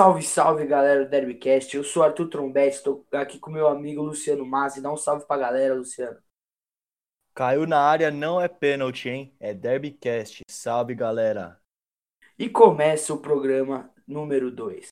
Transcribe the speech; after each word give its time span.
Salve, 0.00 0.22
salve 0.22 0.66
galera 0.66 1.04
do 1.04 1.10
Derbycast. 1.10 1.76
Eu 1.76 1.84
sou 1.84 2.02
Arthur 2.02 2.30
Trombete, 2.30 2.76
estou 2.76 3.04
aqui 3.12 3.38
com 3.38 3.50
meu 3.50 3.68
amigo 3.68 4.00
Luciano 4.00 4.46
Mazzi. 4.46 4.80
Dá 4.80 4.90
um 4.90 4.96
salve 4.96 5.26
pra 5.26 5.36
galera, 5.36 5.74
Luciano. 5.74 6.16
Caiu 7.34 7.66
na 7.66 7.78
área, 7.78 8.10
não 8.10 8.40
é 8.40 8.48
pênalti, 8.48 9.10
hein? 9.10 9.36
É 9.38 9.52
Derbycast. 9.52 10.40
Salve, 10.48 10.94
galera. 10.94 11.60
E 12.38 12.48
começa 12.48 13.12
o 13.12 13.18
programa 13.18 13.92
número 14.08 14.50
2. 14.50 14.86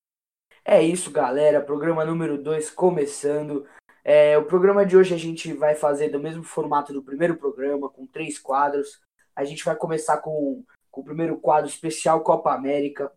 É 0.62 0.82
isso, 0.82 1.10
galera. 1.10 1.62
Programa 1.62 2.04
número 2.04 2.36
2 2.36 2.68
começando. 2.68 3.66
É, 4.04 4.36
o 4.36 4.44
programa 4.44 4.84
de 4.84 4.94
hoje 4.94 5.14
a 5.14 5.18
gente 5.18 5.54
vai 5.54 5.74
fazer 5.74 6.10
do 6.10 6.20
mesmo 6.20 6.42
formato 6.42 6.92
do 6.92 7.02
primeiro 7.02 7.38
programa, 7.38 7.88
com 7.88 8.06
três 8.06 8.38
quadros. 8.38 9.00
A 9.34 9.42
gente 9.42 9.64
vai 9.64 9.74
começar 9.74 10.18
com, 10.18 10.62
com 10.90 11.00
o 11.00 11.04
primeiro 11.04 11.38
quadro 11.38 11.70
especial 11.70 12.20
Copa 12.20 12.52
América. 12.52 13.10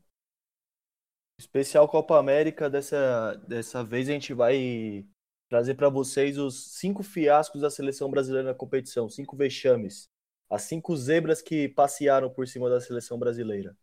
Especial 1.41 1.87
Copa 1.87 2.19
América, 2.19 2.69
dessa, 2.69 3.33
dessa 3.47 3.83
vez 3.83 4.07
a 4.07 4.11
gente 4.11 4.32
vai 4.32 5.04
trazer 5.49 5.73
para 5.73 5.89
vocês 5.89 6.37
os 6.37 6.77
cinco 6.77 7.01
fiascos 7.01 7.61
da 7.61 7.69
seleção 7.69 8.11
brasileira 8.11 8.49
na 8.49 8.54
competição, 8.54 9.09
cinco 9.09 9.36
vexames, 9.36 10.07
as 10.47 10.61
cinco 10.61 10.96
zebras 10.96 11.41
que 11.41 11.68
passearam 11.68 12.29
por 12.29 12.47
cima 12.47 12.69
da 12.69 12.79
seleção 12.79 13.18
brasileira. 13.18 13.75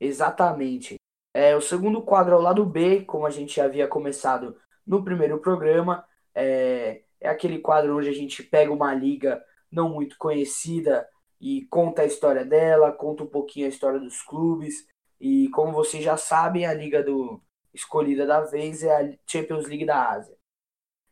Exatamente. 0.00 0.94
É, 1.34 1.54
o 1.54 1.60
segundo 1.60 2.00
quadro 2.02 2.34
é 2.34 2.38
o 2.38 2.42
lado 2.42 2.64
B, 2.64 3.04
como 3.04 3.26
a 3.26 3.30
gente 3.30 3.60
havia 3.60 3.86
começado 3.86 4.56
no 4.86 5.04
primeiro 5.04 5.38
programa. 5.40 6.04
É, 6.34 7.02
é 7.20 7.28
aquele 7.28 7.58
quadro 7.58 7.98
onde 7.98 8.08
a 8.08 8.14
gente 8.14 8.42
pega 8.42 8.72
uma 8.72 8.94
liga 8.94 9.44
não 9.70 9.90
muito 9.90 10.16
conhecida 10.16 11.06
e 11.38 11.66
conta 11.66 12.00
a 12.00 12.06
história 12.06 12.46
dela, 12.46 12.92
conta 12.92 13.24
um 13.24 13.28
pouquinho 13.28 13.66
a 13.66 13.68
história 13.68 14.00
dos 14.00 14.22
clubes. 14.22 14.88
E 15.20 15.48
como 15.50 15.72
vocês 15.72 16.02
já 16.02 16.16
sabem, 16.16 16.64
a 16.64 16.72
liga 16.72 17.02
do 17.02 17.42
escolhida 17.72 18.26
da 18.26 18.40
vez 18.40 18.82
é 18.82 18.94
a 18.94 19.16
Champions 19.26 19.66
League 19.66 19.84
da 19.86 20.10
Ásia. 20.10 20.34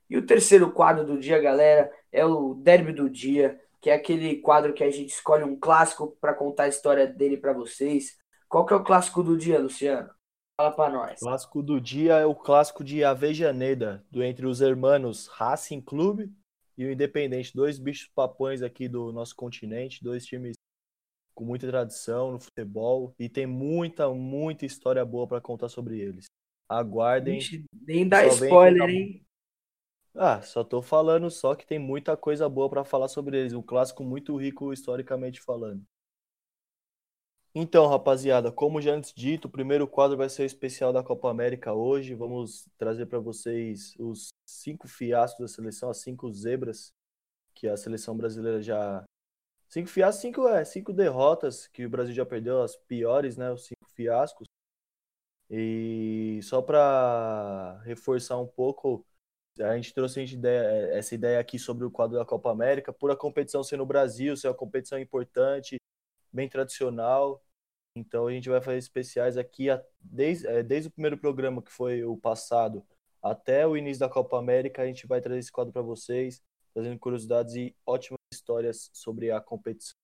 E 0.09 0.17
o 0.17 0.25
terceiro 0.25 0.73
quadro 0.73 1.05
do 1.05 1.19
dia, 1.19 1.39
galera, 1.39 1.93
é 2.11 2.25
o 2.25 2.55
Derby 2.55 2.93
do 2.93 3.11
Dia, 3.11 3.61
que 3.81 3.91
é 3.91 3.95
aquele 3.95 4.41
quadro 4.41 4.73
que 4.73 4.83
a 4.83 4.91
gente 4.91 5.11
escolhe 5.11 5.45
um 5.45 5.59
clássico 5.59 6.17
para 6.21 6.35
contar 6.35 6.65
a 6.65 6.69
história 6.69 7.07
dele 7.07 7.37
para 7.37 7.53
vocês. 7.53 8.17
Qual 8.49 8.65
que 8.65 8.73
é 8.73 8.77
o 8.77 8.83
clássico 8.83 9.23
do 9.23 9.37
dia, 9.37 9.59
Luciano? 9.59 10.09
Fala 10.57 10.73
para 10.73 10.93
nós. 10.93 11.21
O 11.21 11.27
clássico 11.27 11.63
do 11.63 11.81
dia 11.81 12.15
é 12.15 12.27
o 12.27 12.35
clássico 12.35 12.83
de 12.83 13.05
Avejaneda, 13.05 14.05
do 14.11 14.25
entre 14.25 14.47
os 14.47 14.61
hermanos 14.61 15.29
Racing 15.29 15.83
Clube 15.83 16.33
e 16.77 16.87
o 16.87 16.91
Independente, 16.91 17.55
dois 17.55 17.79
bichos 17.79 18.11
papões 18.15 18.63
aqui 18.63 18.89
do 18.89 19.13
nosso 19.13 19.37
continente, 19.37 20.03
dois 20.03 20.25
times 20.25 20.57
com 21.39 21.45
muita 21.45 21.69
tradição 21.69 22.33
no 22.33 22.41
futebol 22.41 23.15
e 23.17 23.29
tem 23.29 23.47
muita, 23.47 24.13
muita 24.13 24.67
história 24.67 25.05
boa 25.05 25.25
para 25.25 25.41
contar 25.41 25.69
sobre 25.69 26.01
eles. 26.01 26.25
Aguardem. 26.69 27.41
Gente, 27.41 27.65
nem 27.73 28.09
dá 28.09 28.27
spoiler, 28.27 28.91
hein? 28.91 29.25
Ah, 30.17 30.43
só 30.43 30.65
tô 30.65 30.83
falando 30.83 31.31
só 31.31 31.55
que 31.55 31.65
tem 31.65 31.79
muita 31.79 32.17
coisa 32.17 32.49
boa 32.49 32.69
para 32.69 32.85
falar 32.85 33.07
sobre 33.07 33.39
eles. 33.39 33.53
Um 33.53 33.63
clássico 33.63 34.03
muito 34.03 34.37
rico 34.37 34.73
historicamente 34.73 35.41
falando. 35.41 35.81
Então, 37.55 37.87
rapaziada, 37.87 38.51
como 38.51 38.81
já 38.81 38.93
antes 38.93 39.13
dito, 39.15 39.45
o 39.47 39.51
primeiro 39.51 39.87
quadro 39.87 40.17
vai 40.17 40.29
ser 40.29 40.43
o 40.43 40.45
especial 40.45 40.93
da 40.93 41.05
Copa 41.05 41.31
América 41.31 41.73
hoje. 41.73 42.17
Vamos 42.17 42.69
trazer 42.77 43.07
para 43.07 43.21
vocês 43.21 43.95
os 43.97 44.31
cinco 44.45 44.89
fiascos 44.89 45.39
da 45.39 45.49
seleção, 45.49 45.89
as 45.89 45.99
cinco 45.99 46.33
zebras 46.33 46.93
que 47.55 47.69
a 47.69 47.77
seleção 47.77 48.17
brasileira 48.17 48.61
já. 48.61 49.05
Cinco 49.69 49.89
fiascos, 49.89 50.23
cinco, 50.23 50.49
é, 50.49 50.65
cinco 50.65 50.93
derrotas 50.93 51.67
que 51.69 51.85
o 51.85 51.91
Brasil 51.91 52.15
já 52.15 52.25
perdeu, 52.27 52.63
as 52.63 52.77
piores, 52.77 53.37
né? 53.37 53.51
Os 53.53 53.67
cinco 53.67 53.87
fiascos. 53.95 54.49
E 55.51 56.41
só 56.43 56.61
para 56.63 57.81
reforçar 57.85 58.39
um 58.39 58.47
pouco, 58.47 59.05
a 59.61 59.77
gente 59.77 59.95
trouxe 59.95 60.21
a 60.21 60.25
gente 60.25 60.35
ideia, 60.37 60.93
essa 60.95 61.15
ideia 61.15 61.41
aqui 61.41 61.59
sobre 61.59 61.85
o 61.85 61.91
quadro 61.91 62.19
da 62.19 62.25
Copa 62.25 62.51
América, 62.51 62.93
por 62.93 63.11
a 63.11 63.17
competição 63.17 63.63
ser 63.63 63.77
no 63.79 63.87
Brasil, 63.87 64.37
ser 64.37 64.49
uma 64.49 64.55
competição 64.55 64.99
importante, 64.99 65.77
bem 66.33 66.49
tradicional. 66.49 67.43
Então 67.97 68.27
a 68.29 68.33
gente 68.33 68.49
vai 68.49 68.61
fazer 68.61 68.79
especiais 68.79 69.37
aqui 69.37 69.67
desde, 70.01 70.47
é, 70.47 70.63
desde 70.63 70.89
o 70.89 70.93
primeiro 70.93 71.19
programa, 71.19 71.63
que 71.63 71.73
foi 71.73 72.05
o 72.05 72.17
passado, 72.17 72.87
até 73.23 73.67
o 73.67 73.77
início 73.77 74.01
da 74.01 74.09
Copa 74.09 74.39
América. 74.39 74.83
A 74.83 74.87
gente 74.87 75.07
vai 75.07 75.21
trazer 75.21 75.41
esse 75.41 75.53
quadro 75.53 75.73
para 75.73 75.83
vocês, 75.83 76.43
trazendo 76.73 76.99
curiosidades 76.99 77.55
e 77.55 77.75
ótimas 77.87 78.19
histórias 78.33 78.91
sobre 78.93 79.31
a 79.31 79.41
competição. 79.41 79.95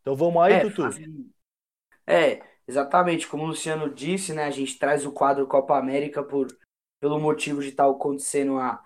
Então 0.00 0.16
vamos 0.16 0.42
aí, 0.42 0.54
é, 0.54 0.60
Tutu? 0.60 0.82
É, 2.06 2.42
exatamente. 2.66 3.28
Como 3.28 3.44
o 3.44 3.48
Luciano 3.48 3.92
disse, 3.92 4.32
né? 4.32 4.44
A 4.44 4.50
gente 4.50 4.78
traz 4.78 5.04
o 5.04 5.12
quadro 5.12 5.46
Copa 5.46 5.76
América 5.76 6.22
por, 6.22 6.48
pelo 7.00 7.20
motivo 7.20 7.60
de 7.60 7.68
estar 7.68 7.88
acontecendo 7.88 8.58
a 8.58 8.82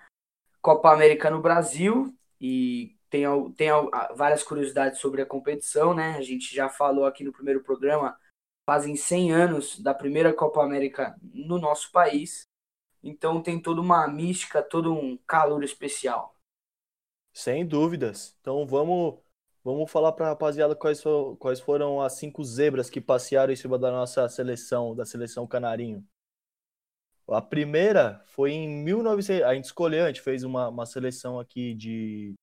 Copa 0.61 0.93
América 0.93 1.31
no 1.31 1.41
Brasil 1.41 2.17
e 2.41 2.97
tem, 3.09 3.25
tem 3.53 3.69
várias 4.17 4.43
curiosidades 4.43 4.99
sobre 4.99 5.21
a 5.21 5.27
competição, 5.27 5.93
né? 5.93 6.17
A 6.17 6.23
gente 6.23 6.55
já 6.55 6.69
falou 6.69 7.05
aqui 7.05 7.23
no 7.23 7.33
primeiro 7.33 7.63
programa, 7.63 8.19
fazem 8.65 8.97
100 8.97 9.33
anos 9.33 9.79
da 9.79 9.93
primeira 9.93 10.33
Copa 10.33 10.63
América 10.63 11.15
no 11.23 11.59
nosso 11.59 11.93
país, 11.93 12.47
então 13.03 13.43
tem 13.43 13.61
toda 13.61 13.81
uma 13.81 14.09
mística, 14.09 14.63
todo 14.63 14.95
um 14.95 15.19
calor 15.27 15.63
especial. 15.63 16.35
Sem 17.33 17.67
dúvidas. 17.67 18.37
Então 18.41 18.67
vamos 18.67 19.21
vamos 19.65 19.91
falar 19.91 20.13
para 20.13 20.27
a 20.27 20.29
rapaziada 20.31 20.75
quais, 20.75 21.03
for, 21.03 21.37
quais 21.37 21.61
foram 21.61 22.01
as 22.01 22.15
cinco 22.15 22.43
zebras 22.45 22.91
que 22.91 23.01
passearam 23.01 23.53
em 23.53 23.57
cima 23.57 23.79
da 23.79 23.91
nossa 23.91 24.29
seleção, 24.29 24.95
da 24.95 25.07
seleção 25.07 25.47
canarinho. 25.47 26.05
A 27.29 27.41
primeira 27.41 28.23
foi 28.27 28.53
em 28.53 28.69
1900. 28.69 29.45
A 29.45 29.55
gente 29.55 29.65
escolheu, 29.65 30.05
a 30.05 30.09
gente 30.09 30.21
fez 30.21 30.43
uma, 30.45 30.69
uma 30.69 30.85
seleção 30.85 31.39
aqui 31.39 31.75
de, 31.75 32.35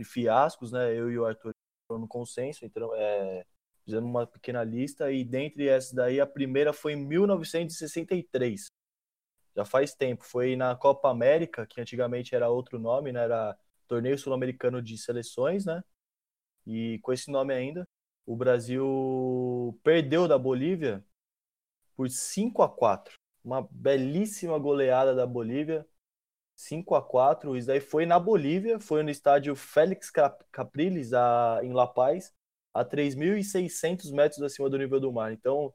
de 0.00 0.06
fiascos, 0.06 0.72
né? 0.72 0.92
Eu 0.92 1.10
e 1.10 1.18
o 1.18 1.24
Arthur 1.26 1.52
no 1.90 2.08
consenso, 2.08 2.64
então 2.64 2.94
é, 2.94 3.44
fizemos 3.84 4.08
uma 4.08 4.26
pequena 4.26 4.64
lista 4.64 5.12
e 5.12 5.22
dentre 5.22 5.68
essas 5.68 5.92
daí 5.92 6.18
a 6.20 6.26
primeira 6.26 6.72
foi 6.72 6.94
em 6.94 7.06
1963. 7.06 8.66
Já 9.56 9.64
faz 9.64 9.94
tempo, 9.94 10.24
foi 10.24 10.56
na 10.56 10.74
Copa 10.74 11.10
América, 11.10 11.66
que 11.66 11.80
antigamente 11.80 12.34
era 12.34 12.48
outro 12.48 12.78
nome, 12.78 13.12
né? 13.12 13.24
Era 13.24 13.56
Torneio 13.86 14.18
Sul-Americano 14.18 14.82
de 14.82 14.98
Seleções, 14.98 15.64
né? 15.64 15.82
E 16.66 16.98
com 17.02 17.12
esse 17.12 17.30
nome 17.30 17.54
ainda, 17.54 17.86
o 18.26 18.36
Brasil 18.36 19.78
perdeu 19.82 20.26
da 20.28 20.38
Bolívia 20.38 21.04
por 21.96 22.08
5 22.10 22.62
a 22.62 22.68
4 22.68 23.18
uma 23.44 23.68
belíssima 23.70 24.58
goleada 24.58 25.14
da 25.14 25.26
Bolívia, 25.26 25.86
5 26.56 26.94
a 26.94 27.02
4 27.02 27.56
Isso 27.56 27.66
daí 27.66 27.80
foi 27.80 28.06
na 28.06 28.18
Bolívia, 28.18 28.80
foi 28.80 29.02
no 29.02 29.10
estádio 29.10 29.54
Félix 29.54 30.10
Capriles, 30.50 31.12
a, 31.12 31.60
em 31.62 31.72
La 31.72 31.86
Paz, 31.86 32.34
a 32.72 32.84
3.600 32.84 34.10
metros 34.12 34.42
acima 34.42 34.70
do 34.70 34.78
nível 34.78 35.00
do 35.00 35.12
mar. 35.12 35.32
Então, 35.32 35.72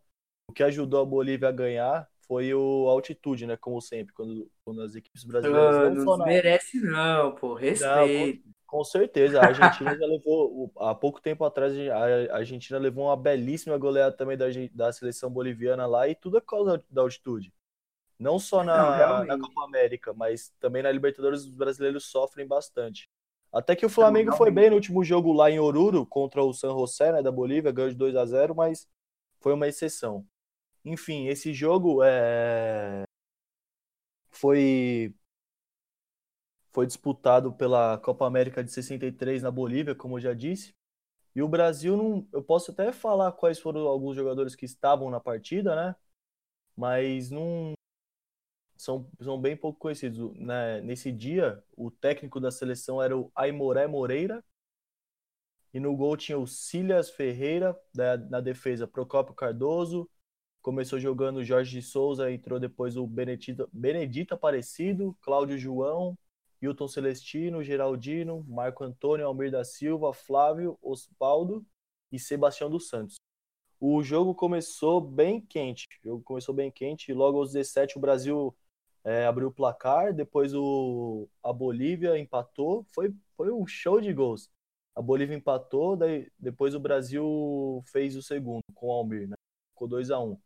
o 0.48 0.54
que 0.54 0.64
ajudou 0.64 1.02
a 1.02 1.06
Bolívia 1.06 1.50
a 1.50 1.52
ganhar 1.52 2.10
foi 2.30 2.54
o 2.54 2.88
altitude, 2.88 3.48
né? 3.48 3.58
Como 3.58 3.82
sempre, 3.82 4.14
quando, 4.14 4.48
quando 4.64 4.84
as 4.84 4.94
equipes 4.94 5.24
brasileiras. 5.24 5.76
Ah, 5.76 5.90
não, 5.90 6.06
não 6.06 6.18
na... 6.18 6.26
merece, 6.28 6.80
não, 6.80 7.34
pô. 7.34 7.56
Respeito. 7.56 8.44
Não, 8.46 8.54
com, 8.68 8.78
com, 8.78 8.84
certeza. 8.84 9.42
A 9.42 9.48
Argentina 9.48 9.98
já 9.98 10.06
levou. 10.06 10.72
Há 10.78 10.94
pouco 10.94 11.20
tempo 11.20 11.44
atrás, 11.44 11.74
a 11.90 12.36
Argentina 12.38 12.78
levou 12.78 13.06
uma 13.06 13.18
belíssima 13.18 13.80
goleada 13.80 14.16
também 14.16 14.38
da, 14.38 14.46
da 14.72 14.94
seleção 14.94 15.32
boliviana 15.32 15.88
lá, 15.88 16.08
e 16.08 16.14
tudo 16.14 16.38
é 16.38 16.40
por 16.40 16.52
causa 16.52 16.86
da 16.88 17.02
altitude. 17.02 17.52
Não 18.20 18.38
só 18.38 18.64
na, 18.64 19.24
não, 19.24 19.26
na 19.26 19.40
Copa 19.40 19.64
América, 19.64 20.14
mas 20.14 20.54
também 20.60 20.84
na 20.84 20.92
Libertadores 20.92 21.42
os 21.42 21.50
brasileiros 21.50 22.06
sofrem 22.06 22.46
bastante. 22.46 23.10
Até 23.52 23.76
que 23.76 23.88
o 23.88 23.90
Flamengo 23.90 24.34
foi 24.34 24.52
bem 24.52 24.70
no 24.70 24.76
último 24.76 25.04
jogo 25.04 25.34
lá 25.34 25.50
em 25.50 25.60
Oruro 25.60 26.06
contra 26.06 26.44
o 26.44 26.54
San 26.54 26.74
José, 26.74 27.12
né, 27.12 27.24
da 27.24 27.32
Bolívia, 27.32 27.72
ganhou 27.72 27.90
de 27.90 27.96
2 27.96 28.16
a 28.16 28.24
0, 28.24 28.54
mas 28.54 28.88
foi 29.40 29.52
uma 29.54 29.68
exceção. 29.68 30.24
Enfim, 30.86 31.28
esse 31.28 31.54
jogo 31.54 32.04
é... 32.04 33.04
foi 34.32 35.14
foi 36.72 36.86
disputado 36.86 37.52
pela 37.54 37.98
Copa 37.98 38.26
América 38.26 38.64
de 38.64 38.72
63 38.72 39.42
na 39.44 39.52
Bolívia, 39.52 39.96
como 39.96 40.18
eu 40.18 40.22
já 40.22 40.34
disse. 40.34 40.74
E 41.36 41.42
o 41.42 41.48
Brasil 41.48 41.98
não, 41.98 42.28
eu 42.34 42.44
posso 42.44 42.72
até 42.72 42.92
falar 42.92 43.32
quais 43.34 43.60
foram 43.60 43.82
alguns 43.88 44.16
jogadores 44.16 44.56
que 44.56 44.66
estavam 44.66 45.10
na 45.10 45.20
partida, 45.20 45.76
né? 45.76 45.96
Mas 46.76 47.30
não 47.30 47.74
são, 48.78 49.10
são 49.22 49.40
bem 49.40 49.56
pouco 49.58 49.80
conhecidos. 49.80 50.34
Né? 50.38 50.82
Nesse 50.82 51.12
dia, 51.12 51.64
o 51.76 51.92
técnico 51.92 52.40
da 52.40 52.52
seleção 52.52 53.02
era 53.02 53.18
o 53.18 53.32
Aimoré 53.36 53.88
Moreira. 53.88 54.44
E 55.74 55.80
no 55.80 55.96
gol 55.96 56.18
tinha 56.18 56.38
o 56.38 56.48
Silas 56.48 57.10
Ferreira, 57.12 57.80
da, 57.94 58.18
na 58.18 58.42
defesa 58.42 58.88
Procópio 58.88 59.36
Cardoso. 59.36 60.10
Começou 60.70 61.00
jogando 61.00 61.44
Jorge 61.44 61.72
de 61.72 61.82
Souza, 61.82 62.32
entrou 62.32 62.60
depois 62.60 62.96
o 62.96 63.08
Benedito, 63.08 63.68
Benedito 63.74 64.36
Aparecido, 64.36 65.18
Cláudio 65.20 65.58
João, 65.58 66.16
Hilton 66.62 66.88
Celestino, 66.88 67.64
Geraldino, 67.64 68.46
Marco 68.48 68.84
Antônio, 68.84 69.26
Almir 69.26 69.50
da 69.50 69.64
Silva, 69.64 70.14
Flávio, 70.14 70.78
Osvaldo 70.80 71.66
e 72.12 72.20
Sebastião 72.20 72.70
dos 72.70 72.88
Santos. 72.88 73.16
o 73.80 74.04
jogo 74.04 74.36
começou 74.36 75.02
bem 75.02 75.42
quente. 75.42 75.88
O 76.04 76.08
jogo 76.10 76.24
começou 76.24 76.54
bem 76.54 76.70
quente 76.70 77.12
logo 77.14 77.40
aos 77.40 77.52
17 77.52 77.98
o 77.98 78.00
Brasil 78.00 78.56
é, 79.04 79.26
abriu 79.26 79.48
o 79.48 79.52
placar, 79.52 80.14
depois 80.14 80.54
o, 80.54 81.28
a 81.42 81.52
Bolívia 81.52 82.16
empatou. 82.16 82.86
Foi, 82.94 83.12
foi 83.36 83.52
um 83.52 83.66
show 83.66 84.00
de 84.00 84.14
gols. 84.14 84.52
A 84.96 85.02
Bolívia 85.02 85.36
empatou, 85.36 85.98
daí, 85.98 86.32
depois 86.38 86.76
o 86.76 86.80
Brasil 86.80 87.84
fez 87.88 88.16
o 88.16 88.22
segundo 88.22 88.62
com 88.76 88.90
o 88.90 88.92
Almir, 88.92 89.28
né? 89.28 89.36
Ficou 89.74 89.88
2 89.88 90.12
a 90.12 90.20
1 90.20 90.38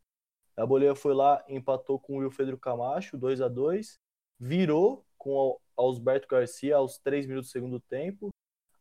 A 0.56 0.66
Bolívia 0.66 0.96
foi 0.96 1.14
lá, 1.14 1.44
empatou 1.48 2.00
com 2.00 2.16
o 2.16 2.20
Wilfredo 2.20 2.58
Camacho, 2.58 3.18
2 3.18 3.42
a 3.42 3.48
2 3.48 4.00
virou 4.40 5.06
com 5.18 5.32
o 5.32 5.60
Osberto 5.78 6.28
Garcia 6.28 6.76
aos 6.76 6.98
3 6.98 7.26
minutos 7.26 7.50
do 7.50 7.54
segundo 7.54 7.80
tempo, 7.80 8.30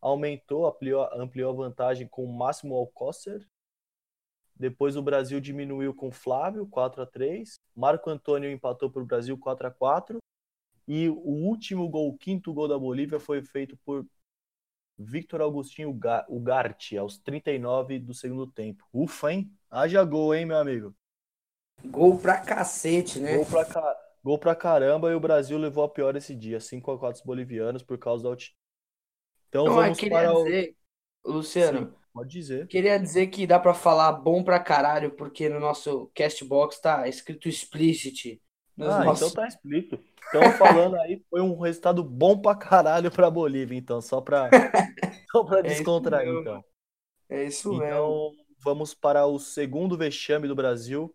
aumentou, 0.00 0.66
ampliou, 0.66 1.08
ampliou 1.14 1.50
a 1.50 1.56
vantagem 1.56 2.08
com 2.08 2.24
o 2.24 2.36
Máximo 2.36 2.74
Alcócer, 2.74 3.46
depois 4.54 4.96
o 4.96 5.02
Brasil 5.02 5.40
diminuiu 5.40 5.94
com 5.94 6.12
Flávio, 6.12 6.66
4 6.66 7.02
a 7.02 7.06
3 7.06 7.58
Marco 7.74 8.10
Antônio 8.10 8.50
empatou 8.50 8.90
para 8.90 9.02
o 9.02 9.06
Brasil 9.06 9.36
4 9.36 9.66
a 9.66 9.70
4 9.70 10.18
E 10.86 11.08
o 11.08 11.14
último 11.16 11.88
gol, 11.88 12.08
o 12.08 12.16
quinto 12.16 12.52
gol 12.52 12.68
da 12.68 12.78
Bolívia, 12.78 13.18
foi 13.18 13.42
feito 13.42 13.76
por 13.78 14.06
Victor 14.98 15.40
Augustinho 15.40 15.98
Ugarte, 16.28 16.96
aos 16.96 17.18
39 17.18 17.98
do 17.98 18.14
segundo 18.14 18.46
tempo. 18.46 18.86
Ufa, 18.92 19.32
hein? 19.32 19.50
Haja 19.70 20.04
gol, 20.04 20.34
hein, 20.34 20.46
meu 20.46 20.58
amigo? 20.58 20.94
Gol 21.84 22.18
pra 22.18 22.38
cacete, 22.38 23.18
né? 23.18 23.36
Gol 23.36 23.46
pra, 23.46 23.64
ca... 23.64 23.96
gol 24.22 24.38
pra 24.38 24.54
caramba 24.54 25.10
e 25.10 25.14
o 25.14 25.20
Brasil 25.20 25.58
levou 25.58 25.84
a 25.84 25.88
pior 25.88 26.16
esse 26.16 26.34
dia, 26.34 26.60
5 26.60 26.90
a 26.90 26.98
4 26.98 27.22
bolivianos 27.24 27.82
por 27.82 27.98
causa 27.98 28.24
da 28.24 28.30
altitude. 28.30 28.56
Então 29.48 29.64
Não, 29.64 29.74
vamos 29.74 30.00
para 30.00 30.32
dizer, 30.32 30.76
o... 31.24 31.32
Luciano, 31.32 31.78
Sim. 31.78 32.02
Pode 32.12 32.28
dizer. 32.28 32.66
Queria 32.66 32.98
dizer 32.98 33.28
que 33.28 33.46
dá 33.46 33.58
para 33.58 33.72
falar 33.72 34.12
bom 34.12 34.44
pra 34.44 34.60
caralho, 34.60 35.12
porque 35.12 35.48
no 35.48 35.58
nosso 35.58 36.10
Castbox 36.14 36.78
tá 36.78 37.08
escrito 37.08 37.48
explicit. 37.48 38.40
Ah, 38.78 39.04
nossos... 39.04 39.32
então 39.32 39.42
tá 39.42 39.48
explícito. 39.48 39.98
Estão 40.24 40.52
falando 40.52 40.96
aí, 40.96 41.22
foi 41.30 41.40
um 41.40 41.58
resultado 41.58 42.04
bom 42.04 42.38
pra 42.38 42.54
caralho 42.54 43.10
pra 43.10 43.30
Bolívia, 43.30 43.76
então, 43.76 44.00
só 44.00 44.20
pra, 44.20 44.48
só 45.30 45.44
pra 45.44 45.60
é 45.60 45.62
descontrair, 45.62 46.28
então. 46.28 46.62
É 47.28 47.44
isso 47.44 47.72
então, 47.74 47.80
mesmo. 47.80 48.44
vamos 48.62 48.94
para 48.94 49.26
o 49.26 49.38
segundo 49.38 49.96
vexame 49.96 50.46
do 50.46 50.54
Brasil 50.54 51.14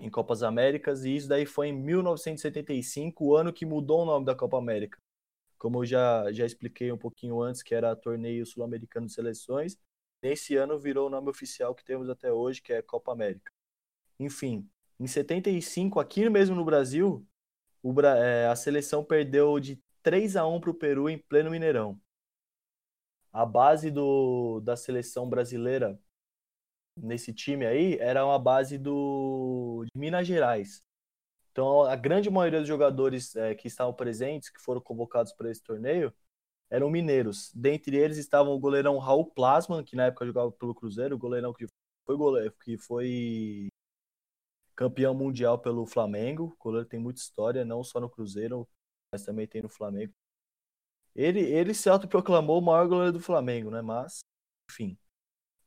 em 0.00 0.10
Copas 0.10 0.42
Américas, 0.42 1.04
e 1.04 1.16
isso 1.16 1.28
daí 1.28 1.46
foi 1.46 1.68
em 1.68 1.72
1975, 1.72 3.24
o 3.24 3.36
ano 3.36 3.52
que 3.52 3.66
mudou 3.66 4.02
o 4.02 4.04
nome 4.04 4.26
da 4.26 4.34
Copa 4.34 4.58
América. 4.58 4.98
Como 5.58 5.80
eu 5.80 5.86
já, 5.86 6.30
já 6.32 6.44
expliquei 6.44 6.92
um 6.92 6.98
pouquinho 6.98 7.40
antes, 7.40 7.62
que 7.62 7.74
era 7.74 7.96
torneio 7.96 8.44
sul-americano 8.44 9.06
de 9.06 9.12
seleções, 9.12 9.78
Nesse 10.22 10.56
ano 10.56 10.78
virou 10.78 11.06
o 11.06 11.10
nome 11.10 11.30
oficial 11.30 11.74
que 11.74 11.84
temos 11.84 12.08
até 12.08 12.32
hoje, 12.32 12.62
que 12.62 12.72
é 12.72 12.82
Copa 12.82 13.12
América. 13.12 13.52
Enfim, 14.18 14.68
em 14.98 15.06
75, 15.06 16.00
aqui 16.00 16.28
mesmo 16.28 16.56
no 16.56 16.64
Brasil, 16.64 17.26
o, 17.82 17.94
é, 18.00 18.46
a 18.48 18.56
seleção 18.56 19.04
perdeu 19.04 19.60
de 19.60 19.80
3 20.02 20.36
a 20.36 20.46
1 20.46 20.60
para 20.60 20.70
o 20.70 20.74
Peru 20.74 21.08
em 21.08 21.18
pleno 21.18 21.50
Mineirão. 21.50 22.00
A 23.32 23.44
base 23.44 23.90
do, 23.90 24.60
da 24.60 24.76
seleção 24.76 25.28
brasileira 25.28 26.00
nesse 26.96 27.32
time 27.32 27.66
aí 27.66 27.98
era 27.98 28.24
uma 28.24 28.38
base 28.38 28.78
do, 28.78 29.84
de 29.84 29.98
Minas 29.98 30.26
Gerais. 30.26 30.82
Então, 31.52 31.82
a 31.82 31.96
grande 31.96 32.30
maioria 32.30 32.60
dos 32.60 32.68
jogadores 32.68 33.34
é, 33.36 33.54
que 33.54 33.68
estavam 33.68 33.94
presentes, 33.94 34.50
que 34.50 34.60
foram 34.60 34.80
convocados 34.80 35.32
para 35.32 35.50
esse 35.50 35.62
torneio, 35.62 36.12
eram 36.70 36.90
mineiros. 36.90 37.52
Dentre 37.54 37.96
eles 37.96 38.18
estavam 38.18 38.52
o 38.52 38.58
goleirão 38.58 38.98
Raul 38.98 39.26
Plasman, 39.26 39.84
que 39.84 39.96
na 39.96 40.06
época 40.06 40.26
jogava 40.26 40.52
pelo 40.52 40.74
Cruzeiro, 40.74 41.16
o 41.16 41.18
goleirão 41.18 41.52
que 41.54 41.66
foi 42.06 42.16
goleiro, 42.16 42.52
que 42.62 42.76
foi 42.78 43.68
campeão 44.74 45.14
mundial 45.14 45.58
pelo 45.58 45.86
Flamengo. 45.86 46.54
O 46.60 46.64
goleiro 46.64 46.88
tem 46.88 47.00
muita 47.00 47.20
história, 47.20 47.64
não 47.64 47.82
só 47.82 48.00
no 48.00 48.10
Cruzeiro, 48.10 48.68
mas 49.12 49.24
também 49.24 49.46
tem 49.46 49.62
no 49.62 49.68
Flamengo. 49.68 50.12
Ele, 51.14 51.40
ele 51.40 51.72
se 51.74 51.88
autoproclamou 51.88 52.58
o 52.60 52.64
maior 52.64 52.86
goleiro 52.88 53.12
do 53.12 53.20
Flamengo, 53.20 53.70
né? 53.70 53.80
Mas, 53.80 54.20
enfim. 54.70 54.98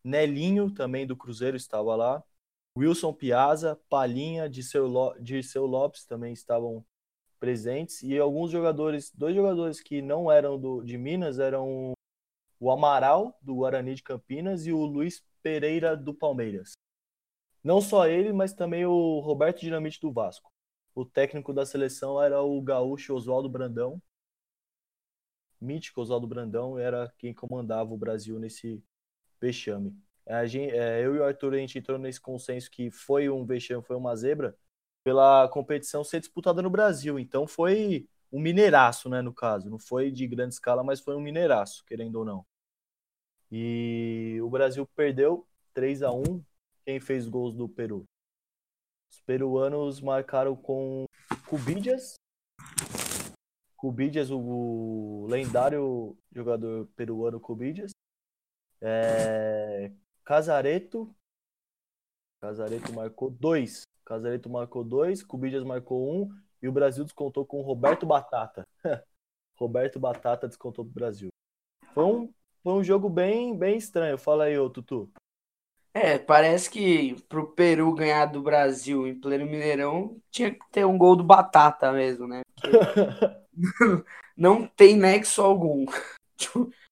Nelinho, 0.03 0.71
também 0.73 1.05
do 1.05 1.15
Cruzeiro, 1.15 1.57
estava 1.57 1.95
lá. 1.95 2.23
Wilson 2.77 3.13
Piazza, 3.13 3.79
Palinha, 3.89 4.49
Dirceu, 4.49 5.65
Lopes 5.65 6.05
também 6.05 6.33
estavam 6.33 6.85
presentes 7.39 8.01
e 8.03 8.17
alguns 8.17 8.51
jogadores, 8.51 9.11
dois 9.13 9.35
jogadores 9.35 9.81
que 9.81 10.01
não 10.01 10.31
eram 10.31 10.59
do, 10.59 10.83
de 10.83 10.97
Minas 10.97 11.39
eram 11.39 11.93
o 12.59 12.71
Amaral 12.71 13.37
do 13.41 13.55
Guarani 13.55 13.95
de 13.95 14.03
Campinas 14.03 14.65
e 14.67 14.73
o 14.73 14.85
Luiz 14.85 15.23
Pereira 15.41 15.95
do 15.95 16.13
Palmeiras. 16.13 16.73
Não 17.63 17.81
só 17.81 18.07
ele, 18.07 18.31
mas 18.33 18.53
também 18.53 18.85
o 18.85 19.19
Roberto 19.19 19.61
Dinamite 19.61 19.99
do 19.99 20.11
Vasco. 20.11 20.51
O 20.93 21.05
técnico 21.05 21.53
da 21.53 21.65
seleção 21.65 22.21
era 22.21 22.41
o 22.41 22.61
gaúcho 22.61 23.13
Oswaldo 23.13 23.49
Brandão. 23.49 24.01
Mítico 25.59 26.01
Oswaldo 26.01 26.27
Brandão 26.27 26.77
era 26.77 27.13
quem 27.17 27.33
comandava 27.33 27.93
o 27.93 27.97
Brasil 27.97 28.39
nesse 28.39 28.83
vexame. 29.39 29.95
A 30.27 30.45
gente, 30.45 30.75
é, 30.75 31.03
eu 31.03 31.15
e 31.15 31.19
o 31.19 31.23
Arthur 31.23 31.53
a 31.53 31.57
gente 31.57 31.79
entrou 31.79 31.97
nesse 31.97 32.21
consenso 32.21 32.69
que 32.69 32.91
foi 32.91 33.29
um 33.29 33.45
vexame, 33.45 33.83
foi 33.83 33.95
uma 33.95 34.15
zebra, 34.15 34.55
pela 35.03 35.47
competição 35.49 36.03
ser 36.03 36.19
disputada 36.19 36.61
no 36.61 36.69
Brasil. 36.69 37.17
Então 37.17 37.47
foi 37.47 38.07
um 38.31 38.39
mineiraço, 38.39 39.09
né, 39.09 39.21
no 39.21 39.33
caso. 39.33 39.69
Não 39.69 39.79
foi 39.79 40.11
de 40.11 40.27
grande 40.27 40.53
escala, 40.53 40.83
mas 40.83 40.99
foi 40.99 41.15
um 41.15 41.21
mineiraço, 41.21 41.83
querendo 41.85 42.17
ou 42.17 42.25
não. 42.25 42.45
E 43.51 44.37
o 44.43 44.49
Brasil 44.49 44.87
perdeu 44.95 45.47
3 45.73 46.03
a 46.03 46.11
1 46.11 46.43
Quem 46.85 46.99
fez 46.99 47.27
gols 47.27 47.55
do 47.55 47.67
Peru? 47.67 48.05
Os 49.11 49.19
peruanos 49.21 49.99
marcaram 49.99 50.55
com 50.55 51.05
Cubidias. 51.47 52.13
Cubidias, 53.75 54.29
o 54.29 55.25
lendário 55.27 56.15
jogador 56.31 56.87
peruano 56.95 57.39
Cubidias. 57.39 57.91
É... 58.81 59.91
Casareto. 60.23 61.13
Casareto 62.41 62.93
marcou 62.93 63.29
dois. 63.29 63.83
Casareto 64.05 64.49
marcou 64.49 64.83
dois, 64.83 65.23
Cubidias 65.23 65.63
marcou 65.63 66.11
um 66.11 66.29
e 66.61 66.67
o 66.67 66.71
Brasil 66.71 67.03
descontou 67.03 67.45
com 67.45 67.61
Roberto 67.61 68.05
Batata. 68.05 68.67
Roberto 69.57 69.99
Batata 69.99 70.47
descontou 70.47 70.85
pro 70.85 70.93
Brasil. 70.93 71.29
Foi 71.93 72.05
um, 72.05 72.33
foi 72.63 72.73
um 72.73 72.83
jogo 72.83 73.09
bem, 73.09 73.55
bem 73.57 73.77
estranho. 73.77 74.17
Fala 74.17 74.45
aí, 74.45 74.57
ô 74.57 74.69
Tutu. 74.69 75.11
É, 75.93 76.17
parece 76.17 76.69
que 76.69 77.21
pro 77.27 77.51
Peru 77.51 77.93
ganhar 77.93 78.25
do 78.27 78.41
Brasil 78.41 79.07
em 79.07 79.19
pleno 79.19 79.45
Mineirão 79.45 80.21
tinha 80.31 80.51
que 80.51 80.59
ter 80.71 80.85
um 80.85 80.97
gol 80.97 81.15
do 81.15 81.23
Batata 81.23 81.91
mesmo, 81.91 82.27
né? 82.27 82.41
não 84.37 84.67
tem 84.67 84.95
nexo 84.95 85.41
algum. 85.41 85.85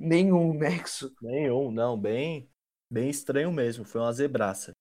Nenhum 0.00 0.54
nexo. 0.54 1.14
Nenhum, 1.20 1.70
não, 1.70 2.00
bem, 2.00 2.48
bem 2.90 3.10
estranho 3.10 3.52
mesmo. 3.52 3.84
Foi 3.84 4.00
uma 4.00 4.12
zebraça. 4.12 4.72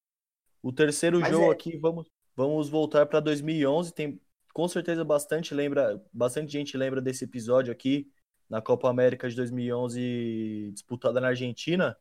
O 0.63 0.71
terceiro 0.71 1.19
Mas 1.19 1.29
jogo 1.29 1.51
é... 1.51 1.53
aqui, 1.53 1.77
vamos, 1.77 2.07
vamos 2.33 2.69
voltar 2.69 3.05
para 3.05 3.19
2011. 3.19 3.93
Tem 3.93 4.17
com 4.53 4.67
certeza 4.67 5.03
bastante 5.03 5.53
lembra, 5.53 6.01
bastante 6.11 6.51
gente 6.53 6.77
lembra 6.77 7.01
desse 7.01 7.25
episódio 7.25 7.71
aqui 7.71 8.09
na 8.49 8.61
Copa 8.61 8.89
América 8.89 9.29
de 9.29 9.35
2011 9.35 10.71
disputada 10.71 11.19
na 11.19 11.27
Argentina. 11.27 11.97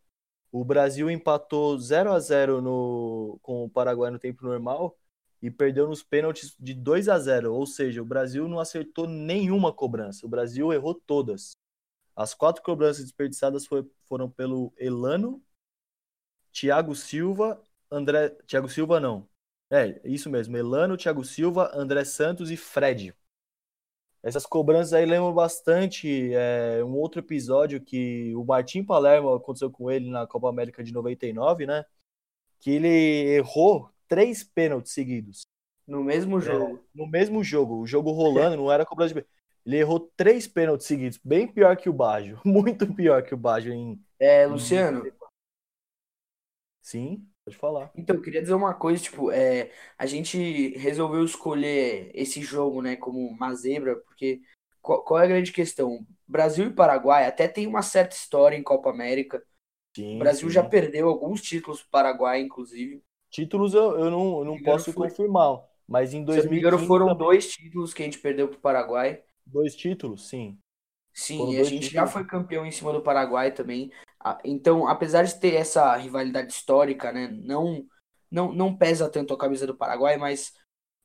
O 0.51 0.65
Brasil 0.65 1.11
empatou 1.11 1.77
0 1.77 2.13
a 2.13 2.21
0 2.21 2.63
no, 2.63 3.39
com 3.43 3.65
o 3.65 3.71
Paraguai 3.71 4.11
no 4.11 4.19
tempo 4.19 4.45
normal 4.45 4.97
e 5.43 5.51
perdeu 5.51 5.89
nos 5.89 6.03
pênaltis 6.03 6.55
de 6.59 6.73
2 6.73 7.09
a 7.09 7.19
0, 7.19 7.53
ou 7.53 7.67
seja, 7.67 8.01
o 8.01 8.05
Brasil 8.05 8.49
não 8.49 8.59
acertou 8.59 9.07
nenhuma 9.07 9.73
cobrança. 9.73 10.25
O 10.25 10.29
Brasil 10.29 10.73
errou 10.73 10.95
todas. 10.95 11.53
As 12.19 12.35
quatro 12.35 12.65
cobranças 12.65 13.05
desperdiçadas 13.05 13.65
foi, 13.65 13.89
foram 14.09 14.29
pelo 14.29 14.73
Elano, 14.77 15.41
Thiago 16.53 16.93
Silva 16.93 17.63
André. 17.89 18.31
Thiago 18.45 18.69
Silva 18.69 18.99
não. 18.99 19.29
É, 19.71 20.01
isso 20.05 20.29
mesmo. 20.29 20.57
Elano, 20.57 20.97
Thiago 20.97 21.25
Silva, 21.25 21.71
André 21.73 22.05
Santos 22.05 22.51
e 22.51 22.57
Fred. 22.57 23.15
Essas 24.21 24.45
cobranças 24.45 24.93
aí 24.95 25.07
lembram 25.07 25.33
bastante 25.33 26.35
é, 26.35 26.83
um 26.83 26.97
outro 26.97 27.21
episódio 27.21 27.81
que 27.81 28.35
o 28.35 28.45
Martim 28.45 28.83
Palermo 28.83 29.33
aconteceu 29.35 29.71
com 29.71 29.89
ele 29.89 30.11
na 30.11 30.27
Copa 30.27 30.49
América 30.49 30.83
de 30.83 30.93
99, 30.93 31.67
né? 31.67 31.85
Que 32.59 32.73
ele 32.73 32.89
errou 33.37 33.93
três 34.09 34.43
pênaltis 34.43 34.93
seguidos. 34.93 35.47
No 35.87 36.03
mesmo 36.03 36.41
jogo. 36.41 36.79
É, 36.79 36.81
no 36.93 37.07
mesmo 37.07 37.45
jogo. 37.45 37.79
O 37.79 37.87
jogo 37.87 38.11
rolando, 38.11 38.57
não 38.57 38.73
era 38.73 38.85
cobrança 38.85 39.15
de 39.15 39.25
Ele 39.69 39.77
errou 39.77 40.01
três 40.17 40.47
pênaltis 40.47 40.87
seguidos. 40.87 41.21
Bem 41.23 41.47
pior 41.47 41.77
que 41.77 41.91
o 41.91 41.93
Baggio. 41.93 42.41
Muito 42.43 42.91
pior 42.95 43.23
que 43.23 43.35
o 43.35 43.37
Baggio 43.37 43.71
em. 43.71 44.03
É, 44.19 44.47
Luciano. 44.47 45.05
Sim. 46.81 47.29
Pode 47.45 47.57
falar. 47.59 47.91
Então, 47.95 48.17
eu 48.17 48.23
queria 48.23 48.41
dizer 48.41 48.55
uma 48.55 48.73
coisa, 48.73 49.03
tipo, 49.03 49.31
é, 49.31 49.71
a 49.99 50.07
gente 50.07 50.71
resolveu 50.79 51.23
escolher 51.23 52.11
esse 52.15 52.41
jogo, 52.41 52.81
né, 52.81 52.97
como 52.97 53.19
uma 53.27 53.55
zebra, 53.55 53.97
porque 53.97 54.41
qual, 54.81 55.05
qual 55.05 55.21
é 55.21 55.25
a 55.25 55.29
grande 55.29 55.53
questão? 55.53 56.07
Brasil 56.27 56.69
e 56.69 56.73
Paraguai 56.73 57.27
até 57.27 57.47
tem 57.47 57.67
uma 57.67 57.83
certa 57.83 58.17
história 58.17 58.57
em 58.57 58.63
Copa 58.63 58.89
América, 58.89 59.43
Sim, 59.95 60.17
o 60.17 60.19
Brasil 60.19 60.49
sim. 60.49 60.55
já 60.55 60.63
perdeu 60.63 61.09
alguns 61.09 61.43
títulos 61.43 61.83
para 61.83 61.89
o 61.89 61.91
Paraguai, 61.91 62.41
inclusive. 62.41 63.03
Títulos 63.31 63.75
eu, 63.75 63.99
eu 63.99 64.11
não, 64.11 64.39
eu 64.39 64.45
não 64.45 64.63
posso 64.63 64.93
foi... 64.93 65.09
confirmar, 65.09 65.63
mas 65.87 66.15
em 66.15 66.25
2015... 66.25 66.41
Se 66.41 66.47
não 66.47 66.53
me 66.53 66.59
engano, 66.59 66.87
foram 66.87 67.09
também... 67.09 67.27
dois 67.27 67.51
títulos 67.51 67.93
que 67.93 68.03
a 68.03 68.05
gente 68.07 68.19
perdeu 68.19 68.49
para 68.49 68.57
o 68.57 68.61
Paraguai. 68.61 69.23
Dois 69.49 69.75
títulos, 69.75 70.29
sim. 70.29 70.59
Sim, 71.13 71.39
foram 71.39 71.53
e 71.53 71.57
a 71.59 71.65
gente 71.65 71.89
títulos. 71.89 71.93
já 71.93 72.07
foi 72.07 72.25
campeão 72.25 72.65
em 72.65 72.71
cima 72.71 72.93
do 72.93 73.03
Paraguai 73.03 73.51
também. 73.51 73.91
Então, 74.45 74.87
apesar 74.87 75.25
de 75.25 75.39
ter 75.39 75.55
essa 75.55 75.97
rivalidade 75.97 76.53
histórica, 76.53 77.11
né, 77.13 77.29
não, 77.29 77.85
não, 78.31 78.53
não 78.53 78.77
pesa 78.77 79.09
tanto 79.09 79.35
a 79.35 79.39
camisa 79.39 79.67
do 79.67 79.77
Paraguai, 79.77 80.17
mas 80.17 80.53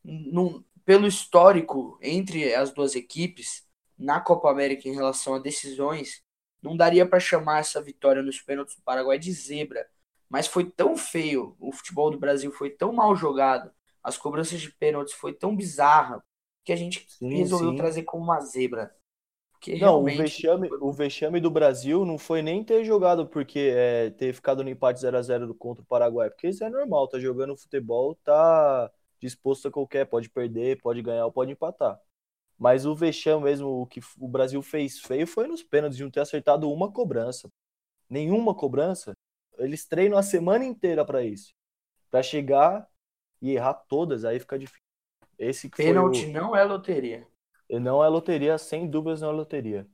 não, 0.03 0.63
pelo 0.85 1.07
histórico 1.07 1.97
entre 2.01 2.53
as 2.53 2.71
duas 2.71 2.95
equipes 2.95 3.65
na 3.97 4.19
Copa 4.19 4.51
América 4.51 4.87
em 4.87 4.93
relação 4.93 5.35
a 5.35 5.39
decisões, 5.39 6.21
não 6.61 6.75
daria 6.75 7.07
para 7.07 7.19
chamar 7.19 7.59
essa 7.59 7.81
vitória 7.81 8.21
nos 8.21 8.41
pênaltis 8.41 8.75
do 8.75 8.81
Paraguai 8.83 9.17
de 9.17 9.31
zebra. 9.31 9.87
Mas 10.29 10.47
foi 10.47 10.69
tão 10.69 10.97
feio, 10.97 11.55
o 11.59 11.71
futebol 11.71 12.09
do 12.11 12.19
Brasil 12.19 12.51
foi 12.51 12.69
tão 12.69 12.91
mal 12.91 13.15
jogado, 13.15 13.71
as 14.03 14.17
cobranças 14.17 14.59
de 14.59 14.71
pênaltis 14.71 15.13
foi 15.13 15.33
tão 15.33 15.55
bizarra 15.55 16.23
que 16.63 16.71
a 16.71 16.75
gente 16.75 17.05
sim, 17.07 17.35
resolveu 17.35 17.71
sim. 17.71 17.77
trazer 17.77 18.03
como 18.03 18.23
uma 18.23 18.39
zebra. 18.41 18.95
Porque 19.51 19.77
não, 19.77 20.01
o 20.01 20.05
vexame, 20.05 20.69
o 20.81 20.91
vexame 20.91 21.39
do 21.39 21.49
Brasil 21.49 22.03
não 22.03 22.17
foi 22.17 22.41
nem 22.41 22.63
ter 22.63 22.83
jogado 22.83 23.25
porque 23.25 23.71
é, 23.73 24.09
ter 24.09 24.33
ficado 24.33 24.61
no 24.61 24.69
empate 24.69 24.99
0 24.99 25.17
a 25.17 25.21
0 25.21 25.55
contra 25.55 25.81
o 25.81 25.85
Paraguai, 25.85 26.29
porque 26.29 26.49
isso 26.49 26.63
é 26.65 26.69
normal, 26.69 27.07
tá 27.07 27.17
jogando 27.17 27.55
futebol, 27.55 28.13
tá 28.23 28.91
disposto 29.21 29.69
a 29.69 29.71
qualquer, 29.71 30.05
pode 30.05 30.29
perder, 30.29 30.81
pode 30.81 31.01
ganhar 31.01 31.25
ou 31.25 31.31
pode 31.31 31.53
empatar. 31.53 31.97
Mas 32.57 32.85
o 32.85 32.93
vexame 32.93 33.43
mesmo, 33.43 33.69
o 33.69 33.87
que 33.87 34.01
o 34.19 34.27
Brasil 34.27 34.61
fez 34.61 34.99
feio 34.99 35.25
foi 35.25 35.47
nos 35.47 35.63
pênaltis 35.63 35.97
de 35.97 36.03
não 36.03 36.11
ter 36.11 36.19
acertado 36.19 36.69
uma 36.69 36.91
cobrança. 36.91 37.49
Nenhuma 38.09 38.53
cobrança. 38.53 39.13
Eles 39.57 39.85
treinam 39.85 40.17
a 40.17 40.23
semana 40.23 40.65
inteira 40.65 41.05
para 41.05 41.23
isso. 41.23 41.53
Para 42.11 42.21
chegar 42.21 42.87
e 43.41 43.51
errar 43.51 43.73
todas, 43.73 44.25
aí 44.25 44.39
fica 44.39 44.59
difícil. 44.59 44.82
Esse 45.45 45.69
Pênalti 45.69 46.25
o... 46.25 46.31
não 46.31 46.55
é 46.55 46.63
loteria. 46.63 47.27
Não 47.69 48.03
é 48.03 48.07
loteria, 48.07 48.57
sem 48.57 48.87
dúvidas 48.87 49.21
não 49.21 49.29
é 49.29 49.33
loteria. 49.33 49.87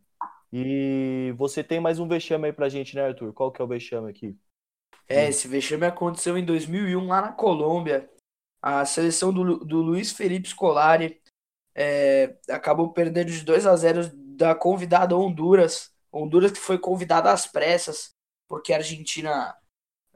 E 0.51 1.33
você 1.37 1.63
tem 1.63 1.79
mais 1.79 1.99
um 1.99 2.07
vexame 2.07 2.47
aí 2.47 2.53
pra 2.53 2.69
gente, 2.69 2.95
né, 2.95 3.05
Arthur? 3.05 3.31
Qual 3.33 3.51
que 3.51 3.61
é 3.61 3.65
o 3.65 3.67
vexame 3.67 4.09
aqui? 4.09 4.37
É, 5.07 5.29
esse 5.29 5.47
vexame 5.47 5.85
aconteceu 5.85 6.37
em 6.37 6.45
2001 6.45 7.07
lá 7.07 7.21
na 7.21 7.31
Colômbia 7.31 8.09
a 8.61 8.85
seleção 8.85 9.33
do, 9.33 9.59
do 9.59 9.81
Luiz 9.81 10.11
Felipe 10.11 10.49
Scolari 10.49 11.21
é, 11.73 12.37
acabou 12.49 12.91
perdendo 12.91 13.31
de 13.31 13.41
2 13.41 13.65
a 13.65 13.75
0 13.75 14.11
da 14.13 14.53
convidada 14.53 15.15
Honduras. 15.15 15.91
Honduras 16.11 16.51
que 16.51 16.59
foi 16.59 16.77
convidada 16.77 17.31
às 17.31 17.47
pressas, 17.47 18.13
porque 18.47 18.73
a 18.73 18.77
Argentina 18.77 19.55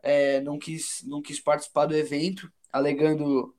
é, 0.01 0.41
não, 0.41 0.59
quis, 0.59 1.03
não 1.05 1.21
quis 1.21 1.39
participar 1.39 1.85
do 1.85 1.95
evento, 1.95 2.51
alegando 2.71 3.55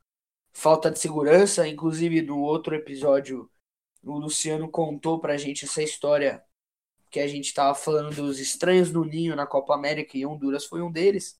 falta 0.54 0.90
de 0.90 0.98
segurança. 0.98 1.68
Inclusive, 1.68 2.22
no 2.22 2.40
outro 2.40 2.74
episódio, 2.74 3.50
o 4.02 4.18
Luciano 4.18 4.70
contou 4.70 5.20
pra 5.20 5.36
gente 5.36 5.66
essa 5.66 5.82
história 5.82 6.42
que 7.10 7.20
a 7.20 7.28
gente 7.28 7.46
estava 7.46 7.74
falando 7.74 8.14
dos 8.14 8.40
estranhos 8.40 8.90
no 8.90 9.04
ninho 9.04 9.36
na 9.36 9.46
Copa 9.46 9.74
América 9.74 10.16
e 10.16 10.26
Honduras 10.26 10.64
foi 10.64 10.82
um 10.82 10.90
deles. 10.90 11.38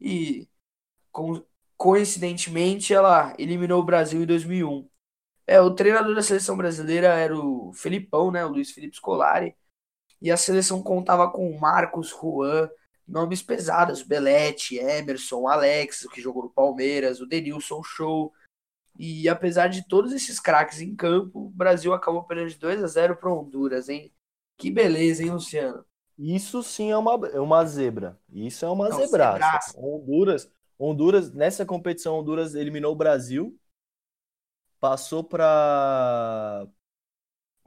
E 0.00 0.48
coincidentemente, 1.76 2.92
ela 2.92 3.34
eliminou 3.38 3.80
o 3.80 3.84
Brasil 3.84 4.22
em 4.22 4.26
2001. 4.26 4.88
É, 5.46 5.60
o 5.60 5.74
treinador 5.74 6.14
da 6.14 6.22
seleção 6.22 6.56
brasileira 6.56 7.08
era 7.08 7.36
o 7.36 7.72
Felipão, 7.72 8.30
né, 8.30 8.44
o 8.44 8.48
Luiz 8.48 8.70
Felipe 8.72 8.96
Scolari, 8.96 9.56
e 10.20 10.30
a 10.30 10.36
seleção 10.36 10.82
contava 10.82 11.30
com 11.30 11.56
Marcos, 11.58 12.10
Juan, 12.10 12.68
nomes 13.06 13.42
pesados, 13.42 14.02
Belete, 14.02 14.76
Emerson, 14.76 15.46
Alex, 15.46 16.06
que 16.12 16.20
jogou 16.20 16.44
no 16.44 16.50
Palmeiras, 16.50 17.20
o 17.20 17.26
Denilson 17.26 17.82
Show. 17.82 18.32
E 18.98 19.28
apesar 19.28 19.68
de 19.68 19.86
todos 19.86 20.12
esses 20.12 20.40
craques 20.40 20.80
em 20.80 20.94
campo, 20.94 21.46
o 21.46 21.50
Brasil 21.50 21.92
acabou 21.92 22.24
perdendo 22.24 22.50
de 22.50 22.58
2 22.58 22.82
a 22.82 22.86
0 22.86 23.16
para 23.16 23.32
Honduras, 23.32 23.88
hein? 23.88 24.12
Que 24.56 24.70
beleza, 24.70 25.22
hein, 25.22 25.30
Luciano? 25.30 25.84
Isso 26.18 26.62
sim 26.62 26.90
é 26.90 26.96
uma, 26.96 27.28
é 27.28 27.40
uma 27.40 27.64
zebra. 27.64 28.18
Isso 28.32 28.64
é 28.64 28.68
uma 28.68 28.88
Não, 28.88 28.98
zebraça. 28.98 29.34
zebraça. 29.34 29.78
Honduras, 29.78 30.50
Honduras, 30.78 31.32
nessa 31.32 31.66
competição, 31.66 32.18
Honduras 32.18 32.54
eliminou 32.54 32.92
o 32.92 32.96
Brasil, 32.96 33.58
passou 34.80 35.22
para 35.22 36.66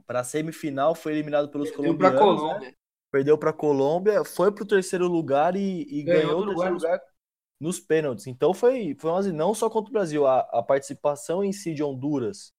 para 0.06 0.24
semifinal, 0.24 0.92
foi 0.92 1.12
eliminado 1.12 1.48
pelos 1.48 1.70
Perdeu 1.70 1.96
colombianos. 1.96 2.18
Pra 2.18 2.26
né? 2.26 2.36
Colômbia. 2.36 2.68
Né? 2.68 2.74
Perdeu 3.12 3.38
para 3.38 3.50
a 3.50 3.52
Colômbia, 3.52 4.24
foi 4.24 4.50
para 4.52 4.64
o 4.64 4.66
terceiro 4.66 5.06
lugar 5.06 5.54
e, 5.54 5.82
e 5.82 6.02
ganhou, 6.02 6.22
ganhou 6.22 6.40
o 6.40 6.46
terceiro 6.46 6.74
lugar, 6.74 6.92
lugar 6.92 7.09
nos 7.60 7.78
pênaltis. 7.78 8.26
Então 8.26 8.54
foi, 8.54 8.96
foi 8.98 9.10
uma, 9.10 9.22
não 9.32 9.54
só 9.54 9.68
contra 9.68 9.90
o 9.90 9.92
Brasil, 9.92 10.26
a, 10.26 10.40
a 10.40 10.62
participação 10.62 11.44
em 11.44 11.52
si 11.52 11.74
de 11.74 11.84
Honduras, 11.84 12.52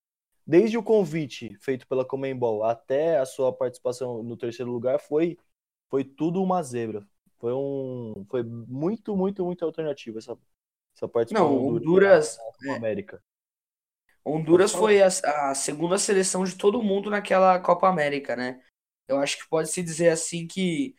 desde 0.45 0.77
o 0.77 0.83
convite 0.83 1.57
feito 1.59 1.87
pela 1.87 2.05
Comembol 2.05 2.63
até 2.63 3.17
a 3.17 3.25
sua 3.25 3.51
participação 3.51 4.21
no 4.21 4.37
terceiro 4.37 4.71
lugar, 4.71 4.99
foi, 4.99 5.37
foi 5.89 6.03
tudo 6.03 6.41
uma 6.41 6.61
zebra. 6.61 7.05
Foi 7.39 7.53
um. 7.53 8.23
Foi 8.29 8.43
muito, 8.43 9.15
muito, 9.15 9.43
muito 9.43 9.65
alternativo 9.65 10.19
essa, 10.19 10.37
essa 10.95 11.07
participação. 11.07 11.49
Não, 11.49 11.67
Honduras. 11.69 12.37
Na, 12.61 12.67
na 12.67 12.75
América. 12.77 13.23
Honduras 14.23 14.71
foi 14.71 15.01
a, 15.01 15.07
a, 15.07 15.55
segunda 15.55 15.97
seleção 15.97 16.43
de 16.43 16.55
todo 16.55 16.83
mundo 16.83 17.09
naquela 17.09 17.59
Copa 17.59 17.87
América, 17.89 18.35
né? 18.35 18.61
Eu 19.07 19.17
acho 19.17 19.39
que 19.39 19.49
pode 19.49 19.69
se 19.69 19.81
dizer 19.81 20.09
assim 20.09 20.45
que, 20.45 20.95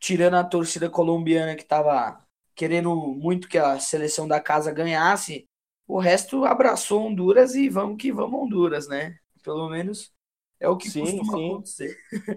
tirando 0.00 0.34
a 0.34 0.42
torcida 0.42 0.90
colombiana 0.90 1.54
que 1.54 1.62
estava 1.62 2.25
querendo 2.56 2.96
muito 2.96 3.48
que 3.48 3.58
a 3.58 3.78
seleção 3.78 4.26
da 4.26 4.40
casa 4.40 4.72
ganhasse, 4.72 5.46
o 5.86 5.98
resto 5.98 6.44
abraçou 6.44 7.02
Honduras 7.02 7.54
e 7.54 7.68
vamos 7.68 7.98
que 7.98 8.10
vamos 8.10 8.40
Honduras, 8.40 8.88
né? 8.88 9.16
Pelo 9.44 9.68
menos 9.68 10.12
é 10.58 10.68
o 10.68 10.76
que 10.76 10.90
sim, 10.90 11.02
costuma 11.02 11.36
sim. 11.36 11.46
acontecer. 11.46 11.96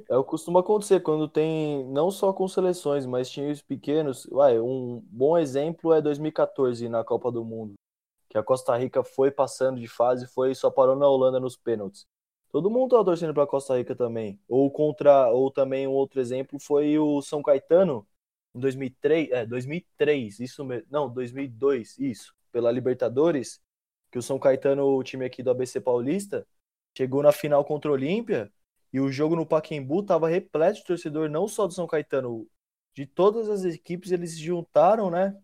É 0.10 0.18
o 0.18 0.24
que 0.24 0.30
costuma 0.30 0.60
acontecer 0.60 1.00
quando 1.00 1.28
tem, 1.28 1.86
não 1.88 2.12
só 2.12 2.34
com 2.34 2.48
seleções, 2.48 3.06
mas 3.06 3.30
times 3.30 3.62
pequenos. 3.62 4.26
Uai, 4.26 4.60
um 4.60 5.02
bom 5.06 5.38
exemplo 5.38 5.94
é 5.94 6.02
2014 6.02 6.90
na 6.90 7.04
Copa 7.04 7.32
do 7.32 7.44
Mundo, 7.46 7.76
que 8.28 8.38
a 8.38 8.44
Costa 8.44 8.76
Rica 8.76 9.04
foi 9.04 9.32
passando 9.32 9.80
de 9.80 9.88
fase, 9.88 10.28
foi 10.28 10.54
só 10.54 10.70
parou 10.70 10.96
na 10.96 11.08
Holanda 11.08 11.40
nos 11.40 11.56
pênaltis. 11.56 12.06
Todo 12.52 12.70
mundo 12.70 12.92
tava 12.92 13.06
torcendo 13.06 13.34
para 13.34 13.48
Costa 13.48 13.78
Rica 13.78 13.96
também. 13.96 14.40
Ou 14.50 14.70
contra, 14.70 15.30
ou 15.32 15.50
também 15.50 15.88
um 15.88 15.92
outro 15.92 16.20
exemplo 16.20 16.60
foi 16.60 16.98
o 17.00 17.22
São 17.22 17.42
Caetano 17.42 18.06
em 18.56 18.60
2003, 18.60 19.32
é, 19.32 19.46
2003, 19.46 20.40
isso 20.40 20.66
mesmo. 20.66 20.88
Não, 20.90 21.12
2002, 21.12 21.98
isso, 22.00 22.34
pela 22.52 22.72
Libertadores, 22.72 23.62
que 24.12 24.18
o 24.18 24.22
São 24.22 24.40
Caetano, 24.40 24.86
o 24.86 25.04
time 25.04 25.26
aqui 25.26 25.44
do 25.44 25.52
ABC 25.52 25.80
Paulista, 25.80 26.48
chegou 26.98 27.22
na 27.24 27.32
final 27.32 27.64
contra 27.64 27.92
o 27.92 27.94
Olímpia 27.94 28.52
e 28.92 29.00
o 29.00 29.12
jogo 29.12 29.36
no 29.36 29.46
Paquembu 29.46 30.02
estava 30.02 30.28
repleto 30.28 30.80
de 30.80 30.86
torcedor, 30.86 31.30
não 31.30 31.48
só 31.48 31.68
do 31.68 31.74
São 31.74 31.86
Caetano, 31.86 32.48
de 32.94 33.06
todas 33.06 33.50
as 33.50 33.64
equipes 33.64 34.12
eles 34.12 34.32
se 34.32 34.40
juntaram, 34.40 35.10
né? 35.12 35.38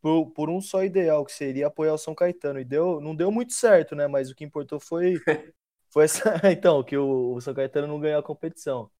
Por, 0.00 0.30
por 0.32 0.50
um 0.50 0.60
só 0.60 0.84
ideal, 0.84 1.24
que 1.24 1.32
seria 1.32 1.68
apoiar 1.68 1.94
o 1.94 1.98
São 1.98 2.14
Caetano. 2.14 2.60
E 2.60 2.64
deu, 2.64 3.00
não 3.00 3.14
deu 3.14 3.30
muito 3.30 3.52
certo, 3.52 3.94
né? 3.94 4.06
Mas 4.06 4.30
o 4.30 4.34
que 4.34 4.44
importou 4.44 4.78
foi, 4.78 5.14
foi 5.90 6.04
essa, 6.04 6.40
então, 6.52 6.82
que 6.82 6.96
o, 6.96 7.34
o 7.34 7.40
São 7.40 7.54
Caetano 7.54 7.86
não 7.86 8.00
ganhou 8.00 8.18
a 8.18 8.22
competição. 8.22 8.90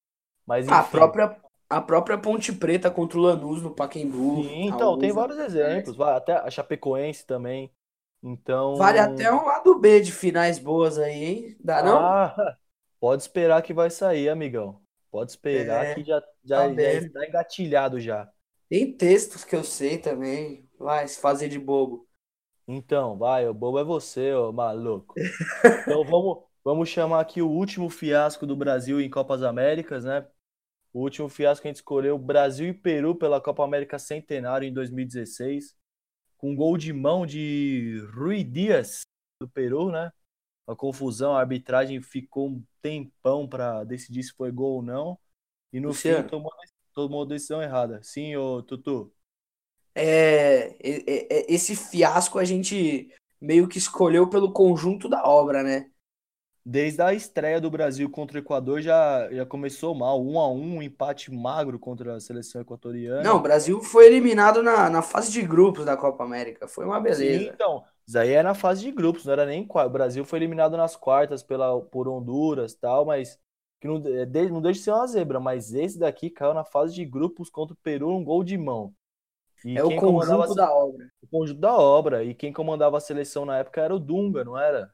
Mas, 0.46 0.66
enfim. 0.66 0.74
A 0.74 0.82
própria, 0.84 1.40
a 1.72 1.80
própria 1.80 2.18
Ponte 2.18 2.52
Preta 2.52 2.90
contra 2.90 3.18
o 3.18 3.22
Lanús 3.22 3.62
no 3.62 3.70
Paquembu. 3.70 4.42
Sim, 4.42 4.66
então, 4.68 4.98
tem 4.98 5.10
vários 5.10 5.38
exemplos. 5.38 5.98
Até 5.98 6.34
a 6.34 6.50
Chapecoense 6.50 7.26
também. 7.26 7.72
Então. 8.22 8.76
Vale 8.76 8.98
até 8.98 9.32
um 9.32 9.46
lado 9.46 9.78
B 9.78 10.00
de 10.00 10.12
finais 10.12 10.58
boas 10.58 10.98
aí, 10.98 11.24
hein? 11.24 11.56
Dá 11.58 11.82
não? 11.82 11.96
Ah, 11.98 12.56
pode 13.00 13.22
esperar 13.22 13.62
que 13.62 13.72
vai 13.72 13.88
sair, 13.88 14.28
amigão. 14.28 14.82
Pode 15.10 15.30
esperar 15.30 15.86
é, 15.86 15.94
que 15.94 16.04
já, 16.04 16.22
já, 16.44 16.68
tá 16.68 16.74
já 16.74 16.92
está 16.92 17.26
engatilhado 17.26 17.98
já. 17.98 18.28
Tem 18.68 18.92
textos 18.92 19.42
que 19.42 19.56
eu 19.56 19.64
sei 19.64 19.96
também. 19.96 20.68
Vai 20.78 21.08
se 21.08 21.20
fazer 21.20 21.48
de 21.48 21.58
bobo. 21.58 22.06
Então, 22.68 23.16
vai, 23.16 23.48
o 23.48 23.54
bobo 23.54 23.78
é 23.78 23.84
você, 23.84 24.34
ô 24.34 24.52
maluco. 24.52 25.14
então 25.82 26.04
vamos, 26.04 26.44
vamos 26.62 26.88
chamar 26.90 27.20
aqui 27.20 27.40
o 27.40 27.48
último 27.48 27.88
fiasco 27.88 28.46
do 28.46 28.54
Brasil 28.54 29.00
em 29.00 29.08
Copas 29.08 29.42
Américas, 29.42 30.04
né? 30.04 30.26
O 30.92 31.00
último 31.00 31.28
fiasco 31.28 31.62
que 31.62 31.68
a 31.68 31.70
gente 31.70 31.76
escolheu 31.76 32.18
Brasil 32.18 32.68
e 32.68 32.74
Peru 32.74 33.14
pela 33.14 33.40
Copa 33.40 33.64
América 33.64 33.98
Centenário 33.98 34.68
em 34.68 34.72
2016 34.72 35.74
com 36.42 36.56
gol 36.56 36.76
de 36.76 36.92
mão 36.92 37.24
de 37.24 38.04
Rui 38.12 38.42
Dias, 38.42 39.02
do 39.40 39.48
Peru, 39.48 39.92
né? 39.92 40.12
A 40.66 40.74
confusão, 40.74 41.36
a 41.36 41.40
arbitragem 41.40 42.02
ficou 42.02 42.48
um 42.48 42.64
tempão 42.80 43.46
para 43.48 43.84
decidir 43.84 44.24
se 44.24 44.32
foi 44.32 44.50
gol 44.50 44.76
ou 44.76 44.82
não. 44.82 45.16
E 45.72 45.78
no 45.78 45.88
Luciano. 45.88 46.24
fim 46.24 46.28
tomou, 46.28 46.52
tomou 46.92 47.24
decisão 47.24 47.62
errada. 47.62 48.02
Sim, 48.02 48.34
ô 48.34 48.60
Tutu. 48.60 49.14
É, 49.94 50.74
é, 50.80 51.32
é, 51.32 51.52
esse 51.52 51.76
fiasco 51.76 52.40
a 52.40 52.44
gente 52.44 53.14
meio 53.40 53.68
que 53.68 53.78
escolheu 53.78 54.28
pelo 54.28 54.52
conjunto 54.52 55.08
da 55.08 55.24
obra, 55.24 55.62
né? 55.62 55.91
Desde 56.64 57.02
a 57.02 57.12
estreia 57.12 57.60
do 57.60 57.70
Brasil 57.70 58.08
contra 58.08 58.38
o 58.38 58.40
Equador 58.40 58.80
já, 58.80 59.28
já 59.32 59.44
começou 59.44 59.94
mal. 59.94 60.22
Um 60.24 60.38
a 60.38 60.48
um, 60.48 60.76
um 60.76 60.82
empate 60.82 61.30
magro 61.32 61.78
contra 61.78 62.14
a 62.14 62.20
seleção 62.20 62.60
equatoriana. 62.60 63.22
Não, 63.22 63.36
o 63.36 63.42
Brasil 63.42 63.80
foi 63.82 64.06
eliminado 64.06 64.62
na, 64.62 64.88
na 64.88 65.02
fase 65.02 65.32
de 65.32 65.42
grupos 65.42 65.84
da 65.84 65.96
Copa 65.96 66.24
América. 66.24 66.68
Foi 66.68 66.84
uma 66.84 67.00
beleza. 67.00 67.44
Sim, 67.44 67.50
então. 67.52 67.84
Isso 68.06 68.18
aí 68.18 68.32
é 68.32 68.42
na 68.42 68.54
fase 68.54 68.82
de 68.82 68.90
grupos, 68.90 69.24
não 69.24 69.32
era 69.32 69.46
nem 69.46 69.66
O 69.68 69.88
Brasil 69.88 70.24
foi 70.24 70.38
eliminado 70.38 70.76
nas 70.76 70.96
quartas 70.96 71.42
pela, 71.42 71.80
por 71.80 72.08
Honduras 72.08 72.74
tal, 72.74 73.04
mas 73.04 73.38
que 73.80 73.86
não, 73.88 74.02
é, 74.06 74.26
não 74.48 74.60
deixa 74.60 74.78
de 74.78 74.84
ser 74.84 74.90
uma 74.92 75.06
zebra. 75.06 75.40
Mas 75.40 75.72
esse 75.72 75.98
daqui 75.98 76.30
caiu 76.30 76.54
na 76.54 76.64
fase 76.64 76.94
de 76.94 77.04
grupos 77.04 77.48
contra 77.50 77.74
o 77.74 77.78
Peru, 77.82 78.10
um 78.10 78.24
gol 78.24 78.44
de 78.44 78.56
mão. 78.56 78.92
E 79.64 79.78
é 79.78 79.84
o 79.84 79.96
conjunto 79.96 80.54
da 80.54 80.72
obra. 80.72 81.08
O 81.22 81.26
conjunto 81.28 81.60
da 81.60 81.76
obra. 81.76 82.24
E 82.24 82.34
quem 82.34 82.52
comandava 82.52 82.96
a 82.96 83.00
seleção 83.00 83.44
na 83.44 83.58
época 83.58 83.80
era 83.80 83.94
o 83.94 83.98
Dunga, 83.98 84.44
não 84.44 84.58
era? 84.58 84.92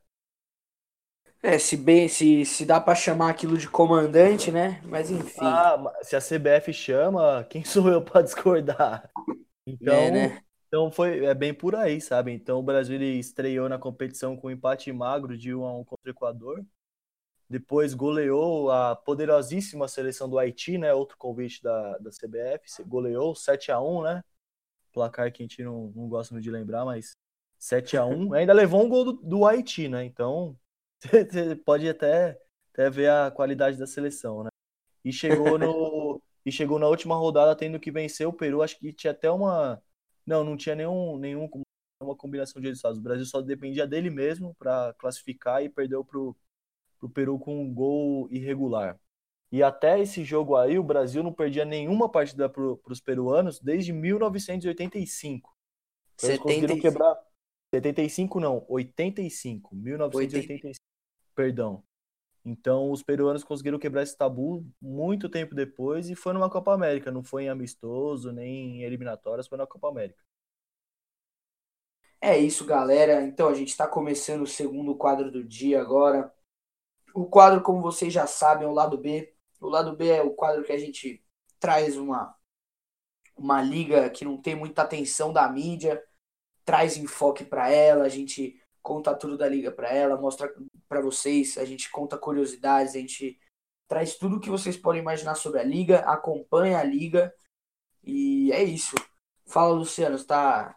É, 1.42 1.57
se 1.57 1.76
bem, 1.76 2.09
se, 2.09 2.45
se 2.45 2.66
dá 2.66 2.80
para 2.80 2.97
chamar 2.97 3.30
aquilo 3.30 3.57
de 3.57 3.68
comandante, 3.68 4.50
né? 4.50 4.80
Mas 4.85 5.11
enfim. 5.11 5.38
Ah, 5.40 5.92
se 6.02 6.16
a 6.16 6.21
CBF 6.21 6.73
chama, 6.73 7.45
quem 7.49 7.64
sou 7.64 7.88
eu 7.88 8.02
para 8.02 8.23
discordar? 8.23 9.09
Então, 9.64 9.95
é, 9.95 10.11
né? 10.11 10.42
então 10.66 10.90
foi 10.90 11.25
é 11.25 11.35
bem 11.35 11.54
por 11.54 11.76
aí, 11.76 12.00
sabe? 12.00 12.33
Então 12.33 12.59
o 12.59 12.62
Brasil 12.62 12.97
ele 12.97 13.18
estreou 13.18 13.68
na 13.68 13.78
competição 13.78 14.37
com 14.37 14.49
um 14.49 14.50
empate 14.50 14.90
magro 14.92 15.38
de 15.38 15.54
1 15.54 15.64
a 15.64 15.78
1 15.78 15.85
contra 15.85 16.09
o 16.09 16.11
Equador. 16.11 16.64
Depois 17.49 17.95
goleou 17.95 18.71
a 18.71 18.97
poderosíssima 18.97 19.87
seleção 19.88 20.28
do 20.28 20.38
Haiti, 20.38 20.76
né? 20.76 20.92
Outro 20.92 21.16
convite 21.16 21.62
da, 21.62 21.99
da 21.99 22.11
CBF, 22.11 22.83
goleou 22.85 23.35
7 23.35 23.71
a 23.71 23.80
1, 23.80 24.02
né? 24.02 24.25
Placar 24.92 25.33
que 25.33 25.42
a 25.42 25.47
gente 25.47 25.62
não, 25.62 25.92
não 25.95 26.09
gosta 26.09 26.35
muito 26.35 26.45
de 26.45 26.50
lembrar, 26.50 26.85
mas 26.85 27.12
7 27.59 27.97
a 27.97 28.04
1 28.04 28.35
Ainda 28.35 28.52
levou 28.52 28.85
um 28.85 28.88
gol 28.88 29.04
do, 29.04 29.12
do 29.12 29.47
Haiti, 29.47 29.88
né? 29.88 30.04
Então, 30.04 30.59
você 31.00 31.57
pode 31.57 31.88
até, 31.88 32.40
até 32.73 32.90
ver 32.90 33.11
a 33.11 33.31
qualidade 33.31 33.76
da 33.78 33.87
seleção, 33.87 34.45
né? 34.45 34.50
E 35.05 35.12
chegou 35.12 35.59
no 35.59 36.21
e 36.45 36.52
chegou 36.52 36.78
na 36.78 36.88
última 36.88 37.14
rodada 37.14 37.55
tendo 37.55 37.78
que 37.78 37.90
vencer 37.90 38.26
o 38.26 38.33
Peru, 38.33 38.62
acho 38.62 38.78
que 38.78 38.93
tinha 38.93 39.11
até 39.11 39.31
uma 39.31 39.83
não, 40.26 40.45
não 40.45 40.57
tinha 40.57 40.75
nenhum 40.75 41.19
nenhum 41.19 41.49
uma 42.00 42.17
combinação 42.17 42.61
de 42.61 42.69
resultados. 42.69 42.99
O 42.99 43.02
Brasil 43.02 43.26
só 43.26 43.40
dependia 43.40 43.87
dele 43.87 44.09
mesmo 44.09 44.55
para 44.55 44.95
classificar 44.99 45.62
e 45.62 45.69
perdeu 45.69 46.05
pro 46.05 46.37
pro 46.99 47.09
Peru 47.09 47.38
com 47.38 47.62
um 47.62 47.73
gol 47.73 48.28
irregular. 48.31 48.99
E 49.50 49.62
até 49.62 49.99
esse 50.00 50.25
jogo 50.25 50.57
aí, 50.57 50.78
o 50.78 50.83
Brasil 50.83 51.23
não 51.23 51.33
perdia 51.33 51.64
nenhuma 51.64 52.09
partida 52.09 52.49
para 52.49 52.62
os 52.62 53.00
peruanos 53.00 53.59
desde 53.61 53.93
1985. 53.93 55.57
Então, 56.14 56.28
eles 56.28 56.43
conseguiram 56.43 56.81
quebrar. 56.81 57.19
75 57.75 58.40
não, 58.40 58.64
85. 58.69 59.75
1985 59.75 60.88
perdão. 61.38 61.85
Então, 62.45 62.90
os 62.90 63.00
peruanos 63.00 63.45
conseguiram 63.45 63.78
quebrar 63.78 64.02
esse 64.02 64.16
tabu 64.16 64.66
muito 64.83 65.28
tempo 65.28 65.54
depois 65.54 66.11
e 66.11 66.16
foi 66.16 66.33
numa 66.33 66.50
Copa 66.50 66.75
América, 66.75 67.12
não 67.12 67.23
foi 67.23 67.45
em 67.45 67.49
amistoso, 67.49 68.33
nem 68.33 68.78
em 68.78 68.83
eliminatórias, 68.83 69.47
foi 69.47 69.57
na 69.57 69.66
Copa 69.66 69.88
América. 69.88 70.21
É 72.21 72.37
isso, 72.37 72.64
galera. 72.64 73.23
Então, 73.23 73.49
a 73.49 73.54
gente 73.54 73.68
está 73.68 73.87
começando 73.87 74.42
o 74.42 74.47
segundo 74.49 74.97
quadro 74.97 75.30
do 75.30 75.45
dia 75.45 75.80
agora. 75.80 76.35
O 77.14 77.26
quadro, 77.26 77.62
como 77.62 77.80
vocês 77.80 78.12
já 78.12 78.26
sabem, 78.26 78.66
é 78.66 78.68
o 78.68 78.75
lado 78.75 78.99
B. 78.99 79.33
O 79.61 79.68
lado 79.68 79.95
B 79.95 80.09
é 80.09 80.23
o 80.23 80.35
quadro 80.35 80.64
que 80.64 80.73
a 80.73 80.78
gente 80.78 81.25
traz 81.61 81.97
uma, 81.97 82.37
uma 83.37 83.62
liga 83.62 84.11
que 84.11 84.25
não 84.25 84.37
tem 84.42 84.57
muita 84.57 84.83
atenção 84.83 85.33
da 85.33 85.49
mídia, 85.49 86.02
traz 86.64 86.97
enfoque 86.97 87.45
para 87.45 87.71
ela, 87.71 88.04
a 88.04 88.09
gente 88.09 88.58
conta 88.82 89.14
tudo 89.14 89.37
da 89.37 89.49
liga 89.49 89.70
para 89.70 89.88
ela, 89.90 90.20
mostra 90.20 90.52
para 90.88 91.00
vocês, 91.00 91.58
a 91.58 91.64
gente 91.64 91.90
conta 91.90 92.18
curiosidades, 92.18 92.94
a 92.94 92.99
gente 92.99 93.38
traz 93.87 94.16
tudo 94.16 94.40
que 94.40 94.50
vocês 94.50 94.76
podem 94.76 95.00
imaginar 95.00 95.35
sobre 95.35 95.61
a 95.61 95.64
liga, 95.64 96.00
acompanha 96.00 96.78
a 96.78 96.85
liga 96.85 97.35
e 98.04 98.52
é 98.52 98.62
isso. 98.62 98.97
Fala, 99.47 99.75
Luciano, 99.75 100.16
está 100.16 100.76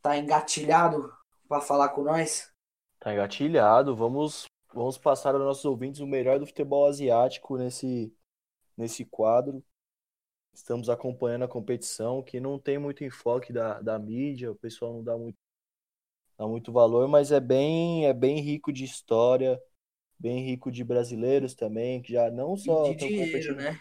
tá 0.00 0.16
engatilhado 0.16 1.12
para 1.48 1.60
falar 1.60 1.90
com 1.90 2.02
nós? 2.02 2.52
Tá 2.98 3.12
engatilhado. 3.12 3.96
Vamos 3.96 4.46
vamos 4.74 4.96
passar 4.96 5.34
aos 5.34 5.44
nossos 5.44 5.64
ouvintes 5.64 6.00
o 6.00 6.06
melhor 6.06 6.38
do 6.38 6.46
futebol 6.46 6.86
asiático 6.86 7.56
nesse 7.56 8.14
nesse 8.76 9.04
quadro. 9.04 9.64
Estamos 10.52 10.90
acompanhando 10.90 11.44
a 11.44 11.48
competição 11.48 12.22
que 12.22 12.38
não 12.38 12.58
tem 12.58 12.78
muito 12.78 13.02
enfoque 13.02 13.52
da, 13.52 13.80
da 13.80 13.98
mídia, 13.98 14.52
o 14.52 14.56
pessoal 14.56 14.92
não 14.92 15.02
dá 15.02 15.16
muito 15.16 15.38
dá 16.42 16.48
muito 16.48 16.72
valor, 16.72 17.06
mas 17.06 17.30
é 17.30 17.38
bem, 17.38 18.06
é 18.06 18.12
bem 18.12 18.40
rico 18.40 18.72
de 18.72 18.84
história, 18.84 19.60
bem 20.18 20.44
rico 20.44 20.72
de 20.72 20.82
brasileiros 20.82 21.54
também, 21.54 22.02
que 22.02 22.12
já 22.12 22.30
não 22.30 22.56
só 22.56 22.90
e 22.90 22.96
de 22.96 23.06
dinheiro, 23.06 23.26
competindo... 23.26 23.56
né? 23.56 23.80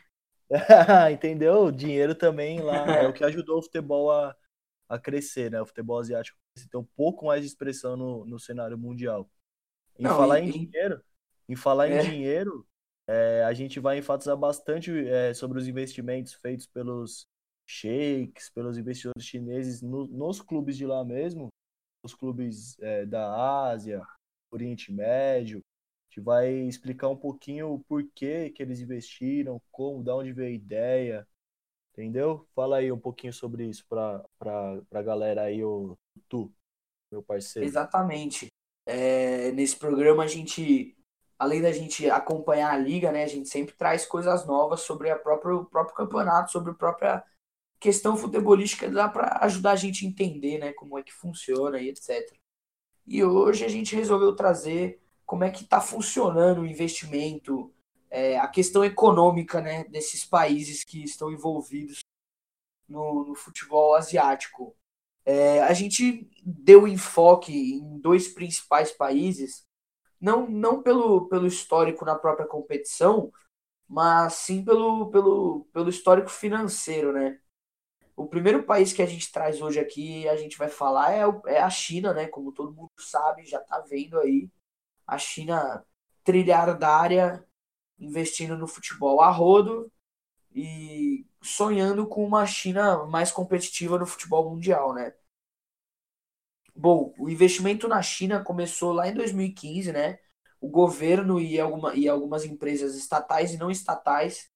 Entendeu? 1.12 1.66
O 1.66 1.72
dinheiro 1.72 2.14
também 2.14 2.62
lá 2.62 2.86
é 3.02 3.08
o 3.08 3.14
que 3.14 3.24
ajudou 3.24 3.60
o 3.60 3.64
futebol 3.64 4.12
a, 4.12 4.36
a 4.88 5.00
crescer, 5.00 5.50
né? 5.50 5.60
O 5.60 5.66
futebol 5.66 6.00
asiático 6.00 6.38
ter 6.70 6.78
um 6.78 6.88
pouco 6.96 7.26
mais 7.26 7.42
de 7.42 7.48
expressão 7.48 7.96
no, 7.96 8.26
no 8.26 8.38
cenário 8.38 8.78
mundial. 8.78 9.30
Em 9.98 10.04
não, 10.04 10.16
falar 10.16 10.40
e, 10.40 10.44
em 10.44 10.52
dinheiro, 10.52 11.02
em 11.50 11.56
falar 11.56 11.90
é. 11.90 12.00
em 12.00 12.10
dinheiro, 12.10 12.68
é, 13.08 13.44
a 13.44 13.54
gente 13.54 13.80
vai 13.80 13.98
enfatizar 13.98 14.38
bastante 14.38 14.92
é, 15.08 15.34
sobre 15.34 15.58
os 15.58 15.68
investimentos 15.68 16.34
feitos 16.34 16.68
pelos 16.68 17.26
sheiks, 17.66 18.50
pelos 18.50 18.78
investidores 18.78 19.26
chineses 19.26 19.82
no, 19.82 20.06
nos 20.08 20.42
clubes 20.42 20.76
de 20.76 20.86
lá 20.86 21.04
mesmo, 21.04 21.50
os 22.04 22.14
clubes 22.14 22.78
é, 22.80 23.06
da 23.06 23.70
Ásia, 23.70 24.02
Oriente 24.52 24.92
Médio. 24.92 25.60
A 25.60 26.14
gente 26.14 26.26
vai 26.26 26.52
explicar 26.52 27.08
um 27.08 27.16
pouquinho 27.16 27.74
o 27.74 27.80
porquê 27.80 28.50
que 28.50 28.62
eles 28.62 28.82
investiram, 28.82 29.62
como, 29.72 30.04
da 30.04 30.16
onde 30.16 30.34
veio 30.34 30.50
a 30.50 30.56
ideia, 30.56 31.28
entendeu? 31.94 32.46
Fala 32.54 32.78
aí 32.78 32.92
um 32.92 33.00
pouquinho 33.00 33.32
sobre 33.32 33.66
isso 33.66 33.86
para 33.88 34.24
a 34.92 35.02
galera 35.02 35.44
aí, 35.44 35.64
o 35.64 35.98
Tu, 36.28 36.52
meu 37.12 37.24
parceiro. 37.24 37.68
Exatamente. 37.68 38.48
É, 38.86 39.52
nesse 39.52 39.78
programa 39.78 40.24
a 40.24 40.28
gente, 40.28 40.98
além 41.40 41.62
da 41.62 41.72
gente 41.72 42.10
acompanhar 42.10 42.74
a 42.74 42.78
liga, 42.78 43.12
né, 43.12 43.24
a 43.24 43.28
gente 43.28 43.48
sempre 43.48 43.76
traz 43.76 44.06
coisas 44.06 44.46
novas 44.46 44.82
sobre 44.82 45.10
a 45.10 45.18
própria, 45.18 45.56
o 45.56 45.66
próprio 45.66 45.96
campeonato, 45.96 46.52
sobre 46.52 46.72
a 46.72 46.76
própria 46.76 47.24
questão 47.82 48.16
futebolística 48.16 48.88
dá 48.88 49.10
para 49.10 49.40
ajudar 49.42 49.72
a 49.72 49.76
gente 49.76 50.06
a 50.06 50.08
entender, 50.08 50.60
né, 50.60 50.72
como 50.72 51.00
é 51.00 51.04
que 51.04 51.12
funciona 51.12 51.80
e 51.80 51.90
etc. 51.90 52.32
E 53.08 53.24
hoje 53.24 53.66
a 53.66 53.68
gente 53.68 53.96
resolveu 53.96 54.36
trazer 54.36 55.02
como 55.26 55.44
é 55.44 55.50
que 55.50 55.64
está 55.64 55.82
funcionando 55.82 56.62
o 56.62 56.66
investimento, 56.66 57.74
é, 58.10 58.38
a 58.38 58.48
questão 58.48 58.86
econômica, 58.86 59.60
né, 59.60 59.84
desses 59.86 60.24
países 60.24 60.84
que 60.84 61.04
estão 61.04 61.32
envolvidos 61.32 62.02
no, 62.88 63.26
no 63.26 63.34
futebol 63.36 63.96
asiático. 63.96 64.76
É, 65.26 65.64
a 65.64 65.74
gente 65.74 66.30
deu 66.46 66.88
enfoque 66.88 67.52
em 67.54 68.00
dois 68.00 68.28
principais 68.28 68.92
países, 68.92 69.66
não, 70.20 70.48
não 70.48 70.84
pelo, 70.84 71.28
pelo 71.30 71.48
histórico 71.48 72.06
na 72.06 72.16
própria 72.16 72.46
competição, 72.46 73.32
mas 73.88 74.34
sim 74.36 74.64
pelo, 74.64 75.10
pelo, 75.10 75.66
pelo 75.74 75.90
histórico 75.90 76.30
financeiro, 76.30 77.12
né? 77.12 77.40
O 78.22 78.28
primeiro 78.28 78.64
país 78.64 78.94
que 78.94 79.02
a 79.02 79.06
gente 79.08 79.32
traz 79.32 79.62
hoje 79.62 79.80
aqui, 79.80 80.28
a 80.30 80.38
gente 80.38 80.56
vai 80.56 80.70
falar, 80.70 81.12
é, 81.14 81.24
é 81.56 81.60
a 81.60 81.70
China, 81.72 82.14
né? 82.14 82.28
Como 82.28 82.52
todo 82.52 82.72
mundo 82.72 82.92
sabe, 83.00 83.46
já 83.48 83.60
tá 83.60 83.80
vendo 83.82 84.20
aí. 84.20 84.48
A 85.08 85.18
China 85.18 85.84
trilhardária, 86.24 87.44
investindo 88.00 88.56
no 88.58 88.68
futebol 88.68 89.22
a 89.22 89.32
rodo 89.32 89.92
e 90.54 91.26
sonhando 91.42 92.08
com 92.08 92.24
uma 92.26 92.46
China 92.46 93.06
mais 93.08 93.32
competitiva 93.32 93.98
no 93.98 94.06
futebol 94.06 94.52
mundial, 94.52 94.94
né? 94.94 95.14
Bom, 96.76 97.14
o 97.18 97.28
investimento 97.28 97.88
na 97.88 98.04
China 98.04 98.44
começou 98.44 98.94
lá 98.94 99.08
em 99.08 99.16
2015, 99.16 99.92
né? 99.92 100.20
O 100.60 100.70
governo 100.70 101.40
e, 101.40 101.60
alguma, 101.60 101.96
e 101.96 102.08
algumas 102.08 102.46
empresas 102.46 102.96
estatais 102.96 103.54
e 103.54 103.58
não 103.58 103.72
estatais 103.72 104.48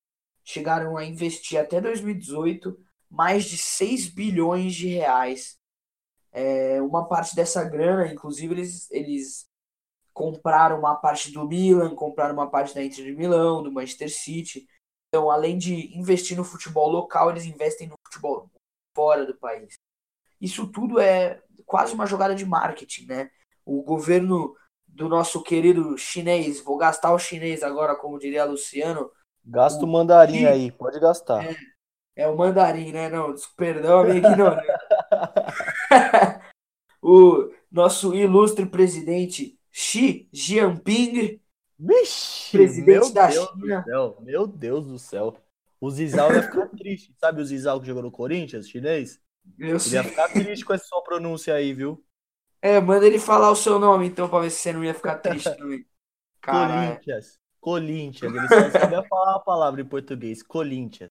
chegaram 0.43 0.97
a 0.97 1.03
investir 1.03 1.59
até 1.59 1.81
2018 1.81 2.77
mais 3.09 3.45
de 3.45 3.57
6 3.57 4.07
bilhões 4.07 4.73
de 4.73 4.87
reais. 4.87 5.57
É, 6.31 6.81
uma 6.81 7.07
parte 7.07 7.35
dessa 7.35 7.63
grana, 7.63 8.11
inclusive, 8.11 8.53
eles, 8.53 8.91
eles 8.91 9.45
compraram 10.13 10.79
uma 10.79 10.95
parte 10.95 11.31
do 11.31 11.47
Milan, 11.47 11.95
compraram 11.95 12.33
uma 12.33 12.49
parte 12.49 12.73
da 12.73 12.83
Inter 12.83 13.05
de 13.05 13.15
Milão, 13.15 13.63
do 13.63 13.71
Manchester 13.71 14.09
City. 14.09 14.67
Então, 15.09 15.31
além 15.31 15.57
de 15.57 15.97
investir 15.97 16.35
no 16.35 16.43
futebol 16.43 16.89
local, 16.89 17.29
eles 17.29 17.45
investem 17.45 17.87
no 17.87 17.95
futebol 18.05 18.49
fora 18.95 19.25
do 19.25 19.35
país. 19.37 19.75
Isso 20.39 20.67
tudo 20.67 20.99
é 20.99 21.41
quase 21.65 21.93
uma 21.93 22.05
jogada 22.05 22.35
de 22.35 22.45
marketing, 22.45 23.05
né? 23.05 23.31
O 23.65 23.81
governo 23.81 24.55
do 24.87 25.09
nosso 25.09 25.43
querido 25.43 25.97
chinês, 25.97 26.61
vou 26.61 26.77
gastar 26.77 27.13
o 27.13 27.19
chinês 27.19 27.63
agora, 27.63 27.95
como 27.95 28.19
diria 28.19 28.45
Luciano. 28.45 29.11
Gasta 29.43 29.83
o 29.83 29.87
mandarim 29.87 30.45
aí, 30.45 30.71
pode 30.71 30.99
gastar. 30.99 31.43
É, 31.45 31.55
é 32.15 32.27
o 32.27 32.37
mandarim, 32.37 32.91
né? 32.91 33.09
Não, 33.09 33.35
perdão, 33.57 33.99
amigo, 34.01 34.29
não. 34.29 34.55
Né? 34.55 34.63
o 37.01 37.51
nosso 37.71 38.15
ilustre 38.15 38.65
presidente 38.65 39.59
Xi 39.71 40.29
Jinping 40.31 41.41
Vixe, 41.77 42.51
presidente 42.51 42.87
meu 42.87 43.13
da 43.13 43.27
Deus 43.27 43.49
China. 43.49 43.81
do 43.81 43.83
céu, 43.83 44.17
meu 44.21 44.47
Deus 44.47 44.87
do 44.87 44.97
céu. 44.97 45.35
O 45.79 45.91
Zizal 45.91 46.33
ia 46.33 46.41
ficar 46.41 46.67
triste. 46.69 47.13
Sabe 47.19 47.41
o 47.41 47.45
Zizal 47.45 47.81
que 47.81 47.87
jogou 47.87 48.01
no 48.01 48.11
Corinthians, 48.11 48.69
chinês? 48.69 49.19
Eu 49.59 49.77
Ele 49.77 49.95
ia 49.95 50.03
ficar 50.03 50.29
triste 50.29 50.63
com 50.63 50.73
essa 50.73 50.85
sua 50.85 51.03
pronúncia 51.03 51.53
aí, 51.53 51.73
viu? 51.73 52.03
É, 52.61 52.79
manda 52.79 53.05
ele 53.05 53.19
falar 53.19 53.51
o 53.51 53.55
seu 53.55 53.77
nome 53.77 54.07
então 54.07 54.27
pra 54.27 54.39
ver 54.39 54.49
se 54.49 54.59
você 54.59 54.73
não 54.73 54.83
ia 54.83 54.93
ficar 54.93 55.17
triste 55.17 55.53
também. 55.57 55.85
Caralho. 56.41 56.93
Corinthians. 56.93 57.39
Corinthians. 57.59 58.33
Ele 58.35 58.47
só 58.47 58.79
sabia 58.79 59.03
falar 59.03 59.35
a 59.35 59.39
palavra 59.39 59.81
em 59.81 59.85
português. 59.85 60.41
Corinthians. 60.41 61.09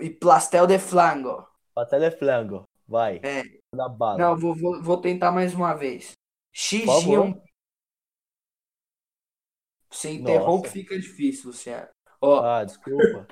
E 0.00 0.10
Plastel 0.10 0.66
de 0.66 0.78
Flango. 0.78 1.46
Pastel 1.74 2.00
de 2.00 2.10
flango. 2.16 2.68
Vai. 2.86 3.20
É. 3.22 3.42
Da 3.74 3.88
bala. 3.88 4.18
Não, 4.18 4.36
vou, 4.36 4.54
vou, 4.54 4.82
vou 4.82 5.00
tentar 5.00 5.30
mais 5.30 5.54
uma 5.54 5.74
vez. 5.74 6.12
Xi 6.52 6.84
Por 6.84 7.00
favor. 7.00 7.26
Jinping. 7.26 7.42
Você 9.90 10.12
interrompe, 10.12 10.62
Nossa. 10.68 10.72
fica 10.72 10.98
difícil, 10.98 11.48
Luciano. 11.48 11.88
Ó, 12.20 12.40
Ah, 12.42 12.64
desculpa. 12.64 13.26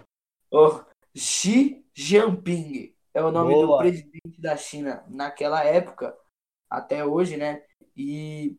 ó, 0.52 0.85
Xi 1.16 1.85
Jinping 1.94 2.94
é 3.14 3.22
o 3.22 3.31
nome 3.31 3.54
do 3.54 3.66
Boa. 3.66 3.78
presidente 3.78 4.40
da 4.40 4.57
China 4.57 5.04
naquela 5.09 5.64
época, 5.64 6.16
até 6.70 7.04
hoje, 7.04 7.37
né? 7.37 7.62
E 7.96 8.57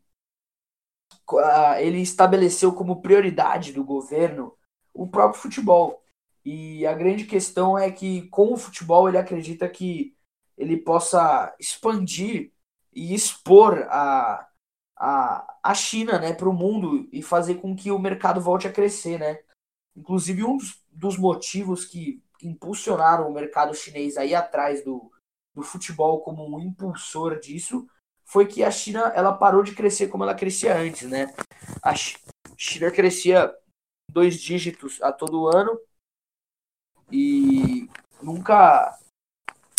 ah, 1.38 1.80
ele 1.80 2.00
estabeleceu 2.00 2.74
como 2.74 3.00
prioridade 3.02 3.72
do 3.72 3.84
governo 3.84 4.56
o 4.92 5.08
próprio 5.08 5.40
futebol. 5.40 6.02
E 6.44 6.86
a 6.86 6.94
grande 6.94 7.24
questão 7.24 7.78
é 7.78 7.90
que 7.90 8.28
com 8.28 8.52
o 8.52 8.56
futebol 8.56 9.08
ele 9.08 9.18
acredita 9.18 9.68
que 9.68 10.14
ele 10.56 10.76
possa 10.76 11.54
expandir 11.58 12.52
e 12.92 13.14
expor 13.14 13.86
a, 13.90 14.46
a, 14.96 15.58
a 15.62 15.74
China 15.74 16.18
né, 16.18 16.32
para 16.32 16.48
o 16.48 16.52
mundo 16.52 17.08
e 17.12 17.22
fazer 17.22 17.56
com 17.56 17.74
que 17.74 17.90
o 17.90 17.98
mercado 17.98 18.40
volte 18.40 18.66
a 18.66 18.72
crescer. 18.72 19.18
Né? 19.18 19.38
Inclusive, 19.96 20.44
um 20.44 20.56
dos, 20.56 20.82
dos 20.90 21.16
motivos 21.16 21.84
que 21.84 22.22
impulsionaram 22.42 23.28
o 23.28 23.32
mercado 23.32 23.74
chinês 23.74 24.16
aí 24.16 24.34
atrás 24.34 24.82
do, 24.84 25.10
do 25.54 25.62
futebol 25.62 26.22
como 26.22 26.56
um 26.56 26.60
impulsor 26.60 27.38
disso 27.38 27.86
foi 28.24 28.46
que 28.46 28.62
a 28.62 28.70
China 28.70 29.12
ela 29.14 29.32
parou 29.32 29.62
de 29.62 29.74
crescer 29.74 30.08
como 30.08 30.24
ela 30.24 30.34
crescia 30.34 30.76
antes. 30.76 31.08
Né? 31.08 31.34
A 31.82 31.94
Chi- 31.94 32.18
China 32.56 32.90
crescia 32.90 33.52
dois 34.10 34.40
dígitos 34.40 35.00
a 35.02 35.12
todo 35.12 35.48
ano 35.48 35.78
e 37.12 37.88
nunca 38.22 38.98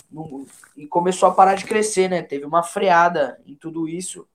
nu- 0.09 0.45
e 0.75 0.87
começou 0.87 1.29
a 1.29 1.33
parar 1.33 1.55
de 1.55 1.65
crescer, 1.65 2.09
né? 2.09 2.21
Teve 2.21 2.45
uma 2.45 2.63
freada 2.63 3.41
em 3.45 3.55
tudo 3.55 3.87
isso. 3.87 4.27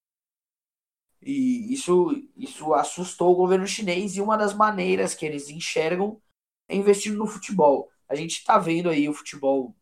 E 1.22 1.72
isso, 1.72 2.10
isso 2.36 2.72
assustou 2.74 3.32
o 3.32 3.36
governo 3.36 3.66
chinês 3.66 4.16
e 4.16 4.20
uma 4.20 4.36
das 4.36 4.54
maneiras 4.54 5.14
que 5.14 5.26
eles 5.26 5.48
enxergam 5.48 6.20
é 6.68 6.76
investindo 6.76 7.16
no 7.16 7.26
futebol. 7.26 7.90
A 8.08 8.14
gente 8.14 8.44
tá 8.44 8.58
vendo 8.58 8.88
aí 8.88 9.08
o 9.08 9.14
futebol 9.14 9.74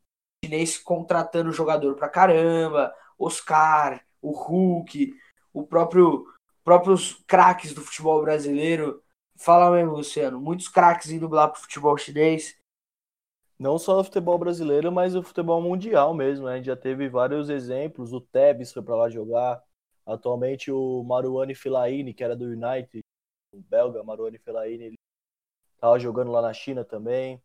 chinês 0.45 0.79
contratando 0.79 1.53
jogador 1.53 1.97
pra 1.97 2.09
caramba, 2.09 2.95
Oscar, 3.19 4.03
o 4.23 4.33
Hulk, 4.33 5.15
o 5.53 5.67
próprio 5.67 6.27
próprios 6.65 7.23
craques 7.27 7.75
do 7.75 7.83
futebol 7.83 8.23
brasileiro. 8.23 9.03
Fala 9.37 9.71
mesmo, 9.71 9.97
Luciano, 9.97 10.41
muitos 10.41 10.69
craques 10.69 11.11
indo 11.11 11.29
lá 11.29 11.47
pro 11.49 11.61
futebol 11.61 11.97
chinês. 11.99 12.57
Não 13.59 13.79
só 13.79 14.01
o 14.01 14.05
futebol 14.05 14.39
brasileiro, 14.39 14.91
mas 14.91 15.15
o 15.15 15.23
futebol 15.23 15.61
mundial 15.63 16.13
mesmo. 16.15 16.47
né? 16.47 16.55
A 16.55 16.57
gente 16.57 16.67
já 16.67 16.77
teve 16.77 17.09
vários 17.09 17.49
exemplos. 17.49 18.13
O 18.13 18.21
Tevez 18.21 18.73
foi 18.73 18.83
para 18.83 18.97
lá 18.97 19.09
jogar. 19.09 19.63
Atualmente 20.07 20.71
o 20.71 21.03
Marouane 21.05 21.55
Fellaini, 21.55 22.13
que 22.13 22.23
era 22.23 22.37
do 22.37 22.45
United, 22.45 23.03
o 23.53 23.61
belga 23.61 24.03
Marouane 24.03 24.39
Fellaini, 24.39 24.85
ele 24.85 24.99
tava 25.79 25.99
jogando 25.99 26.31
lá 26.31 26.43
na 26.43 26.53
China 26.53 26.85
também. 26.85 27.43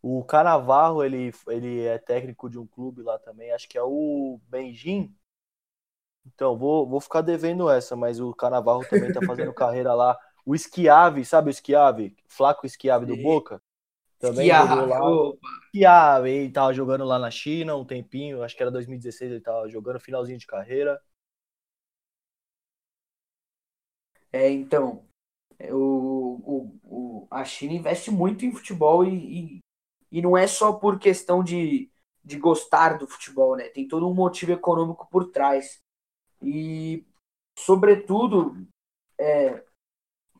O 0.00 0.24
Canavarro, 0.24 1.02
ele, 1.04 1.32
ele 1.48 1.84
é 1.84 1.98
técnico 1.98 2.48
de 2.48 2.58
um 2.58 2.66
clube 2.66 3.02
lá 3.02 3.18
também, 3.18 3.52
acho 3.52 3.68
que 3.68 3.76
é 3.76 3.82
o 3.82 4.40
Benjin. 4.48 5.14
Então, 6.24 6.56
vou, 6.56 6.86
vou 6.86 7.00
ficar 7.00 7.20
devendo 7.20 7.68
essa, 7.68 7.96
mas 7.96 8.20
o 8.20 8.32
Canavarro 8.34 8.84
também 8.84 9.12
tá 9.12 9.20
fazendo 9.22 9.52
carreira 9.54 9.94
lá. 9.94 10.18
O 10.46 10.56
Schiavi, 10.56 11.24
sabe 11.24 11.50
o 11.50 11.52
Schiavi? 11.52 12.16
Flaco 12.28 12.66
do 13.06 13.16
Sim. 13.16 13.22
Boca? 13.22 13.60
Também 14.18 14.50
Que 14.50 14.52
jogou 14.52 14.84
a- 14.84 14.86
lá. 14.86 15.00
opa, 15.00 15.48
ele 16.26 16.50
tava 16.52 16.72
jogando 16.74 17.04
lá 17.04 17.18
na 17.18 17.30
China 17.30 17.76
um 17.76 17.84
tempinho, 17.84 18.42
acho 18.42 18.56
que 18.56 18.62
era 18.62 18.70
2016, 18.70 19.30
ele 19.30 19.40
tava 19.40 19.68
jogando 19.68 20.00
finalzinho 20.00 20.38
de 20.38 20.46
carreira. 20.46 21.00
É, 24.32 24.50
então, 24.50 25.04
é, 25.58 25.74
o, 25.74 25.78
o, 26.44 27.22
o, 27.24 27.28
a 27.30 27.44
China 27.44 27.74
investe 27.74 28.10
muito 28.10 28.44
em 28.46 28.52
futebol 28.52 29.04
e, 29.04 29.58
e, 29.58 29.60
e 30.12 30.22
não 30.22 30.36
é 30.36 30.46
só 30.46 30.72
por 30.74 30.98
questão 30.98 31.44
de, 31.44 31.90
de 32.24 32.38
gostar 32.38 32.98
do 32.98 33.08
futebol, 33.08 33.56
né? 33.56 33.68
Tem 33.70 33.88
todo 33.88 34.08
um 34.08 34.14
motivo 34.14 34.52
econômico 34.52 35.08
por 35.10 35.30
trás. 35.32 35.80
E, 36.42 37.06
sobretudo, 37.58 38.56
é, 39.18 39.64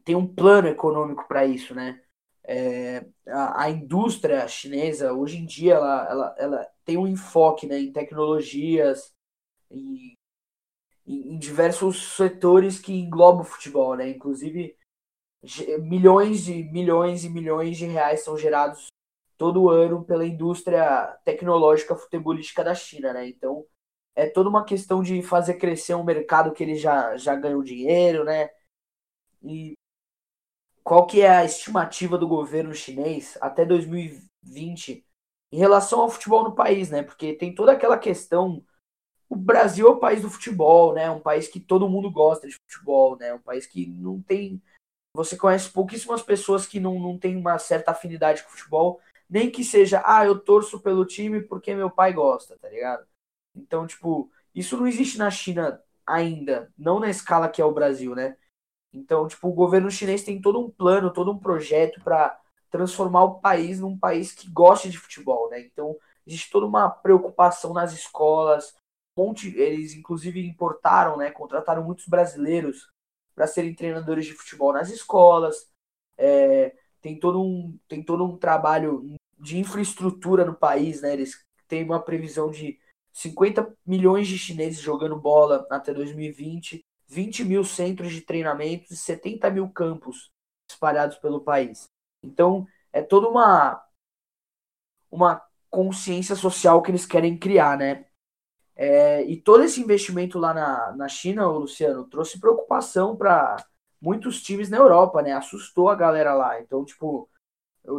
tem 0.04 0.16
um 0.16 0.26
plano 0.26 0.68
econômico 0.68 1.26
para 1.28 1.46
isso, 1.46 1.74
né? 1.74 2.02
É, 2.50 3.04
a, 3.26 3.64
a 3.64 3.70
indústria 3.70 4.48
chinesa, 4.48 5.12
hoje 5.12 5.36
em 5.36 5.44
dia, 5.44 5.74
ela, 5.74 6.08
ela, 6.10 6.36
ela 6.38 6.68
tem 6.84 6.96
um 6.96 7.06
enfoque 7.06 7.66
né, 7.66 7.78
em 7.78 7.92
tecnologias, 7.92 9.12
em 9.70 10.16
em, 11.08 11.34
em 11.34 11.38
diversos 11.38 12.16
setores 12.16 12.78
que 12.78 12.92
englobam 12.92 13.40
o 13.40 13.44
futebol, 13.44 13.96
né? 13.96 14.10
Inclusive, 14.10 14.76
milhões 15.80 16.48
e 16.48 16.64
milhões 16.64 17.24
e 17.24 17.30
milhões 17.30 17.78
de 17.78 17.86
reais 17.86 18.22
são 18.22 18.36
gerados 18.36 18.88
todo 19.38 19.70
ano 19.70 20.04
pela 20.04 20.26
indústria 20.26 21.06
tecnológica 21.24 21.96
futebolística 21.96 22.62
da 22.62 22.74
China, 22.74 23.12
né? 23.12 23.28
Então, 23.28 23.64
é 24.14 24.28
toda 24.28 24.50
uma 24.50 24.64
questão 24.64 25.02
de 25.02 25.22
fazer 25.22 25.54
crescer 25.54 25.94
um 25.94 26.04
mercado 26.04 26.52
que 26.52 26.62
eles 26.62 26.80
já, 26.80 27.16
já 27.16 27.34
ganham 27.36 27.62
dinheiro, 27.62 28.24
né? 28.24 28.50
E 29.42 29.77
qual 30.88 31.06
que 31.06 31.20
é 31.20 31.28
a 31.28 31.44
estimativa 31.44 32.16
do 32.16 32.26
governo 32.26 32.72
chinês 32.72 33.36
até 33.42 33.62
2020 33.62 35.04
em 35.52 35.58
relação 35.58 36.00
ao 36.00 36.08
futebol 36.08 36.42
no 36.42 36.54
país, 36.54 36.88
né? 36.88 37.02
Porque 37.02 37.34
tem 37.34 37.54
toda 37.54 37.72
aquela 37.72 37.98
questão 37.98 38.64
o 39.28 39.36
Brasil 39.36 39.86
é 39.86 39.90
o 39.90 39.98
país 39.98 40.22
do 40.22 40.30
futebol, 40.30 40.94
né? 40.94 41.10
Um 41.10 41.20
país 41.20 41.46
que 41.46 41.60
todo 41.60 41.90
mundo 41.90 42.10
gosta 42.10 42.48
de 42.48 42.54
futebol, 42.54 43.18
né? 43.18 43.34
Um 43.34 43.38
país 43.38 43.66
que 43.66 43.86
não 43.86 44.22
tem. 44.22 44.62
Você 45.12 45.36
conhece 45.36 45.68
pouquíssimas 45.68 46.22
pessoas 46.22 46.66
que 46.66 46.80
não, 46.80 46.98
não 46.98 47.18
tem 47.18 47.36
uma 47.36 47.58
certa 47.58 47.90
afinidade 47.90 48.42
com 48.42 48.48
futebol, 48.48 48.98
nem 49.28 49.50
que 49.50 49.62
seja, 49.62 50.02
ah, 50.06 50.24
eu 50.24 50.38
torço 50.38 50.80
pelo 50.80 51.04
time 51.04 51.42
porque 51.42 51.74
meu 51.74 51.90
pai 51.90 52.14
gosta, 52.14 52.56
tá 52.58 52.70
ligado? 52.70 53.06
Então, 53.54 53.86
tipo, 53.86 54.30
isso 54.54 54.74
não 54.78 54.86
existe 54.86 55.18
na 55.18 55.30
China 55.30 55.82
ainda, 56.06 56.72
não 56.78 56.98
na 56.98 57.10
escala 57.10 57.50
que 57.50 57.60
é 57.60 57.64
o 57.66 57.72
Brasil, 57.72 58.14
né? 58.14 58.38
Então, 58.92 59.26
tipo, 59.28 59.48
o 59.48 59.52
governo 59.52 59.90
chinês 59.90 60.24
tem 60.24 60.40
todo 60.40 60.60
um 60.60 60.70
plano, 60.70 61.12
todo 61.12 61.30
um 61.30 61.38
projeto 61.38 62.00
para 62.02 62.38
transformar 62.70 63.24
o 63.24 63.40
país 63.40 63.80
num 63.80 63.98
país 63.98 64.32
que 64.32 64.50
goste 64.50 64.90
de 64.90 64.98
futebol, 64.98 65.48
né? 65.50 65.60
Então, 65.60 65.96
existe 66.26 66.50
toda 66.50 66.66
uma 66.66 66.88
preocupação 66.90 67.72
nas 67.72 67.92
escolas, 67.92 68.74
monte, 69.16 69.56
eles 69.58 69.94
inclusive 69.94 70.46
importaram, 70.46 71.16
né, 71.16 71.30
contrataram 71.30 71.82
muitos 71.84 72.06
brasileiros 72.06 72.88
para 73.34 73.46
serem 73.46 73.74
treinadores 73.74 74.26
de 74.26 74.32
futebol 74.34 74.72
nas 74.72 74.90
escolas. 74.90 75.68
É, 76.16 76.74
tem 77.00 77.18
todo 77.18 77.40
um 77.42 77.78
tem 77.88 78.02
todo 78.02 78.24
um 78.24 78.36
trabalho 78.36 79.04
de 79.38 79.58
infraestrutura 79.58 80.44
no 80.44 80.54
país, 80.54 81.00
né? 81.02 81.12
Eles 81.12 81.44
têm 81.68 81.84
uma 81.84 82.02
previsão 82.02 82.50
de 82.50 82.78
50 83.12 83.72
milhões 83.86 84.26
de 84.28 84.38
chineses 84.38 84.80
jogando 84.80 85.16
bola 85.18 85.66
até 85.70 85.92
2020, 85.94 86.84
20 87.08 87.44
mil 87.44 87.64
centros 87.64 88.12
de 88.12 88.20
treinamento 88.20 88.92
e 88.92 88.96
70 88.96 89.50
mil 89.50 89.68
campos 89.70 90.30
espalhados 90.70 91.16
pelo 91.18 91.40
país. 91.40 91.88
Então 92.22 92.66
é 92.92 93.02
toda 93.02 93.28
uma 93.28 93.82
uma 95.10 95.42
consciência 95.70 96.36
social 96.36 96.82
que 96.82 96.90
eles 96.90 97.06
querem 97.06 97.38
criar, 97.38 97.78
né? 97.78 98.04
É, 98.76 99.22
e 99.24 99.36
todo 99.36 99.64
esse 99.64 99.80
investimento 99.80 100.38
lá 100.38 100.54
na, 100.54 100.92
na 100.96 101.08
China, 101.08 101.48
Luciano, 101.48 102.04
trouxe 102.04 102.38
preocupação 102.38 103.16
para 103.16 103.56
muitos 104.00 104.40
times 104.42 104.70
na 104.70 104.76
Europa, 104.76 105.22
né? 105.22 105.32
Assustou 105.32 105.88
a 105.88 105.94
galera 105.94 106.34
lá. 106.34 106.60
Então, 106.60 106.84
tipo, 106.84 107.28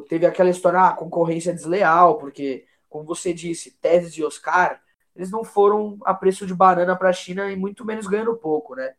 teve 0.07 0.25
aquela 0.25 0.49
história, 0.49 0.79
ah, 0.81 0.93
concorrência 0.93 1.53
desleal, 1.53 2.17
porque, 2.17 2.65
como 2.87 3.05
você 3.05 3.33
disse, 3.33 3.71
Tevez 3.79 4.13
e 4.13 4.23
Oscar, 4.23 4.81
eles 5.15 5.31
não 5.31 5.43
foram 5.43 5.97
a 6.05 6.13
preço 6.13 6.45
de 6.45 6.53
banana 6.55 6.95
para 6.95 7.09
a 7.09 7.13
China 7.13 7.51
e 7.51 7.55
muito 7.55 7.83
menos 7.83 8.07
ganhando 8.07 8.37
pouco, 8.37 8.75
né? 8.75 8.95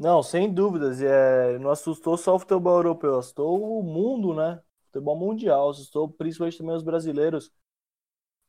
Não, 0.00 0.22
sem 0.22 0.50
dúvidas. 0.50 1.02
É, 1.02 1.58
não 1.58 1.70
assustou 1.70 2.16
só 2.16 2.34
o 2.34 2.38
futebol 2.38 2.78
europeu, 2.78 3.18
assustou 3.18 3.78
o 3.78 3.82
mundo, 3.82 4.32
né? 4.32 4.58
Futebol 4.86 5.14
mundial, 5.14 5.68
assustou 5.68 6.08
principalmente 6.08 6.56
também 6.56 6.74
os 6.74 6.82
brasileiros 6.82 7.52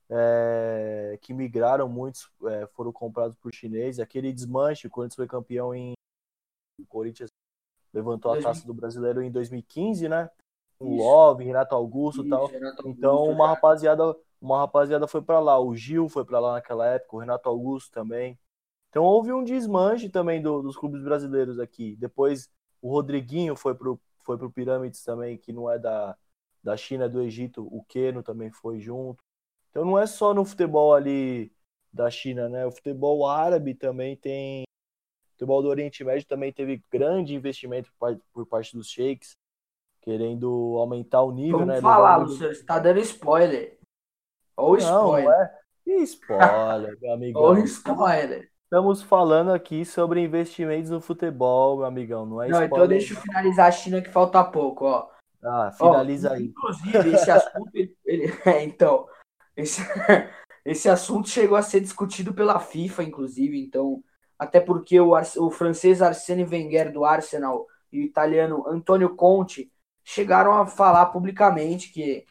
é, 0.10 1.20
que 1.22 1.34
migraram, 1.34 1.90
muitos 1.90 2.32
é, 2.46 2.66
foram 2.68 2.94
comprados 2.94 3.36
por 3.36 3.54
chinês. 3.54 4.00
Aquele 4.00 4.32
desmanche, 4.32 4.88
o 4.88 4.90
Corinthians 4.90 5.18
foi 5.18 5.28
campeão 5.28 5.76
em. 5.76 5.92
O 6.80 6.86
Corinthians 6.88 7.30
levantou 7.94 8.32
a 8.32 8.42
taça 8.42 8.66
do 8.66 8.74
brasileiro 8.74 9.22
em 9.22 9.30
2015, 9.30 10.08
né? 10.08 10.30
O 10.80 10.96
Love, 10.96 11.44
Renato 11.44 11.76
Augusto 11.76 12.26
e 12.26 12.30
tal. 12.30 12.48
Renato 12.48 12.88
então, 12.88 13.12
Augusto, 13.12 13.34
uma 13.34 13.46
já. 13.48 13.54
rapaziada, 13.54 14.18
uma 14.40 14.60
rapaziada 14.60 15.06
foi 15.06 15.22
para 15.22 15.42
lá. 15.42 15.60
O 15.60 15.76
Gil 15.76 16.08
foi 16.08 16.24
para 16.24 16.40
lá 16.40 16.54
naquela 16.54 16.88
época, 16.88 17.18
o 17.18 17.20
Renato 17.20 17.50
Augusto 17.50 17.92
também. 17.92 18.40
Então 18.92 19.04
houve 19.04 19.32
um 19.32 19.42
desmanche 19.42 20.10
também 20.10 20.42
do, 20.42 20.62
dos 20.62 20.76
clubes 20.76 21.02
brasileiros 21.02 21.58
aqui. 21.60 21.96
Depois 21.96 22.50
o 22.82 22.90
Rodriguinho 22.92 23.56
foi 23.56 23.74
pro, 23.74 24.00
foi 24.20 24.38
pro 24.38 24.52
Pirâmides 24.52 25.02
também, 25.02 25.38
que 25.38 25.54
não 25.54 25.72
é 25.72 25.80
da, 25.80 26.16
da 26.62 26.76
China, 26.76 27.06
é 27.06 27.10
do 27.10 27.22
Egito. 27.22 27.66
O 27.72 27.84
Keno 27.86 28.22
também 28.22 28.52
foi 28.52 28.82
junto. 28.82 29.24
Então 29.70 29.86
não 29.86 29.98
é 29.98 30.06
só 30.06 30.34
no 30.34 30.44
futebol 30.44 30.94
ali 30.94 31.54
da 31.92 32.12
China, 32.12 32.50
né? 32.50 32.66
O 32.66 32.72
futebol 32.72 33.26
árabe 33.26 33.74
também 33.74 34.18
tem. 34.18 34.64
O 34.64 35.32
futebol 35.32 35.62
do 35.62 35.70
Oriente 35.70 36.04
Médio 36.04 36.28
também 36.28 36.52
teve 36.52 36.84
grande 36.92 37.34
investimento 37.34 37.90
por 38.34 38.46
parte 38.46 38.76
dos 38.76 38.90
sheiks, 38.90 39.38
querendo 40.02 40.76
aumentar 40.78 41.24
o 41.24 41.32
nível, 41.32 41.60
Vamos 41.60 41.76
né? 41.76 41.82
falar, 41.82 42.18
Luciano, 42.18 42.54
você 42.54 42.64
tá 42.64 42.78
dando 42.78 43.00
spoiler. 43.00 43.80
Ou 44.58 44.76
spoiler. 44.76 45.24
Não 45.24 45.34
é... 45.34 45.62
Que 45.84 45.96
spoiler, 46.04 46.98
meu 47.02 47.14
amigão. 47.14 47.42
Ou 47.56 47.58
spoiler. 47.60 48.51
Estamos 48.72 49.04
falando 49.04 49.52
aqui 49.52 49.84
sobre 49.84 50.22
investimentos 50.22 50.90
no 50.90 51.02
futebol, 51.02 51.76
meu 51.76 51.86
amigão. 51.86 52.26
Não 52.26 52.42
é 52.42 52.48
Não, 52.48 52.64
então 52.64 52.88
deixa 52.88 53.14
eu 53.14 53.20
finalizar 53.20 53.68
a 53.68 53.72
China 53.72 54.02
que 54.02 54.10
falta 54.10 54.42
pouco, 54.46 54.86
ó. 54.86 55.10
Ah, 55.44 55.74
finaliza 55.74 56.30
ó, 56.30 56.34
aí. 56.36 56.46
Inclusive, 56.46 57.14
esse 57.14 57.30
assunto, 57.30 57.70
ele, 57.74 57.94
ele, 58.06 58.34
é, 58.46 58.64
então, 58.64 59.10
esse, 59.58 59.82
esse 60.64 60.88
assunto 60.88 61.28
chegou 61.28 61.58
a 61.58 61.62
ser 61.62 61.82
discutido 61.82 62.34
pela 62.34 62.62
FIFA, 62.62 63.04
inclusive, 63.04 63.62
então, 63.62 64.02
até 64.40 64.62
porque 64.62 64.98
o, 65.02 65.12
o 65.20 65.52
francês 65.52 66.02
Arsène 66.02 66.46
Wenger 66.46 66.94
do 66.94 67.04
Arsenal 67.04 67.68
e 67.92 68.00
o 68.00 68.04
italiano 68.04 68.66
Antonio 68.66 69.18
Conte 69.18 69.70
chegaram 70.02 70.54
a 70.54 70.66
falar 70.66 71.08
publicamente 71.08 71.92
que, 71.92 72.26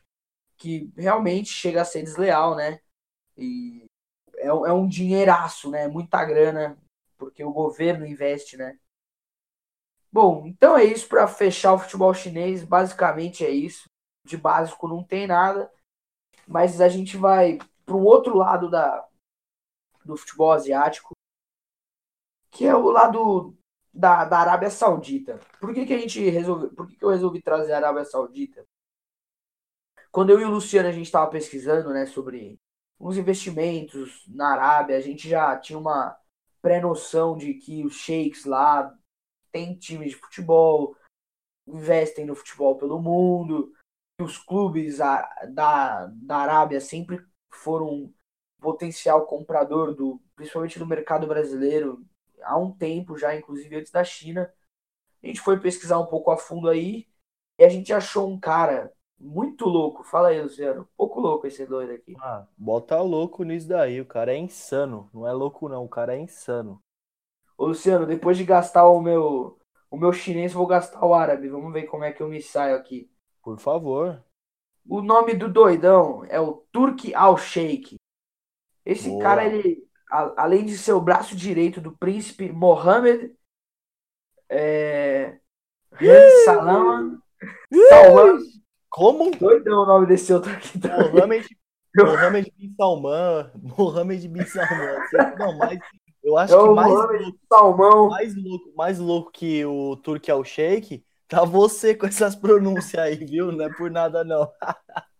que 0.56 0.90
realmente 0.96 1.50
chega 1.50 1.82
a 1.82 1.84
ser 1.84 2.02
desleal, 2.02 2.56
né? 2.56 2.80
E 3.36 3.89
é, 4.40 4.46
é 4.46 4.72
um 4.72 4.86
dinheiraço, 4.86 5.70
né? 5.70 5.88
Muita 5.88 6.24
grana, 6.24 6.76
porque 7.18 7.44
o 7.44 7.52
governo 7.52 8.06
investe, 8.06 8.56
né? 8.56 8.78
Bom, 10.12 10.46
então 10.46 10.76
é 10.76 10.84
isso 10.84 11.08
para 11.08 11.26
fechar 11.28 11.74
o 11.74 11.78
futebol 11.78 12.12
chinês. 12.12 12.64
Basicamente 12.64 13.44
é 13.44 13.50
isso. 13.50 13.84
De 14.26 14.36
básico 14.36 14.88
não 14.88 15.04
tem 15.04 15.26
nada 15.26 15.70
mas 16.50 16.80
a 16.80 16.88
gente 16.88 17.16
vai 17.16 17.58
para 17.86 17.94
um 17.94 18.04
outro 18.04 18.36
lado 18.36 18.68
da, 18.68 19.08
do 20.04 20.16
futebol 20.16 20.50
asiático, 20.50 21.12
que 22.50 22.66
é 22.66 22.74
o 22.74 22.90
lado 22.90 23.56
da, 23.94 24.24
da 24.24 24.38
Arábia 24.40 24.68
Saudita. 24.68 25.38
Por 25.60 25.72
que, 25.72 25.86
que 25.86 25.94
a 25.94 25.98
gente 25.98 26.28
resolveu, 26.28 26.74
por 26.74 26.88
que, 26.88 26.96
que 26.96 27.04
eu 27.04 27.10
resolvi 27.10 27.40
trazer 27.40 27.72
a 27.72 27.76
Arábia 27.76 28.04
Saudita? 28.04 28.64
Quando 30.10 30.30
eu 30.30 30.40
e 30.40 30.44
o 30.44 30.50
Luciano 30.50 30.88
a 30.88 30.92
gente 30.92 31.06
estava 31.06 31.30
pesquisando, 31.30 31.92
né, 31.92 32.04
sobre 32.04 32.58
uns 33.00 33.16
investimentos 33.16 34.24
na 34.28 34.52
Arábia, 34.52 34.96
a 34.96 35.00
gente 35.00 35.28
já 35.28 35.56
tinha 35.58 35.78
uma 35.78 36.16
pré-noção 36.60 37.36
de 37.36 37.54
que 37.54 37.84
os 37.84 37.94
sheiks 37.94 38.44
lá 38.44 38.94
têm 39.50 39.74
times 39.74 40.10
de 40.10 40.16
futebol, 40.16 40.94
investem 41.66 42.26
no 42.26 42.34
futebol 42.34 42.76
pelo 42.76 43.00
mundo, 43.00 43.72
os 44.20 44.36
clubes 44.36 44.98
da, 44.98 46.12
da 46.12 46.36
Arábia 46.36 46.80
sempre 46.80 47.24
foram 47.50 48.12
potencial 48.60 49.26
comprador 49.26 49.94
do 49.94 50.20
principalmente 50.36 50.78
do 50.78 50.86
mercado 50.86 51.26
brasileiro 51.26 52.04
há 52.42 52.58
um 52.58 52.72
tempo 52.72 53.16
já, 53.16 53.34
inclusive 53.34 53.76
antes 53.76 53.90
da 53.90 54.04
China. 54.04 54.52
A 55.22 55.26
gente 55.26 55.40
foi 55.40 55.58
pesquisar 55.58 55.98
um 55.98 56.06
pouco 56.06 56.30
a 56.30 56.36
fundo 56.36 56.68
aí 56.68 57.08
e 57.58 57.64
a 57.64 57.68
gente 57.68 57.92
achou 57.92 58.28
um 58.28 58.38
cara 58.38 58.92
muito 59.20 59.66
louco. 59.66 60.02
Fala 60.02 60.28
aí, 60.28 60.40
Luciano. 60.40 60.88
Pouco 60.96 61.20
louco 61.20 61.46
esse 61.46 61.66
doido 61.66 61.92
aqui. 61.92 62.16
Ah, 62.20 62.46
bota 62.56 63.00
louco 63.00 63.44
nisso 63.44 63.68
daí. 63.68 64.00
O 64.00 64.06
cara 64.06 64.32
é 64.32 64.38
insano. 64.38 65.10
Não 65.12 65.28
é 65.28 65.32
louco, 65.32 65.68
não. 65.68 65.84
O 65.84 65.88
cara 65.88 66.16
é 66.16 66.18
insano. 66.18 66.80
Ô, 67.56 67.66
Luciano, 67.66 68.06
depois 68.06 68.38
de 68.38 68.44
gastar 68.44 68.88
o 68.88 69.00
meu, 69.00 69.58
o 69.90 69.96
meu 69.96 70.12
chinês, 70.12 70.52
vou 70.52 70.66
gastar 70.66 71.04
o 71.04 71.12
árabe. 71.12 71.48
Vamos 71.48 71.72
ver 71.72 71.84
como 71.84 72.04
é 72.04 72.12
que 72.12 72.22
eu 72.22 72.28
me 72.28 72.40
saio 72.40 72.74
aqui. 72.74 73.10
Por 73.42 73.58
favor. 73.58 74.24
O 74.88 75.02
nome 75.02 75.34
do 75.34 75.48
doidão 75.48 76.24
é 76.24 76.40
o 76.40 76.64
Turki 76.72 77.14
Al-Sheikh. 77.14 77.96
Esse 78.84 79.10
Boa. 79.10 79.22
cara, 79.22 79.44
ele, 79.44 79.86
a, 80.10 80.42
além 80.44 80.64
de 80.64 80.76
ser 80.78 80.94
o 80.94 81.00
braço 81.00 81.36
direito 81.36 81.80
do 81.80 81.92
príncipe 81.92 82.50
Mohammed 82.50 83.36
é, 84.48 85.38
Salama, 86.44 87.22
Salman. 87.88 88.38
Como? 88.90 89.30
Doidão 89.30 89.82
o 89.82 89.86
nome 89.86 90.06
desse 90.06 90.32
outro 90.32 90.52
aqui 90.52 90.78
também. 90.78 91.12
Mohammed, 91.12 91.48
Mohammed 91.96 92.52
bin 92.58 92.74
Salman. 92.76 93.50
Mohammed 93.78 94.28
bin 94.28 94.44
Salman. 94.44 94.98
Não, 95.38 95.56
mas 95.56 95.78
eu 96.22 96.36
acho 96.36 96.54
é 96.54 96.62
que 96.62 96.74
mais 96.74 96.92
louco, 96.92 97.38
Salmão. 97.48 98.08
mais 98.10 98.34
louco, 98.36 98.72
mais 98.76 98.98
louco 98.98 99.30
que 99.32 99.64
o 99.64 99.96
Turki 99.96 100.30
Al-Sheikh 100.30 101.02
Tá 101.30 101.44
você 101.44 101.94
com 101.94 102.08
essas 102.08 102.34
pronúncias 102.34 103.00
aí, 103.00 103.14
viu? 103.14 103.52
Não 103.52 103.64
é 103.64 103.72
por 103.72 103.88
nada, 103.88 104.24
não. 104.24 104.50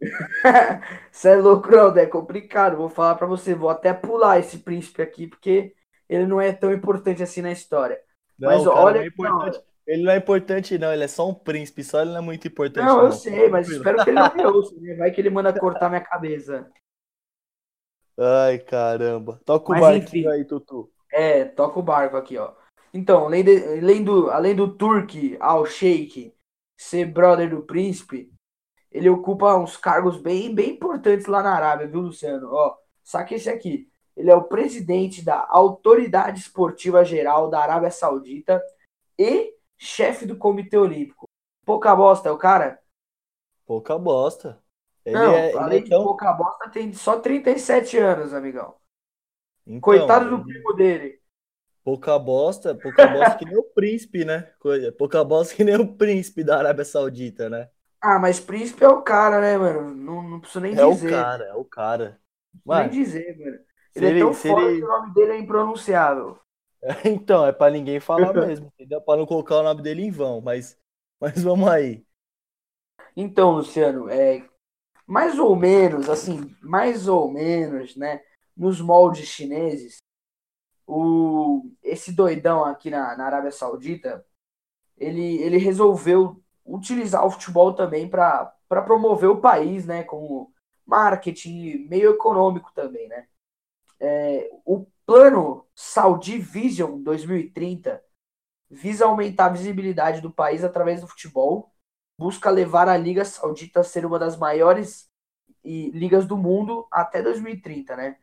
Você 1.13 1.29
é 1.29 1.37
louco, 1.37 1.71
não, 1.71 1.97
é 1.97 2.05
complicado. 2.05 2.77
Vou 2.77 2.89
falar 2.89 3.15
para 3.15 3.29
você, 3.29 3.55
vou 3.55 3.71
até 3.71 3.95
pular 3.95 4.41
esse 4.41 4.59
príncipe 4.59 5.01
aqui, 5.03 5.29
porque 5.29 5.73
ele 6.09 6.27
não 6.27 6.41
é 6.41 6.53
tão 6.53 6.73
importante 6.73 7.23
assim 7.23 7.43
na 7.43 7.53
história. 7.53 8.01
Não, 8.37 8.49
mas 8.49 8.67
olha. 8.67 8.97
Não 8.97 9.03
é 9.03 9.07
importante. 9.07 9.61
Ele 9.91 10.05
não 10.05 10.13
é 10.13 10.19
importante, 10.19 10.79
não, 10.79 10.93
ele 10.93 11.03
é 11.03 11.09
só 11.09 11.29
um 11.29 11.35
príncipe, 11.35 11.83
só 11.83 12.01
ele 12.01 12.13
não 12.13 12.19
é 12.19 12.21
muito 12.21 12.47
importante. 12.47 12.87
Não, 12.87 12.99
não. 12.99 13.05
eu 13.07 13.13
sei, 13.13 13.49
mas 13.49 13.69
espero 13.69 14.05
que 14.05 14.11
ele 14.11 14.21
não 14.21 14.31
me 14.37 14.47
ouça, 14.47 14.73
né? 14.81 14.95
Vai 14.95 15.11
que 15.11 15.21
ele 15.21 15.31
manda 15.31 15.59
cortar 15.59 15.89
minha 15.89 16.01
cabeça. 16.01 16.71
Ai, 18.17 18.61
caramba. 18.61 19.41
Toca 19.45 19.73
o 19.73 19.75
mas, 19.75 19.81
barquinho 19.81 20.29
enfim, 20.29 20.29
aí, 20.29 20.45
Tutu. 20.45 20.89
É, 21.13 21.45
toca 21.45 21.81
o 21.81 21.83
barco 21.83 22.17
aqui, 22.17 22.39
ó. 22.39 22.53
Então, 22.95 23.25
além, 23.25 23.43
de, 23.43 23.65
além, 23.81 24.05
do, 24.05 24.31
além 24.31 24.55
do 24.55 24.73
Turk 24.77 25.37
al-Sheikh 25.41 26.33
ser 26.79 27.07
brother 27.07 27.51
do 27.51 27.63
príncipe, 27.63 28.33
ele 28.93 29.11
ocupa 29.11 29.57
uns 29.57 29.77
cargos 29.77 30.17
bem, 30.19 30.55
bem 30.55 30.71
importantes 30.71 31.27
lá 31.27 31.43
na 31.43 31.53
Arábia, 31.53 31.89
viu, 31.89 32.03
Luciano? 32.03 32.49
Ó, 32.49 32.77
saque 33.03 33.35
esse 33.35 33.51
aqui. 33.51 33.91
Ele 34.17 34.31
é 34.31 34.37
o 34.37 34.45
presidente 34.45 35.25
da 35.25 35.45
Autoridade 35.51 36.39
Esportiva 36.39 37.05
Geral 37.05 37.51
da 37.51 37.59
Arábia 37.61 37.91
Saudita 37.91 38.63
e 39.19 39.59
chefe 39.81 40.27
do 40.27 40.37
Comitê 40.37 40.77
Olímpico. 40.77 41.27
Pouca 41.65 41.97
bosta, 41.97 42.29
é 42.29 42.33
o 42.33 42.39
cara? 42.39 42.79
Pouca 43.67 43.99
bosta. 43.99 44.63
Ele 45.05 45.17
Não, 45.17 45.35
é, 45.35 45.53
além 45.55 45.83
tão... 45.85 46.01
de 46.01 46.05
pouca 46.05 46.33
bosta, 46.33 46.69
tem 46.69 46.93
só 46.93 47.19
37 47.19 47.97
anos, 47.97 48.35
amigão. 48.35 48.75
Então, 49.67 49.81
Coitado 49.81 50.37
do 50.37 50.45
primo 50.45 50.75
dele. 50.75 51.19
Pouca 51.83 52.19
bosta, 52.19 52.75
pouca 52.75 53.07
bosta 53.07 53.39
que 53.39 53.45
nem 53.47 53.57
o 53.57 53.63
príncipe, 53.63 54.25
né? 54.25 54.53
Pouca 54.99 55.25
bosta 55.25 55.55
que 55.55 55.65
nem 55.65 55.77
o 55.77 55.97
príncipe 55.97 56.45
da 56.45 56.59
Arábia 56.59 56.85
Saudita, 56.85 57.49
né? 57.49 57.71
Ah, 58.01 58.19
mas 58.19 58.39
príncipe 58.39 58.85
é 58.85 58.89
o 58.89 59.03
cara, 59.03 59.41
né, 59.41 59.57
mano? 59.57 59.95
Não, 59.95 60.23
não 60.23 60.41
preciso 60.41 60.61
nem 60.61 60.73
é 60.73 60.75
dizer. 60.75 61.13
É 61.13 61.17
o 61.17 61.23
cara, 61.23 61.45
é 61.45 61.55
o 61.55 61.65
cara. 61.65 62.21
Mano, 62.65 62.81
nem 62.81 62.91
dizer, 62.91 63.39
mano. 63.39 63.59
Ele, 63.95 64.07
ele 64.07 64.19
é 64.19 64.23
tão 64.23 64.35
forte 64.35 64.67
ele... 64.67 64.79
que 64.79 64.85
o 64.85 64.89
nome 64.89 65.15
dele 65.15 65.33
é 65.33 65.39
impronunciável. 65.39 66.39
Então, 67.05 67.47
é 67.47 67.53
pra 67.53 67.71
ninguém 67.71 68.01
falar 68.01 68.33
mesmo, 68.35 68.67
entendeu? 68.67 69.01
Pra 69.01 69.17
não 69.17 69.27
colocar 69.27 69.57
o 69.59 69.63
nome 69.63 69.83
dele 69.83 70.03
em 70.03 70.11
vão, 70.11 70.41
mas, 70.41 70.79
mas 71.21 71.43
vamos 71.43 71.69
aí. 71.69 72.05
Então, 73.17 73.53
Luciano, 73.53 74.09
é 74.09 74.49
mais 75.07 75.39
ou 75.39 75.57
menos, 75.57 76.09
assim, 76.09 76.57
mais 76.63 77.09
ou 77.09 77.31
menos, 77.31 77.97
né? 77.97 78.23
Nos 78.57 78.81
moldes 78.81 79.27
chineses, 79.27 79.99
o, 80.87 81.63
esse 81.83 82.13
doidão 82.13 82.65
aqui 82.65 82.91
na, 82.91 83.17
na 83.17 83.25
Arábia 83.25 83.51
Saudita, 83.51 84.25
ele, 84.99 85.39
ele 85.43 85.59
resolveu 85.59 86.43
utilizar 86.65 87.25
o 87.25 87.31
futebol 87.31 87.73
também 87.75 88.09
para 88.09 88.53
promover 88.69 89.31
o 89.31 89.41
país, 89.41 89.87
né, 89.87 90.03
como 90.05 90.53
marketing, 90.87 91.87
meio 91.89 92.11
econômico 92.11 92.73
também, 92.75 93.09
né. 93.09 93.27
É, 93.99 94.51
o 94.65 94.87
plano 95.07 95.67
Saudi 95.75 96.39
Vision 96.39 97.03
2030 97.03 98.03
visa 98.71 99.05
aumentar 99.05 99.47
a 99.47 99.51
visibilidade 99.51 100.21
do 100.21 100.31
país 100.31 100.63
através 100.63 101.01
do 101.01 101.09
futebol, 101.09 101.73
busca 102.19 102.51
levar 102.51 102.89
a 102.89 102.97
Liga 102.97 103.25
Saudita 103.25 103.81
a 103.81 103.85
ser 103.85 104.07
uma 104.07 104.19
das 104.19 104.37
maiores 104.37 105.11
ligas 105.65 106.27
do 106.27 106.37
mundo 106.37 106.87
até 106.91 107.23
2030, 107.23 107.97
né? 107.97 108.17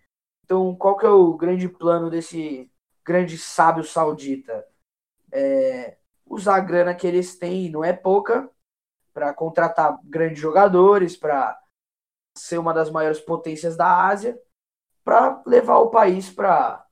Então, 0.43 0.75
qual 0.75 0.95
que 0.95 1.05
é 1.05 1.09
o 1.09 1.35
grande 1.35 1.67
plano 1.67 2.09
desse 2.09 2.71
grande 3.03 3.37
sábio 3.37 3.83
saudita? 3.83 4.65
É 5.31 5.97
usar 6.25 6.55
a 6.55 6.59
grana 6.61 6.95
que 6.95 7.05
eles 7.05 7.37
têm, 7.37 7.69
não 7.69 7.83
é 7.83 7.93
pouca, 7.93 8.49
para 9.13 9.33
contratar 9.33 9.99
grandes 10.03 10.39
jogadores, 10.39 11.17
para 11.17 11.59
ser 12.37 12.57
uma 12.57 12.73
das 12.73 12.89
maiores 12.89 13.19
potências 13.19 13.75
da 13.75 14.07
Ásia, 14.07 14.39
para 15.07 15.41
levar 15.45 15.77
o 15.77 15.89
país 15.89 16.29
para 16.29 16.85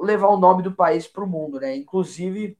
levar 0.00 0.28
o 0.28 0.38
nome 0.38 0.62
do 0.62 0.74
país 0.74 1.06
para 1.06 1.22
o 1.22 1.26
mundo, 1.26 1.60
né? 1.60 1.76
Inclusive 1.76 2.56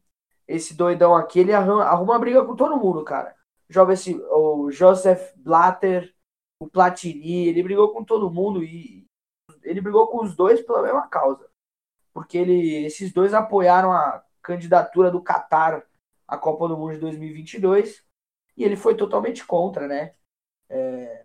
esse 0.47 0.75
doidão 0.75 1.17
aqui, 1.17 1.41
ele 1.41 1.55
arruma, 1.55 1.85
arruma 1.85 2.19
briga 2.19 2.45
com 2.45 2.55
todo 2.55 2.77
mundo, 2.77 3.03
cara. 3.03 3.35
Joga 3.67 3.95
esse, 3.95 4.15
o 4.31 4.71
Joseph 4.71 5.33
Blatter, 5.37 6.15
o 6.61 6.69
Platini, 6.69 7.47
ele 7.47 7.63
brigou 7.63 7.95
com 7.95 8.05
todo 8.05 8.31
mundo 8.31 8.63
e 8.63 9.07
ele 9.63 9.81
brigou 9.81 10.07
com 10.09 10.23
os 10.23 10.37
dois 10.37 10.61
pela 10.61 10.83
mesma 10.83 11.09
causa. 11.09 11.49
Porque 12.13 12.37
ele, 12.37 12.85
esses 12.85 13.11
dois 13.11 13.33
apoiaram 13.33 13.91
a 13.91 14.23
candidatura 14.43 15.11
do 15.11 15.23
Qatar 15.23 15.83
à 16.27 16.37
Copa 16.37 16.69
do 16.69 16.77
Mundo 16.77 16.93
de 16.93 17.01
2022 17.01 18.05
e 18.55 18.65
ele 18.65 18.77
foi 18.77 18.95
totalmente 18.95 19.47
contra, 19.47 19.89
né? 19.89 20.15
É, 20.69 21.25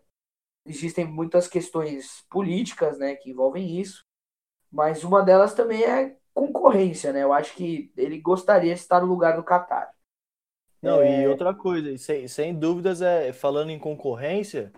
existem 0.66 1.06
muitas 1.06 1.48
questões 1.48 2.26
políticas, 2.30 2.98
né, 2.98 3.16
que 3.16 3.30
envolvem 3.30 3.80
isso, 3.80 4.06
mas 4.72 5.04
uma 5.04 5.22
delas 5.22 5.54
também 5.54 5.84
é 5.84 6.18
concorrência, 6.34 7.14
né? 7.14 7.22
Eu 7.22 7.32
acho 7.32 7.54
que 7.54 7.92
ele 7.96 8.20
gostaria 8.20 8.74
de 8.74 8.80
estar 8.80 9.02
no 9.02 9.08
lugar 9.08 9.36
do 9.36 9.44
Qatar. 9.44 9.94
Não, 10.82 11.00
é... 11.02 11.22
e 11.22 11.28
outra 11.28 11.54
coisa, 11.54 11.96
sem, 11.98 12.28
sem 12.28 12.58
dúvidas, 12.58 13.02
é 13.02 13.32
falando 13.32 13.70
em 13.70 13.78
concorrência, 13.78 14.74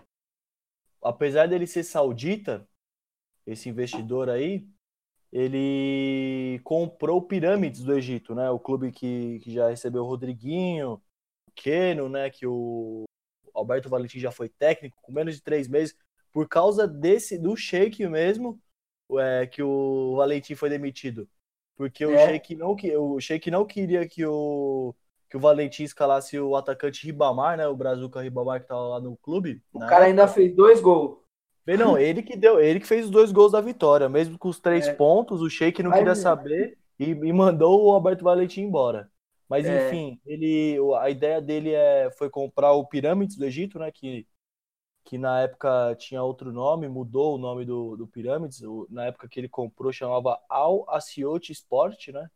apesar 1.02 1.48
dele 1.48 1.66
ser 1.66 1.82
saudita, 1.82 2.68
esse 3.46 3.68
investidor 3.68 4.28
aí, 4.28 4.68
ele 5.32 6.60
comprou 6.62 7.22
Pirâmides 7.22 7.82
do 7.82 7.94
Egito, 7.94 8.34
né? 8.34 8.50
O 8.50 8.58
clube 8.58 8.92
que, 8.92 9.40
que 9.40 9.52
já 9.52 9.68
recebeu 9.68 10.02
o 10.02 10.06
Rodriguinho, 10.06 10.94
o 11.48 11.52
Keno, 11.54 12.08
né? 12.08 12.28
Que 12.28 12.46
o 12.46 13.04
Alberto 13.58 13.88
Valentim 13.88 14.18
já 14.18 14.30
foi 14.30 14.48
técnico 14.48 14.98
com 15.02 15.12
menos 15.12 15.34
de 15.34 15.42
três 15.42 15.66
meses 15.68 15.96
por 16.32 16.48
causa 16.48 16.86
desse 16.86 17.38
do 17.38 17.56
Sheik 17.56 18.06
mesmo, 18.06 18.60
é, 19.18 19.46
que 19.46 19.62
o 19.62 20.14
Valentim 20.16 20.54
foi 20.54 20.68
demitido, 20.68 21.28
porque 21.76 22.04
é. 22.04 22.06
o 22.06 22.18
Sheik 22.18 22.54
não 22.54 22.76
o 22.98 23.20
Sheik 23.20 23.50
não 23.50 23.64
queria 23.64 24.06
que 24.06 24.24
o 24.26 24.94
que 25.28 25.36
o 25.36 25.40
Valentim 25.40 25.82
escalasse 25.82 26.38
o 26.38 26.54
atacante 26.54 27.04
Ribamar, 27.04 27.56
né? 27.56 27.66
O 27.66 27.74
Brazuca 27.74 28.20
Ribamar 28.20 28.60
que 28.60 28.68
tava 28.68 28.82
lá 28.82 29.00
no 29.00 29.16
clube. 29.16 29.60
O 29.72 29.80
cara 29.80 29.92
época. 29.92 30.04
ainda 30.04 30.28
fez 30.28 30.54
dois 30.54 30.80
gols. 30.80 31.18
Não, 31.66 31.98
ele 31.98 32.22
que 32.22 32.36
deu, 32.36 32.60
ele 32.60 32.78
que 32.78 32.86
fez 32.86 33.06
os 33.06 33.10
dois 33.10 33.32
gols 33.32 33.50
da 33.50 33.60
vitória, 33.60 34.08
mesmo 34.08 34.38
com 34.38 34.48
os 34.48 34.60
três 34.60 34.86
é. 34.86 34.92
pontos, 34.92 35.42
o 35.42 35.50
Sheik 35.50 35.82
não 35.82 35.90
Vai 35.90 35.98
queria 35.98 36.14
saber 36.14 36.78
e, 36.96 37.10
e, 37.10 37.32
mandou 37.32 37.84
o 37.84 37.90
Alberto 37.90 38.22
Valentim 38.22 38.62
embora. 38.62 39.10
Mas 39.48 39.64
é. 39.66 39.88
enfim, 39.88 40.20
ele, 40.26 40.76
a 40.98 41.08
ideia 41.08 41.40
dele 41.40 41.72
é, 41.72 42.10
foi 42.10 42.28
comprar 42.28 42.72
o 42.72 42.86
Pirâmides 42.86 43.36
do 43.36 43.44
Egito, 43.44 43.78
né? 43.78 43.90
Que, 43.92 44.26
que 45.04 45.16
na 45.16 45.40
época 45.42 45.94
tinha 45.96 46.22
outro 46.22 46.52
nome, 46.52 46.88
mudou 46.88 47.34
o 47.36 47.38
nome 47.38 47.64
do, 47.64 47.96
do 47.96 48.06
Pirâmides. 48.06 48.60
Na 48.90 49.06
época 49.06 49.28
que 49.28 49.38
ele 49.38 49.48
comprou 49.48 49.92
chamava 49.92 50.40
Al 50.48 50.88
Asiote 50.90 51.52
Sport, 51.52 52.08
né? 52.08 52.28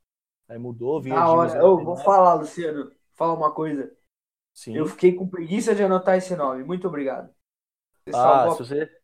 Aí 0.48 0.58
mudou, 0.58 1.00
vinha. 1.00 1.26
Hora, 1.26 1.58
eu 1.58 1.84
vou 1.84 1.96
falar, 1.96 2.34
Luciano, 2.34 2.90
fala 3.14 3.34
uma 3.34 3.52
coisa. 3.52 3.90
Sim. 4.52 4.76
Eu 4.76 4.86
fiquei 4.86 5.14
com 5.14 5.28
preguiça 5.28 5.74
de 5.74 5.82
anotar 5.82 6.16
esse 6.16 6.34
nome. 6.36 6.64
Muito 6.64 6.86
obrigado. 6.88 7.32
Você 8.04 8.16
ah, 8.16 8.50
se 8.50 8.58
você 8.58 9.00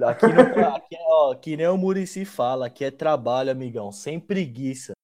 Aqui, 0.00 0.26
no, 0.26 0.40
aqui, 0.74 0.96
ó, 1.00 1.34
que 1.34 1.56
nem 1.56 1.68
o 1.68 1.76
Murici 1.76 2.24
fala, 2.24 2.66
aqui 2.66 2.84
é 2.84 2.90
trabalho, 2.90 3.50
amigão, 3.50 3.92
sem 3.92 4.18
preguiça. 4.18 4.94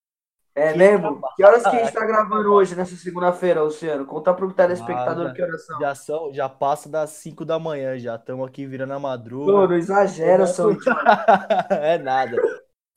É 0.59 0.73
que 0.73 0.79
mesmo? 0.79 1.13
Trabalho. 1.13 1.35
Que 1.37 1.45
horas 1.45 1.63
que 1.63 1.69
a 1.69 1.85
gente 1.85 1.93
tá 1.93 2.05
gravando 2.05 2.53
hoje, 2.53 2.75
nessa 2.75 2.97
segunda-feira, 2.97 3.63
Luciano? 3.63 4.05
Conta 4.05 4.35
pro 4.35 4.53
telespectador 4.53 5.29
ah, 5.29 5.33
que 5.33 5.43
horas 5.43 5.65
são. 5.65 5.81
Já, 5.81 5.95
são, 5.95 6.35
já 6.35 6.49
passa 6.49 6.89
das 6.89 7.11
5 7.11 7.45
da 7.45 7.59
manhã, 7.59 7.99
já 7.99 8.17
estamos 8.17 8.47
aqui 8.47 8.67
virando 8.67 8.93
a 8.93 8.99
madruga. 8.99 9.53
Pô, 9.53 9.69
não 9.69 9.77
exagera, 9.77 10.47
são. 10.47 10.71
é 11.71 11.97
nada. 11.99 12.37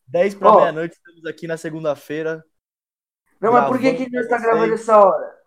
10 0.07 0.35
para 0.35 0.55
meia-noite, 0.55 0.95
estamos 0.95 1.25
aqui 1.25 1.47
na 1.47 1.55
segunda-feira. 1.55 2.43
Não, 3.39 3.53
mas 3.53 3.67
por 3.67 3.79
que, 3.79 3.93
que 3.93 4.11
nós 4.11 4.27
tá 4.27 4.37
gravando 4.37 4.73
essa 4.73 4.99
hora? 4.99 5.41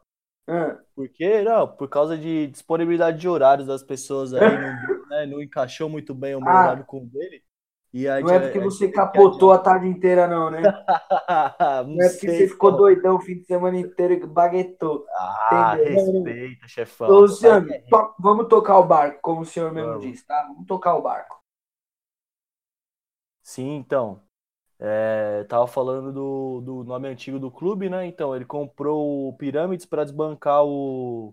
Ah. 0.49 0.79
Por 0.95 1.09
quê? 1.09 1.43
Não, 1.43 1.69
por 1.69 1.89
causa 1.89 2.17
de 2.17 2.47
disponibilidade 2.47 3.19
de 3.19 3.29
horários 3.29 3.67
das 3.67 3.83
pessoas 3.83 4.33
aí, 4.33 4.41
não, 4.59 5.09
né, 5.09 5.27
não 5.27 5.43
encaixou 5.43 5.89
muito 5.89 6.15
bem 6.15 6.35
o 6.35 6.41
meu 6.41 6.49
ah. 6.49 6.63
horário 6.63 6.85
com 6.85 6.99
o 6.99 7.07
dele. 7.07 7.44
Não 7.95 8.31
é 8.31 8.41
porque 8.41 8.59
você 8.59 8.91
capotou 8.91 9.53
a 9.53 9.59
tarde 9.59 9.87
inteira, 9.87 10.27
não, 10.27 10.51
né? 10.51 10.63
não, 10.63 10.73
não 11.95 12.05
é 12.05 12.09
porque 12.09 12.29
sei, 12.29 12.39
você 12.39 12.49
ficou 12.49 12.73
doidão 12.73 13.15
o 13.15 13.21
fim 13.21 13.39
de 13.39 13.45
semana 13.45 13.79
inteiro 13.79 14.15
e 14.15 14.27
baguetou. 14.27 15.07
Ah, 15.17 15.77
entendeu? 15.79 16.25
respeita, 16.25 16.67
chefão. 16.67 17.09
Ô, 17.09 17.21
Luciano, 17.21 17.69
to 17.89 18.15
vamos 18.19 18.49
tocar 18.49 18.81
o 18.81 18.87
barco, 18.87 19.21
como 19.23 19.43
o 19.43 19.45
senhor 19.45 19.73
mesmo 19.73 19.93
vamos. 19.93 20.07
disse, 20.07 20.27
tá? 20.27 20.43
Vamos 20.43 20.67
tocar 20.67 20.97
o 20.97 21.03
barco. 21.03 21.41
Sim, 23.45 23.77
então. 23.77 24.21
É, 24.81 25.45
tava 25.45 25.69
falando 25.69 26.13
do, 26.13 26.61
do 26.63 26.83
nome 26.83 27.07
antigo 27.07 27.39
do 27.39 27.49
clube, 27.49 27.89
né? 27.89 28.05
Então, 28.07 28.35
ele 28.35 28.45
comprou 28.45 29.29
o 29.29 29.37
Pirâmides 29.37 29.87
para 29.87 30.03
desbancar 30.03 30.65
o, 30.65 31.33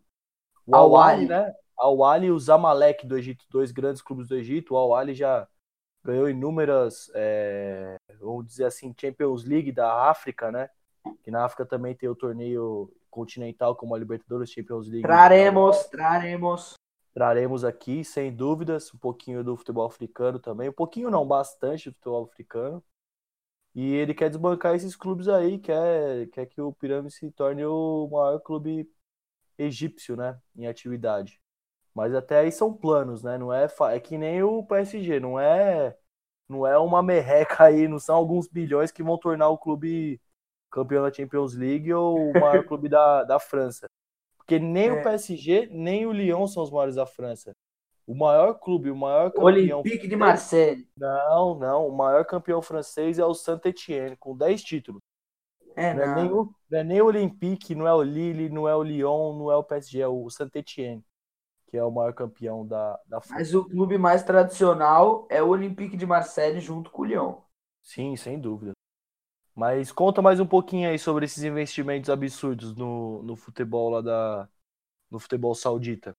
o 0.67 0.75
Al-Ali, 0.75 1.25
né? 1.25 1.51
Al-Ali 1.75 2.27
e 2.27 2.31
o 2.31 2.37
Zamalek 2.37 3.07
do 3.07 3.17
Egito, 3.17 3.45
dois 3.49 3.71
grandes 3.71 4.03
clubes 4.03 4.27
do 4.27 4.35
Egito. 4.35 4.75
O 4.75 4.77
Al-Ali 4.77 5.15
já 5.15 5.47
ganhou 6.03 6.29
inúmeras, 6.29 7.11
é, 7.13 7.97
vamos 8.19 8.45
dizer 8.45 8.65
assim, 8.65 8.93
Champions 8.99 9.43
League 9.43 9.71
da 9.71 10.09
África, 10.09 10.51
né? 10.51 10.69
Que 11.23 11.31
na 11.31 11.45
África 11.45 11.65
também 11.65 11.95
tem 11.95 12.09
o 12.09 12.15
torneio 12.15 12.91
continental 13.09 13.75
como 13.75 13.93
a 13.93 13.99
Libertadores 13.99 14.51
Champions 14.51 14.87
League. 14.87 15.03
Traremos, 15.03 15.83
traremos. 15.85 16.73
Traremos 17.13 17.65
aqui, 17.65 18.05
sem 18.05 18.33
dúvidas, 18.33 18.93
um 18.93 18.97
pouquinho 18.97 19.43
do 19.43 19.57
futebol 19.57 19.85
africano 19.85 20.39
também. 20.39 20.69
Um 20.69 20.73
pouquinho 20.73 21.09
não, 21.09 21.27
bastante 21.27 21.89
do 21.89 21.95
futebol 21.95 22.23
africano. 22.23 22.81
E 23.73 23.93
ele 23.93 24.13
quer 24.13 24.29
desbancar 24.29 24.75
esses 24.75 24.95
clubes 24.95 25.27
aí, 25.27 25.57
quer, 25.57 26.27
quer 26.27 26.45
que 26.45 26.61
o 26.61 26.73
Pirâmide 26.73 27.13
se 27.13 27.31
torne 27.31 27.65
o 27.65 28.07
maior 28.11 28.39
clube 28.39 28.89
egípcio, 29.57 30.15
né, 30.15 30.39
em 30.55 30.67
atividade. 30.67 31.40
Mas 31.93 32.13
até 32.13 32.39
aí 32.39 32.51
são 32.51 32.73
planos, 32.73 33.23
né? 33.23 33.37
Não 33.37 33.53
é, 33.53 33.67
é 33.93 33.99
que 33.99 34.17
nem 34.17 34.41
o 34.43 34.63
PSG, 34.63 35.19
não 35.19 35.39
é 35.39 35.95
não 36.47 36.67
é 36.67 36.77
uma 36.77 37.01
merreca 37.01 37.63
aí, 37.63 37.87
não 37.87 37.97
são 37.97 38.15
alguns 38.15 38.47
bilhões 38.47 38.91
que 38.91 39.01
vão 39.01 39.17
tornar 39.17 39.47
o 39.49 39.57
clube 39.57 40.19
campeão 40.69 41.03
da 41.03 41.13
Champions 41.13 41.55
League 41.55 41.93
ou 41.93 42.29
o 42.29 42.33
maior 42.39 42.65
clube 42.65 42.89
da, 42.89 43.23
da 43.23 43.39
França. 43.39 43.89
Porque 44.37 44.59
nem 44.59 44.87
é. 44.87 44.91
o 44.91 45.03
PSG, 45.03 45.69
nem 45.71 46.05
o 46.05 46.11
Lyon 46.11 46.45
são 46.47 46.61
os 46.61 46.69
maiores 46.69 46.95
da 46.95 47.05
França. 47.05 47.53
O 48.05 48.13
maior 48.13 48.55
clube, 48.55 48.91
o 48.91 48.95
maior 48.95 49.31
campeão. 49.31 49.79
Olympique 49.79 50.07
de 50.07 50.15
Marseille. 50.15 50.85
Não, 50.97 51.57
não. 51.57 51.87
O 51.87 51.95
maior 51.95 52.25
campeão 52.25 52.61
francês 52.61 53.17
é 53.17 53.25
o 53.25 53.33
Saint-Etienne, 53.33 54.17
com 54.17 54.35
10 54.35 54.61
títulos. 54.61 55.01
É, 55.75 55.93
não, 55.93 56.05
não. 56.05 56.11
É 56.11 56.15
nem 56.15 56.31
o, 56.31 56.55
não 56.69 56.79
é 56.79 56.83
nem 56.83 57.01
o 57.01 57.05
Olympique, 57.05 57.75
não 57.75 57.87
é 57.87 57.93
o 57.93 58.03
Lille, 58.03 58.49
não 58.49 58.67
é 58.67 58.75
o 58.75 58.83
Lyon, 58.83 59.37
não 59.37 59.51
é 59.51 59.55
o 59.55 59.63
PSG, 59.63 60.01
é 60.01 60.07
o 60.07 60.29
Saint-Etienne, 60.29 61.03
que 61.71 61.77
é 61.77 61.83
o 61.83 61.89
maior 61.89 62.13
campeão 62.13 62.67
da, 62.67 62.99
da. 63.05 63.21
Mas 63.29 63.55
o 63.55 63.63
clube 63.63 63.97
mais 63.97 64.23
tradicional 64.23 65.25
é 65.29 65.41
o 65.41 65.47
Olympique 65.47 65.95
de 65.95 66.05
Marseille 66.05 66.59
junto 66.59 66.91
com 66.91 67.03
o 67.03 67.05
Lyon. 67.05 67.35
Sim, 67.81 68.17
sem 68.17 68.37
dúvida. 68.37 68.73
Mas 69.55 69.89
conta 69.89 70.21
mais 70.21 70.41
um 70.41 70.45
pouquinho 70.45 70.89
aí 70.89 70.99
sobre 70.99 71.23
esses 71.23 71.43
investimentos 71.43 72.09
absurdos 72.09 72.75
no, 72.75 73.23
no 73.23 73.37
futebol 73.37 73.89
lá 73.89 74.01
da. 74.01 74.49
no 75.09 75.17
futebol 75.17 75.55
saudita. 75.55 76.13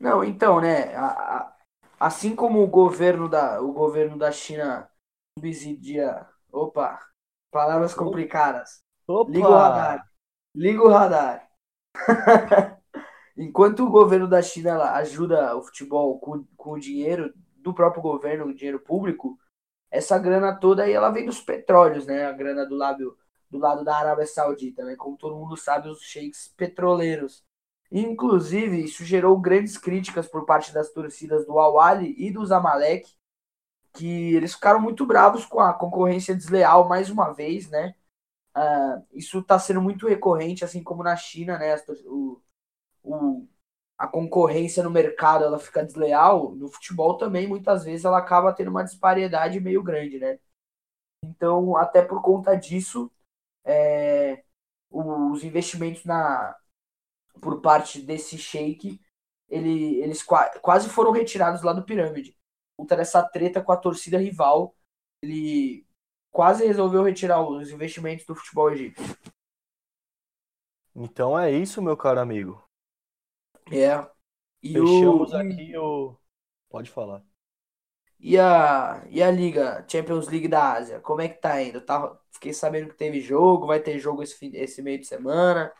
Não, 0.00 0.24
então, 0.24 0.60
né? 0.60 0.96
A, 0.96 1.06
a, 1.06 1.56
assim 2.00 2.34
como 2.34 2.60
o 2.60 2.66
governo 2.66 3.28
da, 3.28 3.62
o 3.62 3.72
governo 3.72 4.18
da 4.18 4.32
China 4.32 4.90
subsidia. 5.38 6.26
Opa, 6.50 6.98
palavras 7.52 7.94
complicadas. 7.94 8.82
Opa. 9.06 9.30
Liga 9.30 9.48
o 9.48 9.52
radar. 9.52 10.10
Liga 10.56 10.82
o 10.82 10.88
radar. 10.88 11.48
Enquanto 13.36 13.84
o 13.84 13.90
governo 13.90 14.28
da 14.28 14.42
China 14.42 14.92
ajuda 14.92 15.56
o 15.56 15.62
futebol 15.62 16.18
com, 16.18 16.44
com 16.56 16.72
o 16.72 16.80
dinheiro 16.80 17.32
do 17.56 17.72
próprio 17.72 18.02
governo, 18.02 18.46
o 18.46 18.54
dinheiro 18.54 18.80
público, 18.80 19.38
essa 19.90 20.18
grana 20.18 20.54
toda 20.54 20.84
aí 20.84 20.92
ela 20.92 21.10
vem 21.10 21.26
dos 21.26 21.40
petróleos, 21.40 22.06
né? 22.06 22.26
A 22.26 22.32
grana 22.32 22.66
do 22.66 22.74
lado, 22.76 23.16
do 23.50 23.58
lado 23.58 23.84
da 23.84 23.96
Arábia 23.96 24.26
Saudita, 24.26 24.84
né? 24.84 24.96
Como 24.96 25.16
todo 25.16 25.36
mundo 25.36 25.56
sabe, 25.56 25.88
os 25.88 26.00
sheiks 26.02 26.52
petroleiros 26.56 27.44
Inclusive, 27.90 28.84
isso 28.84 29.04
gerou 29.04 29.38
grandes 29.40 29.76
críticas 29.76 30.28
por 30.28 30.46
parte 30.46 30.72
das 30.72 30.90
torcidas 30.92 31.44
do 31.44 31.58
Awali 31.58 32.14
e 32.16 32.30
do 32.30 32.46
Zamalek, 32.46 33.10
que 33.92 34.34
eles 34.34 34.54
ficaram 34.54 34.80
muito 34.80 35.04
bravos 35.04 35.44
com 35.44 35.58
a 35.60 35.74
concorrência 35.74 36.34
desleal 36.34 36.88
mais 36.88 37.10
uma 37.10 37.32
vez, 37.32 37.68
né? 37.68 37.94
Uh, 38.56 39.04
isso 39.12 39.40
está 39.40 39.58
sendo 39.58 39.82
muito 39.82 40.06
recorrente, 40.06 40.64
assim 40.64 40.82
como 40.84 41.02
na 41.02 41.16
China, 41.16 41.58
né? 41.58 41.74
O, 42.06 42.40
o, 43.02 43.46
a 43.98 44.08
concorrência 44.08 44.82
no 44.82 44.90
mercado 44.90 45.44
ela 45.44 45.58
fica 45.58 45.84
desleal. 45.84 46.54
No 46.54 46.68
futebol 46.68 47.16
também, 47.18 47.46
muitas 47.46 47.84
vezes, 47.84 48.04
ela 48.04 48.18
acaba 48.18 48.52
tendo 48.52 48.70
uma 48.70 48.84
disparidade 48.84 49.60
meio 49.60 49.82
grande, 49.82 50.18
né? 50.18 50.38
Então, 51.22 51.76
até 51.76 52.02
por 52.02 52.22
conta 52.22 52.54
disso, 52.56 53.10
é, 53.64 54.42
os 54.90 55.44
investimentos 55.44 56.04
na, 56.04 56.56
por 57.40 57.60
parte 57.60 58.00
desse 58.00 58.38
sheik, 58.38 59.00
ele, 59.48 59.96
eles 60.00 60.22
quase 60.22 60.88
foram 60.88 61.10
retirados 61.10 61.62
lá 61.62 61.72
do 61.72 61.84
Pirâmide. 61.84 62.36
Contra 62.78 63.02
essa 63.02 63.22
treta 63.22 63.62
com 63.62 63.72
a 63.72 63.76
torcida 63.76 64.18
rival, 64.18 64.74
ele 65.22 65.86
quase 66.30 66.66
resolveu 66.66 67.02
retirar 67.02 67.42
os 67.42 67.70
investimentos 67.70 68.24
do 68.24 68.34
futebol 68.34 68.70
egípcio. 68.70 69.04
Então 70.94 71.38
é 71.38 71.50
isso, 71.50 71.82
meu 71.82 71.96
caro 71.96 72.20
amigo. 72.20 72.69
É. 73.70 74.08
E 74.62 74.72
Fechamos 74.72 75.32
o, 75.32 75.36
aqui 75.36 75.76
o. 75.76 76.16
Pode 76.68 76.90
falar. 76.90 77.24
E 78.18 78.38
a, 78.38 79.02
e 79.08 79.22
a 79.22 79.30
Liga, 79.30 79.84
Champions 79.88 80.28
League 80.28 80.46
da 80.46 80.74
Ásia, 80.74 81.00
como 81.00 81.22
é 81.22 81.28
que 81.28 81.40
tá 81.40 81.62
indo? 81.62 81.80
Tá, 81.80 82.18
fiquei 82.30 82.52
sabendo 82.52 82.90
que 82.90 82.94
teve 82.94 83.18
jogo, 83.20 83.66
vai 83.66 83.80
ter 83.80 83.98
jogo 83.98 84.22
esse, 84.22 84.54
esse 84.54 84.82
meio 84.82 84.98
de 84.98 85.06
semana. 85.06 85.72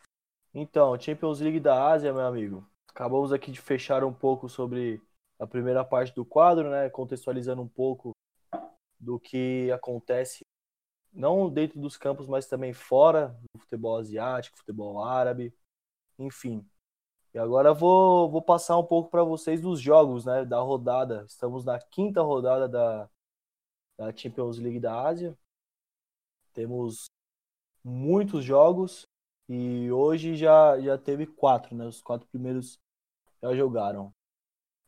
Então, 0.54 0.98
Champions 0.98 1.40
League 1.40 1.60
da 1.60 1.90
Ásia, 1.90 2.12
meu 2.12 2.22
amigo. 2.22 2.66
Acabamos 2.88 3.30
aqui 3.32 3.52
de 3.52 3.60
fechar 3.60 4.02
um 4.02 4.12
pouco 4.12 4.48
sobre 4.48 5.02
a 5.38 5.46
primeira 5.46 5.84
parte 5.84 6.14
do 6.14 6.24
quadro, 6.24 6.70
né? 6.70 6.88
Contextualizando 6.88 7.60
um 7.60 7.68
pouco 7.68 8.12
do 8.98 9.20
que 9.20 9.70
acontece, 9.70 10.40
não 11.12 11.48
dentro 11.48 11.78
dos 11.78 11.96
campos, 11.96 12.26
mas 12.26 12.46
também 12.46 12.72
fora 12.72 13.38
do 13.54 13.60
futebol 13.60 13.98
asiático, 13.98 14.58
futebol 14.58 15.04
árabe, 15.04 15.54
enfim. 16.18 16.66
E 17.32 17.38
agora 17.38 17.72
vou, 17.72 18.28
vou 18.28 18.42
passar 18.42 18.76
um 18.76 18.84
pouco 18.84 19.08
para 19.08 19.22
vocês 19.22 19.60
dos 19.60 19.80
jogos, 19.80 20.24
né, 20.24 20.44
da 20.44 20.58
rodada. 20.60 21.24
Estamos 21.28 21.64
na 21.64 21.78
quinta 21.78 22.22
rodada 22.22 22.68
da, 22.68 23.08
da 23.96 24.16
Champions 24.16 24.58
League 24.58 24.80
da 24.80 25.00
Ásia. 25.06 25.38
Temos 26.52 27.06
muitos 27.84 28.44
jogos 28.44 29.06
e 29.48 29.90
hoje 29.92 30.34
já, 30.36 30.80
já 30.80 30.98
teve 30.98 31.26
quatro, 31.26 31.74
né? 31.76 31.86
Os 31.86 32.02
quatro 32.02 32.26
primeiros 32.28 32.80
já 33.42 33.54
jogaram. 33.54 34.12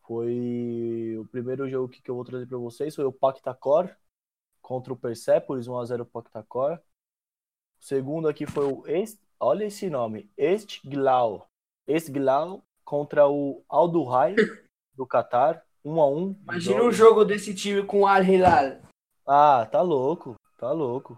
Foi 0.06 1.16
o 1.18 1.26
primeiro 1.26 1.68
jogo 1.68 1.88
que 1.88 2.10
eu 2.10 2.16
vou 2.16 2.24
trazer 2.24 2.46
para 2.48 2.58
vocês 2.58 2.94
foi 2.96 3.04
o 3.04 3.12
Pactacor 3.12 3.94
contra 4.60 4.92
o 4.92 4.96
Persepolis, 4.96 5.68
1 5.68 5.78
a 5.78 5.84
0 5.84 6.06
Pactacor. 6.06 6.80
O 7.80 7.84
segundo 7.84 8.28
aqui 8.28 8.46
foi 8.46 8.66
o 8.66 8.86
Est... 8.86 9.20
olha 9.38 9.64
esse 9.64 9.88
nome, 9.88 10.30
Estglau 10.36 11.51
Esglau 11.86 12.62
contra 12.84 13.28
o 13.28 13.64
Al 13.68 13.88
Duhai 13.88 14.34
do 14.94 15.06
Qatar, 15.06 15.62
1 15.84 16.00
a 16.00 16.06
1 16.08 16.36
Imagina 16.42 16.82
um 16.82 16.92
jogo 16.92 17.24
desse 17.24 17.54
time 17.54 17.84
com 17.84 18.02
o 18.02 18.06
Al 18.06 18.22
Hilal. 18.22 18.80
Ah, 19.26 19.66
tá 19.70 19.80
louco, 19.80 20.34
tá 20.58 20.72
louco. 20.72 21.16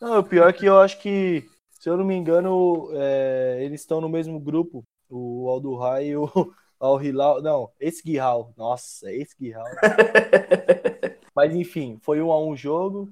Não, 0.00 0.18
o 0.18 0.24
pior 0.24 0.48
é 0.48 0.52
que 0.52 0.66
eu 0.66 0.78
acho 0.78 1.00
que, 1.00 1.48
se 1.70 1.88
eu 1.88 1.96
não 1.96 2.04
me 2.04 2.14
engano, 2.14 2.88
é, 2.92 3.58
eles 3.62 3.80
estão 3.80 4.00
no 4.00 4.08
mesmo 4.08 4.40
grupo, 4.40 4.82
o 5.08 5.48
Al 5.48 5.60
Duhai 5.60 6.06
e 6.06 6.16
o 6.16 6.26
Al 6.80 7.02
Hilal. 7.02 7.40
Não, 7.40 7.70
Esguihal. 7.80 8.52
Nossa, 8.56 9.12
Esguihal. 9.12 9.64
Mas 11.34 11.54
enfim, 11.54 11.98
foi 12.02 12.20
um 12.20 12.32
a 12.32 12.40
um 12.42 12.56
jogo. 12.56 13.10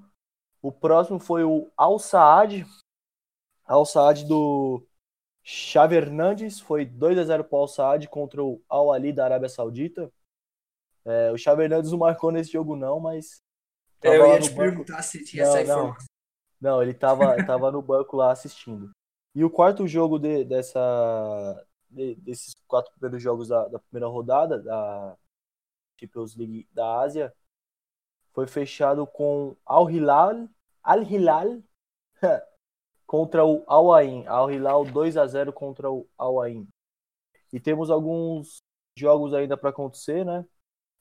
O 0.60 0.72
próximo 0.72 1.18
foi 1.18 1.44
o 1.44 1.70
Al 1.76 1.98
Saad. 1.98 2.66
Al 3.64 3.86
Saad 3.86 4.26
do 4.26 4.82
Xavi 5.52 5.96
Hernandes 5.96 6.60
foi 6.60 6.84
2 6.84 7.18
a 7.18 7.24
0 7.24 7.42
para 7.42 7.56
o 7.56 7.60
Al 7.62 7.68
Saad 7.68 8.08
contra 8.08 8.42
o 8.42 8.62
Al 8.68 8.92
Ali 8.92 9.12
da 9.12 9.24
Arábia 9.24 9.48
Saudita. 9.48 10.12
É, 11.04 11.32
o 11.32 11.36
Xavi 11.36 11.64
Hernandes 11.64 11.90
não 11.90 11.98
marcou 11.98 12.30
nesse 12.30 12.52
jogo 12.52 12.76
não, 12.76 13.00
mas 13.00 13.42
eu 14.00 14.28
ia 14.28 14.38
te 14.40 14.50
banco. 14.50 14.60
perguntar 14.60 15.02
se 15.02 15.24
tinha 15.24 15.44
não, 15.44 15.56
essa. 15.56 15.76
Não, 15.76 15.96
não 16.60 16.82
ele 16.82 16.92
estava 16.92 17.34
tava 17.44 17.72
no 17.72 17.82
banco 17.82 18.16
lá 18.16 18.30
assistindo. 18.30 18.92
E 19.34 19.44
o 19.44 19.50
quarto 19.50 19.88
jogo 19.88 20.20
de, 20.20 20.44
dessa 20.44 21.66
de, 21.90 22.14
desses 22.16 22.54
quatro 22.68 22.92
primeiros 22.92 23.20
jogos 23.20 23.48
da, 23.48 23.66
da, 23.66 23.78
primeira 23.80 24.06
rodada 24.06 24.62
da 24.62 25.16
Champions 25.98 26.36
League 26.36 26.68
da 26.72 27.00
Ásia 27.00 27.34
foi 28.32 28.46
fechado 28.46 29.04
com 29.04 29.56
Al 29.66 29.90
Hilal, 29.90 30.48
Al 30.80 31.02
Hilal 31.02 31.60
contra 33.10 33.44
o 33.44 33.64
Al 33.66 33.92
Ain. 33.92 34.24
Al 34.28 34.52
Hilal 34.52 34.84
2 34.84 35.16
a 35.16 35.26
0 35.26 35.52
contra 35.52 35.90
o 35.90 36.08
Al 36.16 36.40
Ain. 36.42 36.68
E 37.52 37.58
temos 37.58 37.90
alguns 37.90 38.62
jogos 38.96 39.34
ainda 39.34 39.56
para 39.56 39.70
acontecer, 39.70 40.24
né? 40.24 40.46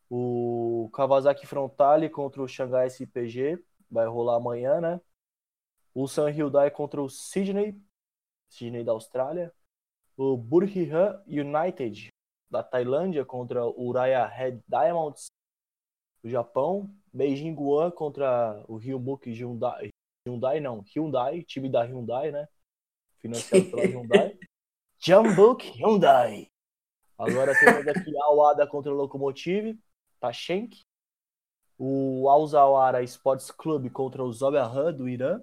O 0.10 0.90
Kawasaki 0.92 1.46
Frontale 1.46 2.10
contra 2.10 2.42
o 2.42 2.48
Shanghai 2.48 2.90
SPG 2.90 3.64
vai 3.92 4.08
rolar 4.08 4.38
amanhã, 4.38 4.82
né? 4.82 5.00
O 5.94 6.08
San 6.08 6.32
Hyundai 6.32 6.72
contra 6.72 7.00
o 7.00 7.08
Sydney, 7.08 7.80
Sydney 8.50 8.84
da 8.84 8.92
Austrália. 8.92 9.54
O 10.18 10.36
Burhihan 10.36 11.22
United 11.28 12.10
da 12.50 12.64
Tailândia 12.64 13.24
contra 13.24 13.64
o 13.64 13.88
Uraya 13.88 14.26
Red 14.26 14.64
Diamonds 14.68 15.28
do 16.24 16.30
Japão. 16.30 16.92
Beijing 17.14 17.54
Guan 17.54 17.92
contra 17.92 18.66
o 18.68 18.78
Ryumuk 18.78 19.30
Hyundai, 19.30 19.89
Hyundai 20.30 20.60
não, 20.60 20.84
Hyundai, 20.96 21.44
time 21.44 21.70
da 21.70 21.84
Hyundai, 21.84 22.32
né? 22.32 22.48
Financiado 23.18 23.66
pela 23.70 23.86
Hyundai. 23.86 24.38
Jambuk 25.00 25.64
Hyundai. 25.78 26.48
Agora 27.18 27.54
temos 27.58 27.88
aqui 27.88 28.18
a 28.18 28.26
Awada 28.26 28.68
contra 28.68 28.92
o 28.92 28.96
Lokomotiv, 28.96 29.78
Tashkent. 30.20 30.82
O 31.78 32.30
Al 32.30 32.46
Zawara 32.48 33.04
Sports 33.04 33.52
Club 33.52 33.90
contra 33.90 34.24
o 34.24 34.32
Zobahan 34.32 34.94
do 34.94 35.08
Irã. 35.08 35.42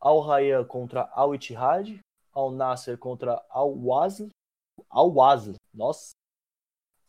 Al 0.00 0.20
Rayyan 0.20 0.64
contra 0.64 1.10
Al 1.12 1.34
Ittihad. 1.34 2.00
Al 2.32 2.52
Nasser 2.52 2.96
contra 2.96 3.44
Al 3.50 3.70
Wasl. 3.70 4.28
Al 4.90 5.10
Wasl, 5.10 5.54
nossa. 5.72 6.14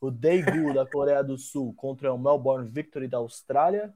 O 0.02 0.12
Daegu 0.12 0.74
da 0.74 0.86
Coreia 0.86 1.24
do 1.24 1.38
Sul 1.38 1.74
contra 1.74 2.14
o 2.14 2.18
Melbourne 2.18 2.70
Victory 2.70 3.08
da 3.08 3.18
Austrália. 3.18 3.94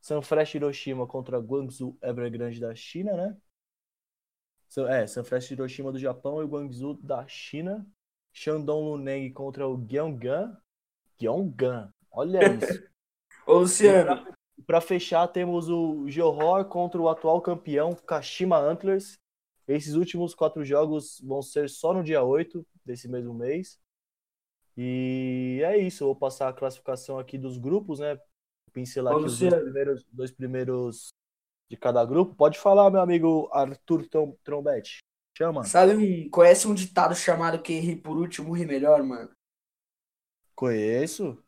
Sanfrecce 0.00 0.56
Hiroshima 0.56 1.06
contra 1.06 1.38
Guangzhou 1.38 1.96
Evergrande 2.02 2.58
da 2.58 2.74
China, 2.74 3.16
né? 3.16 3.36
É, 4.88 5.06
Sanfrecce 5.06 5.52
Hiroshima 5.52 5.92
do 5.92 5.98
Japão 5.98 6.42
e 6.42 6.46
Guangzhou 6.46 6.94
da 6.94 7.26
China. 7.26 7.86
Shandong 8.32 8.84
Luneng 8.84 9.30
contra 9.32 9.66
o 9.66 9.76
Gyeonggan. 9.76 10.56
Gyeonggan, 11.18 11.92
olha 12.10 12.40
isso. 12.54 12.88
Ô, 13.46 13.58
Luciano. 13.58 14.26
Para 14.66 14.80
fechar, 14.80 15.26
temos 15.28 15.68
o 15.68 16.08
Johor 16.08 16.64
contra 16.66 17.00
o 17.00 17.08
atual 17.08 17.40
campeão 17.40 17.94
Kashima 17.94 18.56
Antlers. 18.56 19.18
Esses 19.66 19.94
últimos 19.94 20.34
quatro 20.34 20.64
jogos 20.64 21.20
vão 21.24 21.42
ser 21.42 21.68
só 21.68 21.92
no 21.92 22.04
dia 22.04 22.22
8 22.22 22.64
desse 22.84 23.08
mesmo 23.08 23.34
mês. 23.34 23.80
E 24.76 25.60
é 25.64 25.76
isso, 25.76 26.04
eu 26.04 26.08
vou 26.08 26.16
passar 26.16 26.48
a 26.48 26.52
classificação 26.52 27.18
aqui 27.18 27.36
dos 27.36 27.58
grupos, 27.58 27.98
né? 27.98 28.18
Pincelar 28.70 29.14
aqui 29.14 29.24
os 29.24 29.38
dois 29.38 29.62
primeiros, 29.62 30.04
dois 30.12 30.30
primeiros 30.30 31.08
de 31.70 31.76
cada 31.76 32.04
grupo. 32.04 32.34
Pode 32.34 32.58
falar, 32.58 32.90
meu 32.90 33.00
amigo 33.00 33.48
Arthur 33.52 34.06
Trombete. 34.42 34.98
Chama. 35.36 35.64
Sabe, 35.64 35.94
um, 35.94 36.30
conhece 36.30 36.66
um 36.68 36.74
ditado 36.74 37.14
chamado 37.14 37.62
quem 37.62 37.80
ri 37.80 37.96
por 37.96 38.16
último 38.16 38.52
ri 38.52 38.66
melhor, 38.66 39.02
mano? 39.02 39.30
Conheço. 40.54 41.42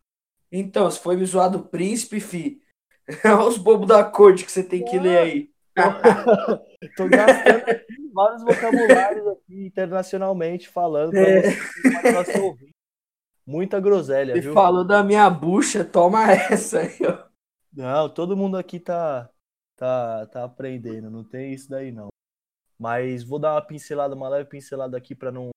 Então, 0.50 0.90
se 0.90 0.98
foi 0.98 1.16
me 1.16 1.26
zoar 1.26 1.50
do 1.50 1.64
príncipe, 1.64 2.20
fi. 2.20 2.62
É 3.24 3.34
os 3.34 3.58
bobos 3.58 3.88
da 3.88 4.04
corte 4.04 4.44
que 4.44 4.52
você 4.52 4.62
tem 4.62 4.84
que 4.84 4.98
ler 4.98 5.18
aí. 5.18 5.50
Tô 6.96 7.08
gastando 7.08 7.64
vários 8.12 8.42
vocabulários 8.42 9.26
aqui 9.26 9.66
internacionalmente 9.66 10.68
falando 10.68 11.10
pra 11.10 11.20
é. 11.20 11.42
você, 12.12 12.71
Muita 13.46 13.80
groselha, 13.80 14.34
Você 14.34 14.40
viu? 14.40 14.52
falou 14.52 14.84
da 14.84 15.02
minha 15.02 15.28
bucha, 15.28 15.84
toma 15.84 16.30
essa 16.32 16.80
aí, 16.80 16.98
ó. 17.06 17.28
Não, 17.72 18.08
todo 18.12 18.36
mundo 18.36 18.56
aqui 18.56 18.78
tá, 18.78 19.30
tá, 19.76 20.26
tá 20.26 20.44
aprendendo, 20.44 21.10
não 21.10 21.24
tem 21.24 21.52
isso 21.52 21.68
daí 21.68 21.90
não. 21.90 22.08
Mas 22.78 23.22
vou 23.24 23.38
dar 23.38 23.54
uma 23.54 23.62
pincelada, 23.66 24.14
uma 24.14 24.28
leve 24.28 24.48
pincelada 24.48 24.96
aqui 24.96 25.14
para 25.14 25.30
não, 25.32 25.50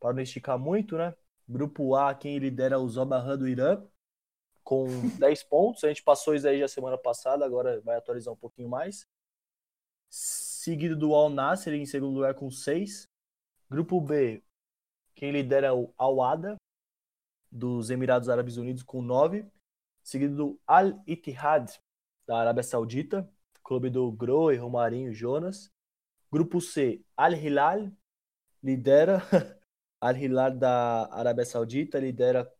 pra 0.00 0.12
não 0.12 0.20
esticar 0.22 0.58
muito, 0.58 0.96
né? 0.96 1.14
Grupo 1.48 1.94
A, 1.94 2.14
quem 2.14 2.38
lidera 2.38 2.74
é 2.76 2.78
o 2.78 2.88
Zobahan 2.88 3.36
do 3.38 3.48
Irã, 3.48 3.84
com 4.64 4.86
10 5.18 5.42
pontos. 5.44 5.84
A 5.84 5.88
gente 5.88 6.02
passou 6.02 6.34
isso 6.34 6.48
aí 6.48 6.58
já 6.60 6.68
semana 6.68 6.98
passada, 6.98 7.44
agora 7.44 7.80
vai 7.82 7.96
atualizar 7.96 8.32
um 8.32 8.36
pouquinho 8.36 8.68
mais. 8.68 9.06
Seguido 10.08 10.96
do 10.96 11.14
Al 11.14 11.28
Nasser 11.28 11.74
em 11.74 11.86
segundo 11.86 12.14
lugar 12.14 12.34
com 12.34 12.50
6. 12.50 13.06
Grupo 13.68 14.00
B, 14.00 14.42
quem 15.14 15.32
lidera 15.32 15.66
é 15.68 15.72
o 15.72 15.92
Al 15.98 16.22
Ada, 16.22 16.56
dos 17.50 17.90
Emirados 17.90 18.28
Árabes 18.28 18.56
Unidos 18.56 18.82
com 18.82 19.02
9, 19.02 19.46
seguido 20.02 20.36
do 20.36 20.60
Al 20.66 21.02
Ittihad 21.06 21.70
da 22.26 22.38
Arábia 22.38 22.62
Saudita, 22.62 23.28
clube 23.62 23.90
do 23.90 24.10
Groe, 24.12 24.56
Romarinho, 24.56 25.12
Jonas. 25.12 25.70
Grupo 26.30 26.60
C, 26.60 27.02
Al 27.16 27.34
Hilal 27.34 27.90
lidera 28.62 29.22
Al 30.00 30.16
Hilal 30.16 30.56
da 30.58 31.06
Arábia 31.12 31.44
Saudita 31.44 31.98
lidera 31.98 32.52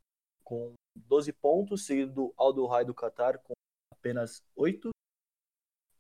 com 0.45 0.75
12 0.95 1.33
pontos, 1.33 1.85
seguido 1.85 2.13
do 2.13 2.35
Al 2.37 2.53
Duhai 2.53 2.85
do 2.85 2.95
Qatar 2.95 3.39
com 3.41 3.55
apenas 3.93 4.43
8. 4.55 4.91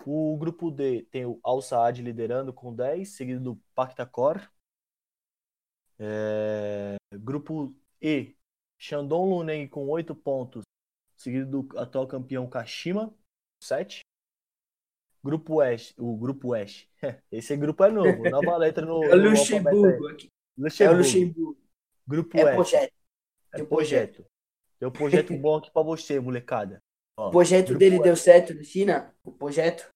O 0.04 0.36
grupo 0.38 0.70
D 0.70 1.02
tem 1.10 1.26
o 1.26 1.40
Al 1.42 1.60
Saad 1.60 2.00
liderando 2.00 2.52
com 2.52 2.72
10, 2.72 3.08
seguido 3.08 3.40
do 3.40 3.56
Pactacor. 3.74 4.48
É... 5.98 6.96
Grupo 7.12 7.74
E 8.00 8.35
Shandong 8.78 9.30
Luneng 9.30 9.68
com 9.68 9.88
8 9.88 10.14
pontos, 10.14 10.62
seguido 11.16 11.62
do 11.62 11.78
atual 11.78 12.06
campeão 12.06 12.48
Kashima, 12.48 13.12
7. 13.62 14.00
Grupo 15.24 15.54
Oeste, 15.56 15.94
o 15.98 16.16
Grupo 16.16 16.48
Oeste. 16.48 16.88
Esse 17.32 17.56
grupo 17.56 17.82
é 17.84 17.90
novo, 17.90 18.28
nova 18.30 18.56
letra 18.56 18.86
no. 18.86 19.02
É 19.10 19.14
o 19.14 19.30
Luxemburgo 19.30 20.08
aqui. 20.08 20.28
Luxemburgo. 20.56 20.92
É 20.92 20.94
o 20.94 20.98
Luxemburgo. 20.98 21.58
Grupo 22.06 22.38
É 22.38 22.44
Oeste. 22.44 22.54
projeto. 22.56 22.94
É 23.52 23.56
Tem 23.56 23.64
um 23.64 23.68
projeto. 23.68 24.26
Tem 24.78 24.88
um 24.88 24.92
projeto 24.92 25.36
bom 25.38 25.56
aqui 25.56 25.70
pra 25.72 25.82
você, 25.82 26.20
molecada. 26.20 26.78
Ó, 27.18 27.28
O 27.28 27.30
projeto 27.30 27.74
dele 27.76 28.00
deu 28.00 28.14
certo 28.14 28.54
na 28.54 28.62
China? 28.62 29.12
O 29.24 29.32
projeto? 29.32 29.88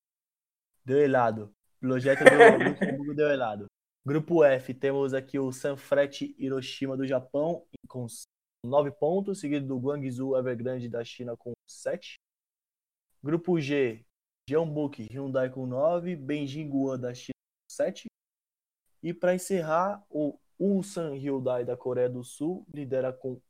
Deu 0.84 0.98
helado. 0.98 1.54
Projeto 1.78 2.24
do 2.24 2.64
Luxemburgo 2.70 3.14
deu 3.14 3.28
helado. 3.28 3.66
Grupo 4.04 4.42
F, 4.42 4.72
temos 4.74 5.12
aqui 5.14 5.38
o 5.38 5.52
Sanfrecce 5.52 6.34
Hiroshima 6.38 6.96
do 6.96 7.06
Japão 7.06 7.64
com 7.86 8.06
9 8.64 8.90
pontos, 8.92 9.40
seguido 9.40 9.66
do 9.66 9.78
Guangzhou 9.78 10.36
Evergrande 10.36 10.88
da 10.88 11.02
China 11.02 11.36
com 11.36 11.52
7. 11.66 12.20
Grupo 13.22 13.60
G, 13.60 14.04
Jeonbuk 14.48 15.02
Hyundai 15.10 15.50
com 15.50 15.66
9, 15.66 16.16
Beijing 16.16 16.68
Guan 16.68 16.98
da 16.98 17.14
China 17.14 17.34
com 17.34 17.74
7. 17.74 18.06
E 19.02 19.14
para 19.14 19.34
encerrar, 19.34 20.04
o 20.10 20.38
Ulsan 20.58 21.14
Hyundai 21.14 21.64
da 21.64 21.76
Coreia 21.76 22.08
do 22.08 22.22
Sul 22.22 22.66
lidera 22.72 23.12
com 23.12 23.40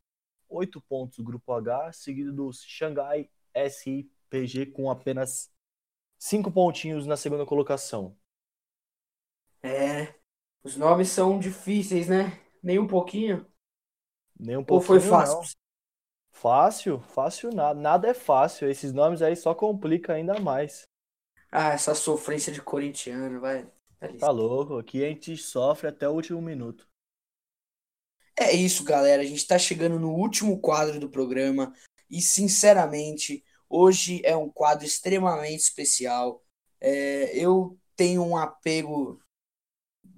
8 0.47 0.81
pontos 0.81 1.19
o 1.19 1.23
grupo 1.23 1.51
H, 1.53 1.91
seguido 1.93 2.31
do 2.31 2.51
Shanghai 2.53 3.29
SIPG 3.53 4.67
com 4.67 4.89
apenas 4.89 5.51
5 6.17 6.51
pontinhos 6.51 7.05
na 7.05 7.17
segunda 7.17 7.45
colocação. 7.45 8.17
É. 9.61 10.15
Os 10.63 10.77
nomes 10.77 11.09
são 11.09 11.39
difíceis, 11.39 12.07
né? 12.07 12.39
Nem 12.61 12.79
um 12.79 12.87
pouquinho. 12.87 13.50
Nem 14.41 14.57
um 14.57 14.59
Ou 14.61 14.65
pouquinho, 14.65 14.99
foi 14.99 14.99
fácil? 14.99 15.37
não. 15.37 15.41
Fácil, 16.31 16.99
fácil 16.99 17.51
nada. 17.53 17.79
Nada 17.79 18.07
é 18.09 18.13
fácil. 18.13 18.69
Esses 18.69 18.91
nomes 18.91 19.21
aí 19.21 19.35
só 19.35 19.53
complica 19.53 20.13
ainda 20.13 20.39
mais. 20.39 20.83
Ah, 21.51 21.73
essa 21.73 21.93
sofrência 21.95 22.51
de 22.51 22.61
corintiano, 22.61 23.39
vai. 23.39 23.69
Licença. 24.01 24.19
Tá 24.19 24.31
louco? 24.31 24.77
Aqui 24.77 25.03
a 25.03 25.09
gente 25.09 25.37
sofre 25.37 25.87
até 25.87 26.07
o 26.09 26.13
último 26.13 26.41
minuto. 26.41 26.87
É 28.39 28.51
isso, 28.51 28.83
galera. 28.83 29.21
A 29.21 29.25
gente 29.25 29.37
está 29.37 29.59
chegando 29.59 29.99
no 29.99 30.11
último 30.11 30.59
quadro 30.59 30.99
do 30.99 31.09
programa 31.09 31.73
e, 32.09 32.21
sinceramente, 32.21 33.43
hoje 33.69 34.21
é 34.25 34.35
um 34.35 34.49
quadro 34.49 34.85
extremamente 34.85 35.59
especial. 35.59 36.43
É, 36.79 37.37
eu 37.37 37.77
tenho 37.95 38.23
um 38.23 38.35
apego 38.35 39.21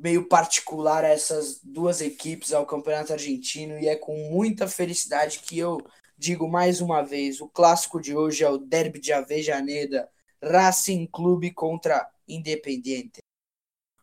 meio 0.03 0.27
particular 0.27 1.05
a 1.05 1.07
essas 1.07 1.61
duas 1.63 2.01
equipes, 2.01 2.51
ao 2.51 2.65
Campeonato 2.65 3.13
Argentino, 3.13 3.79
e 3.79 3.87
é 3.87 3.95
com 3.95 4.29
muita 4.29 4.67
felicidade 4.67 5.39
que 5.39 5.57
eu 5.57 5.79
digo 6.17 6.45
mais 6.45 6.81
uma 6.81 7.01
vez: 7.01 7.39
o 7.39 7.47
clássico 7.47 8.01
de 8.01 8.13
hoje 8.13 8.43
é 8.43 8.49
o 8.49 8.57
Derby 8.57 8.99
de 8.99 9.13
Avejaneda, 9.13 10.09
Racing 10.43 11.07
Clube 11.07 11.51
contra 11.51 12.05
Independiente. 12.27 13.19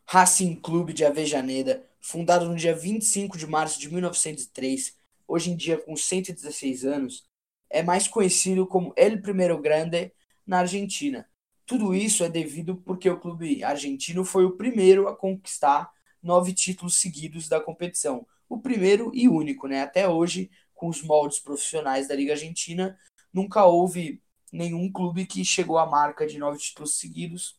Racing 0.07 0.55
Clube 0.55 0.91
de 0.91 1.05
Avejaneda, 1.05 1.87
fundado 2.01 2.49
no 2.49 2.55
dia 2.55 2.75
25 2.75 3.37
de 3.37 3.45
março 3.45 3.79
de 3.79 3.93
1903, 3.93 4.97
hoje 5.27 5.51
em 5.51 5.55
dia 5.55 5.77
com 5.77 5.95
116 5.95 6.83
anos, 6.83 7.23
é 7.69 7.83
mais 7.83 8.07
conhecido 8.07 8.65
como 8.65 8.91
El 8.97 9.21
Primero 9.21 9.61
Grande 9.61 10.11
na 10.47 10.59
Argentina. 10.61 11.29
Tudo 11.71 11.95
isso 11.95 12.21
é 12.25 12.27
devido 12.27 12.75
porque 12.75 13.09
o 13.09 13.17
clube 13.17 13.63
argentino 13.63 14.25
foi 14.25 14.43
o 14.43 14.57
primeiro 14.57 15.07
a 15.07 15.15
conquistar 15.15 15.89
nove 16.21 16.51
títulos 16.51 16.95
seguidos 16.95 17.47
da 17.47 17.61
competição. 17.61 18.27
O 18.49 18.59
primeiro 18.59 19.09
e 19.13 19.29
único, 19.29 19.69
né? 19.69 19.81
Até 19.81 20.05
hoje, 20.05 20.51
com 20.73 20.89
os 20.89 21.01
moldes 21.01 21.39
profissionais 21.39 22.09
da 22.09 22.13
Liga 22.13 22.33
Argentina, 22.33 22.99
nunca 23.31 23.63
houve 23.63 24.21
nenhum 24.51 24.91
clube 24.91 25.25
que 25.25 25.45
chegou 25.45 25.77
à 25.77 25.85
marca 25.85 26.27
de 26.27 26.37
nove 26.37 26.59
títulos 26.59 26.99
seguidos. 26.99 27.57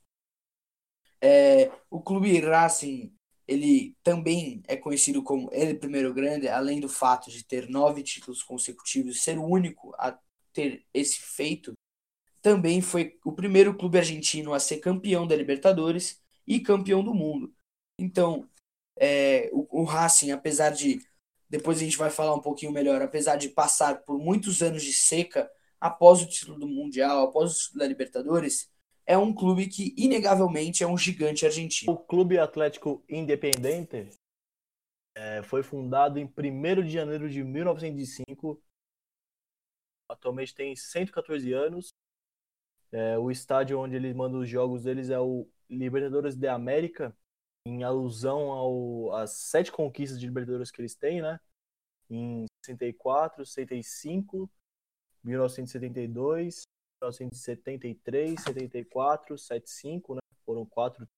É, 1.19 1.73
o 1.89 1.99
clube 1.99 2.39
Racing 2.39 3.17
ele 3.49 3.97
também 4.03 4.63
é 4.69 4.77
conhecido 4.77 5.23
como 5.23 5.49
El 5.55 5.79
Primeiro 5.79 6.13
Grande, 6.13 6.49
além 6.49 6.81
do 6.81 6.89
fato 6.91 7.31
de 7.31 7.43
ter 7.43 7.67
nove 7.67 8.03
títulos 8.03 8.43
consecutivos 8.43 9.23
ser 9.23 9.39
o 9.39 9.47
único 9.47 9.95
a 9.97 10.19
ter 10.53 10.85
esse 10.93 11.19
feito, 11.19 11.73
também 12.43 12.81
foi 12.83 13.19
o 13.25 13.33
primeiro 13.33 13.77
clube 13.77 13.99
argentino 13.99 14.53
a 14.53 14.61
ser 14.61 14.79
campeão 14.79 15.27
da 15.27 15.37
Libertadores 15.37 16.21
e 16.47 16.61
campeão 16.61 17.03
do 17.03 17.15
mundo. 17.15 17.55
Então, 17.99 18.49
é, 18.99 19.49
o, 19.53 19.83
o 19.83 19.85
Racing, 19.85 20.33
apesar 20.33 20.71
de, 20.71 21.01
depois 21.49 21.79
a 21.79 21.85
gente 21.85 21.97
vai 21.97 22.11
falar 22.11 22.35
um 22.35 22.41
pouquinho 22.41 22.73
melhor, 22.73 23.01
apesar 23.01 23.37
de 23.37 23.49
passar 23.49 24.03
por 24.03 24.19
muitos 24.19 24.61
anos 24.61 24.83
de 24.83 24.93
seca 24.93 25.51
após 25.81 26.21
o 26.21 26.27
título 26.27 26.59
do 26.59 26.67
Mundial, 26.67 27.23
após 27.23 27.53
o 27.53 27.59
título 27.59 27.79
da 27.79 27.87
Libertadores, 27.87 28.71
é 29.07 29.17
um 29.17 29.33
clube 29.33 29.69
que 29.69 29.95
inegavelmente 29.97 30.83
é 30.83 30.87
um 30.87 30.99
gigante 30.99 31.47
argentino. 31.47 31.93
O 31.93 31.99
Clube 31.99 32.39
Atlético 32.39 33.05
Independente 33.09 34.11
é, 35.15 35.43
foi 35.43 35.63
fundado 35.63 36.19
em 36.19 36.25
1 36.25 36.83
de 36.83 36.91
janeiro 36.91 37.29
de 37.29 37.43
1905. 37.43 38.63
Atualmente 40.09 40.55
tem 40.55 40.75
114 40.77 41.53
anos. 41.53 41.93
É, 42.93 43.19
o 43.19 43.31
estádio 43.31 43.81
onde 43.81 43.97
eles 43.97 44.15
mandam 44.15 44.41
os 44.41 44.49
jogos 44.49 44.85
deles 44.85 45.09
é 45.09 45.19
o 45.19 45.49
Libertadores 45.69 46.37
de 46.37 46.47
América, 46.47 47.17
em 47.67 47.83
alusão 47.83 48.51
ao, 48.51 49.15
às 49.15 49.33
sete 49.33 49.73
conquistas 49.73 50.21
de 50.21 50.27
Libertadores 50.27 50.71
que 50.71 50.81
eles 50.81 50.95
têm, 50.95 51.23
né? 51.23 51.41
Em 52.11 52.45
64, 52.65 53.47
65, 53.47 54.51
1972, 55.25 56.63
1973, 57.03 58.41
74, 58.43 59.39
75, 59.39 60.15
né? 60.17 60.21
Foram 60.45 60.67
quatro 60.67 61.09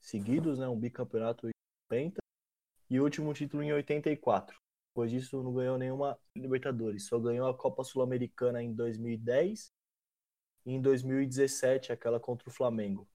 seguidos, 0.00 0.58
né? 0.58 0.68
Um 0.68 0.78
bicampeonato 0.78 1.48
em 1.48 1.52
50 1.92 2.18
e 2.88 2.98
o 2.98 3.04
último 3.04 3.34
título 3.34 3.62
em 3.62 3.72
84. 3.72 4.56
Depois 4.90 5.10
disso 5.10 5.42
não 5.42 5.52
ganhou 5.52 5.76
nenhuma 5.76 6.18
Libertadores, 6.34 7.06
só 7.06 7.18
ganhou 7.18 7.46
a 7.46 7.56
Copa 7.56 7.84
Sul-Americana 7.84 8.62
em 8.62 8.72
2010 8.72 9.66
e 9.66 9.77
em 10.68 10.80
2017 10.80 11.92
aquela 11.92 12.20
contra 12.20 12.48
o 12.48 12.52
Flamengo. 12.52 13.08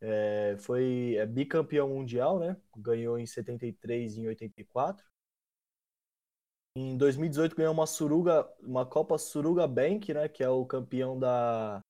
É, 0.00 0.56
foi 0.58 1.14
é, 1.16 1.26
bicampeão 1.26 1.88
mundial, 1.88 2.38
né? 2.38 2.56
Ganhou 2.76 3.18
em 3.18 3.26
73 3.26 4.16
e 4.16 4.20
em 4.20 4.26
84. 4.28 5.04
Em 6.76 6.96
2018 6.96 7.54
ganhou 7.54 7.72
uma 7.72 7.86
Suruga, 7.86 8.48
uma 8.60 8.84
Copa 8.84 9.16
Suruga 9.16 9.66
Bank, 9.66 10.12
né, 10.12 10.28
que 10.28 10.42
é 10.42 10.48
o 10.48 10.66
campeão 10.66 11.18
da 11.18 11.80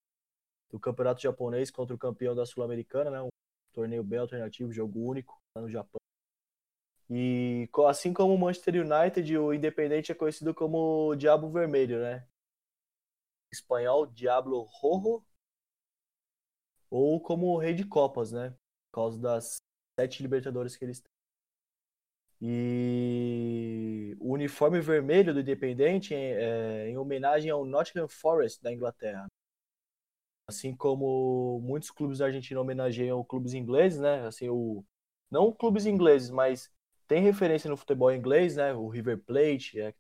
do 0.71 0.79
Campeonato 0.79 1.23
Japonês 1.23 1.71
contra 1.71 1.95
o 1.95 1.99
campeão 1.99 2.35
da 2.35 2.45
Sul-Americana, 2.45 3.11
né, 3.11 3.23
um 3.23 3.29
torneio 3.73 4.03
bem 4.03 4.19
alternativo, 4.19 4.73
jogo 4.73 5.01
único 5.01 5.39
lá 5.57 5.63
no 5.63 5.71
Japão. 5.71 6.01
E 7.09 7.69
assim 7.87 8.13
como 8.13 8.35
o 8.35 8.39
Manchester 8.39 8.75
United, 8.85 9.39
o 9.39 9.55
Independente 9.55 10.13
é 10.13 10.15
conhecido 10.15 10.53
como 10.55 11.11
o 11.11 11.17
Diabo 11.17 11.51
Vermelho, 11.51 12.01
né? 12.01 12.27
Espanhol, 13.55 14.07
Diablo 14.07 14.63
Rojo, 14.63 15.25
ou 16.91 17.21
como 17.21 17.47
o 17.49 17.59
Rei 17.59 17.75
de 17.75 17.85
Copas, 17.85 18.33
né? 18.33 18.51
Por 18.91 19.01
causa 19.01 19.19
das 19.21 19.57
sete 19.99 20.23
Libertadores 20.23 20.77
que 20.77 20.85
eles 20.85 21.01
têm. 21.01 21.11
E 22.41 24.17
o 24.21 24.33
uniforme 24.33 24.81
vermelho 24.81 25.33
do 25.33 25.41
Independente 25.41 26.15
é 26.15 26.89
em 26.89 26.99
homenagem 26.99 27.51
ao 27.51 27.65
Nottingham 27.65 28.09
Forest 28.09 28.63
da 28.63 28.73
Inglaterra. 28.73 29.27
Assim 30.47 30.77
como 30.77 31.61
muitos 31.63 31.91
clubes 31.91 32.21
argentinos 32.21 32.61
homenageiam 32.63 33.25
clubes 33.25 33.55
ingleses, 33.55 33.99
né? 33.99 34.27
Assim, 34.27 34.49
o 34.49 34.85
não 35.31 35.53
clubes 35.53 35.87
ingleses, 35.87 36.31
mas 36.31 36.71
tem 37.09 37.23
referência 37.23 37.69
no 37.71 37.77
futebol 37.77 38.13
inglês, 38.13 38.57
né? 38.57 38.75
O 38.75 38.89
River 38.89 39.19
Plate 39.25 39.81
é 39.81 39.95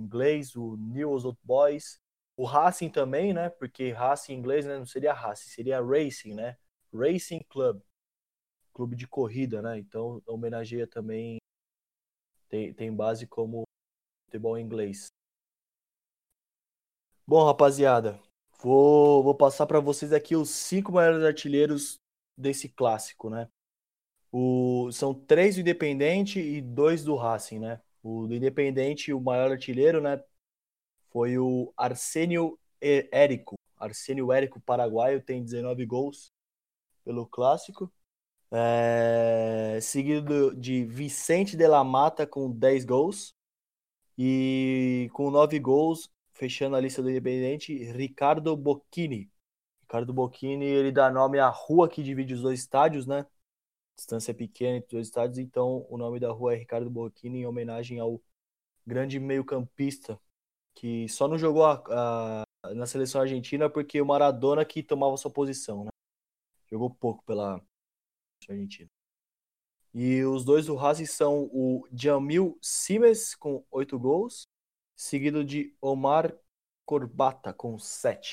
inglês, 0.00 0.56
o 0.56 0.76
Newell's 0.76 1.24
Old 1.24 1.38
Boys, 1.42 2.00
o 2.36 2.44
Racing 2.44 2.90
também, 2.90 3.32
né? 3.32 3.50
Porque 3.50 3.90
Racing 3.90 4.32
em 4.32 4.38
inglês 4.38 4.66
né? 4.66 4.78
não 4.78 4.86
seria 4.86 5.12
Racing, 5.12 5.50
seria 5.50 5.80
Racing, 5.80 6.34
né? 6.34 6.56
Racing 6.92 7.40
Club, 7.48 7.80
clube 8.72 8.96
de 8.96 9.06
corrida, 9.06 9.60
né? 9.60 9.78
Então 9.78 10.22
homenageia 10.26 10.86
também 10.86 11.38
tem, 12.48 12.72
tem 12.72 12.94
base 12.94 13.26
como 13.26 13.64
futebol 14.24 14.58
inglês. 14.58 15.08
Bom, 17.26 17.44
rapaziada, 17.44 18.18
vou, 18.60 19.22
vou 19.22 19.34
passar 19.34 19.66
para 19.66 19.78
vocês 19.78 20.12
aqui 20.12 20.34
os 20.34 20.50
cinco 20.50 20.92
maiores 20.92 21.22
artilheiros 21.22 22.00
desse 22.36 22.68
clássico, 22.68 23.30
né? 23.30 23.48
O, 24.32 24.90
são 24.92 25.12
três 25.12 25.56
do 25.56 25.60
Independente 25.60 26.40
e 26.40 26.60
dois 26.60 27.04
do 27.04 27.14
Racing, 27.16 27.58
né? 27.58 27.80
O 28.02 28.26
do 28.26 28.34
Independente, 28.34 29.12
o 29.12 29.20
maior 29.20 29.50
artilheiro, 29.50 30.00
né? 30.00 30.22
Foi 31.10 31.38
o 31.38 31.72
Arsênio 31.76 32.58
Érico. 32.80 33.56
Arsênio 33.76 34.32
Érico, 34.32 34.60
paraguaio, 34.60 35.22
tem 35.22 35.42
19 35.42 35.84
gols 35.86 36.32
pelo 37.04 37.26
clássico. 37.26 37.92
É, 38.52 39.78
seguido 39.80 40.54
de 40.54 40.84
Vicente 40.84 41.56
de 41.56 41.66
la 41.66 41.84
Mata 41.84 42.26
com 42.26 42.50
10 42.50 42.84
gols. 42.84 43.34
E 44.16 45.08
com 45.12 45.30
9 45.30 45.58
gols, 45.58 46.10
fechando 46.32 46.76
a 46.76 46.80
lista 46.80 47.02
do 47.02 47.10
Independente, 47.10 47.74
Ricardo 47.92 48.56
Bocchini. 48.56 49.30
Ricardo 49.82 50.12
Bocchini, 50.12 50.66
ele 50.66 50.92
dá 50.92 51.10
nome 51.10 51.38
à 51.38 51.48
rua 51.48 51.88
que 51.88 52.02
divide 52.02 52.34
os 52.34 52.42
dois 52.42 52.60
estádios, 52.60 53.06
né? 53.06 53.26
Distância 54.00 54.30
é 54.30 54.34
pequena 54.34 54.78
entre 54.78 54.86
os 54.86 54.92
dois 54.92 55.06
estádios, 55.08 55.38
então 55.38 55.86
o 55.90 55.98
nome 55.98 56.18
da 56.18 56.30
rua 56.32 56.54
é 56.54 56.56
Ricardo 56.56 56.90
Bocchini, 56.90 57.40
em 57.40 57.46
homenagem 57.46 58.00
ao 58.00 58.20
grande 58.86 59.20
meio-campista 59.20 60.18
que 60.74 61.08
só 61.08 61.28
não 61.28 61.36
jogou 61.36 61.64
a, 61.66 61.82
a, 61.90 62.74
na 62.74 62.86
seleção 62.86 63.20
argentina 63.20 63.68
porque 63.68 64.00
o 64.00 64.06
Maradona 64.06 64.64
que 64.64 64.82
tomava 64.82 65.16
sua 65.16 65.30
posição, 65.30 65.84
né? 65.84 65.90
Jogou 66.70 66.88
pouco 66.88 67.22
pela 67.24 67.60
argentina. 68.48 68.88
E 69.92 70.22
os 70.24 70.44
dois 70.44 70.66
do 70.66 70.76
Racing 70.76 71.06
são 71.06 71.50
o 71.52 71.86
Jamil 71.92 72.56
Simes, 72.62 73.34
com 73.34 73.64
oito 73.70 73.98
gols, 73.98 74.44
seguido 74.96 75.44
de 75.44 75.76
Omar 75.80 76.34
Corbata, 76.86 77.52
com 77.52 77.78
sete. 77.78 78.30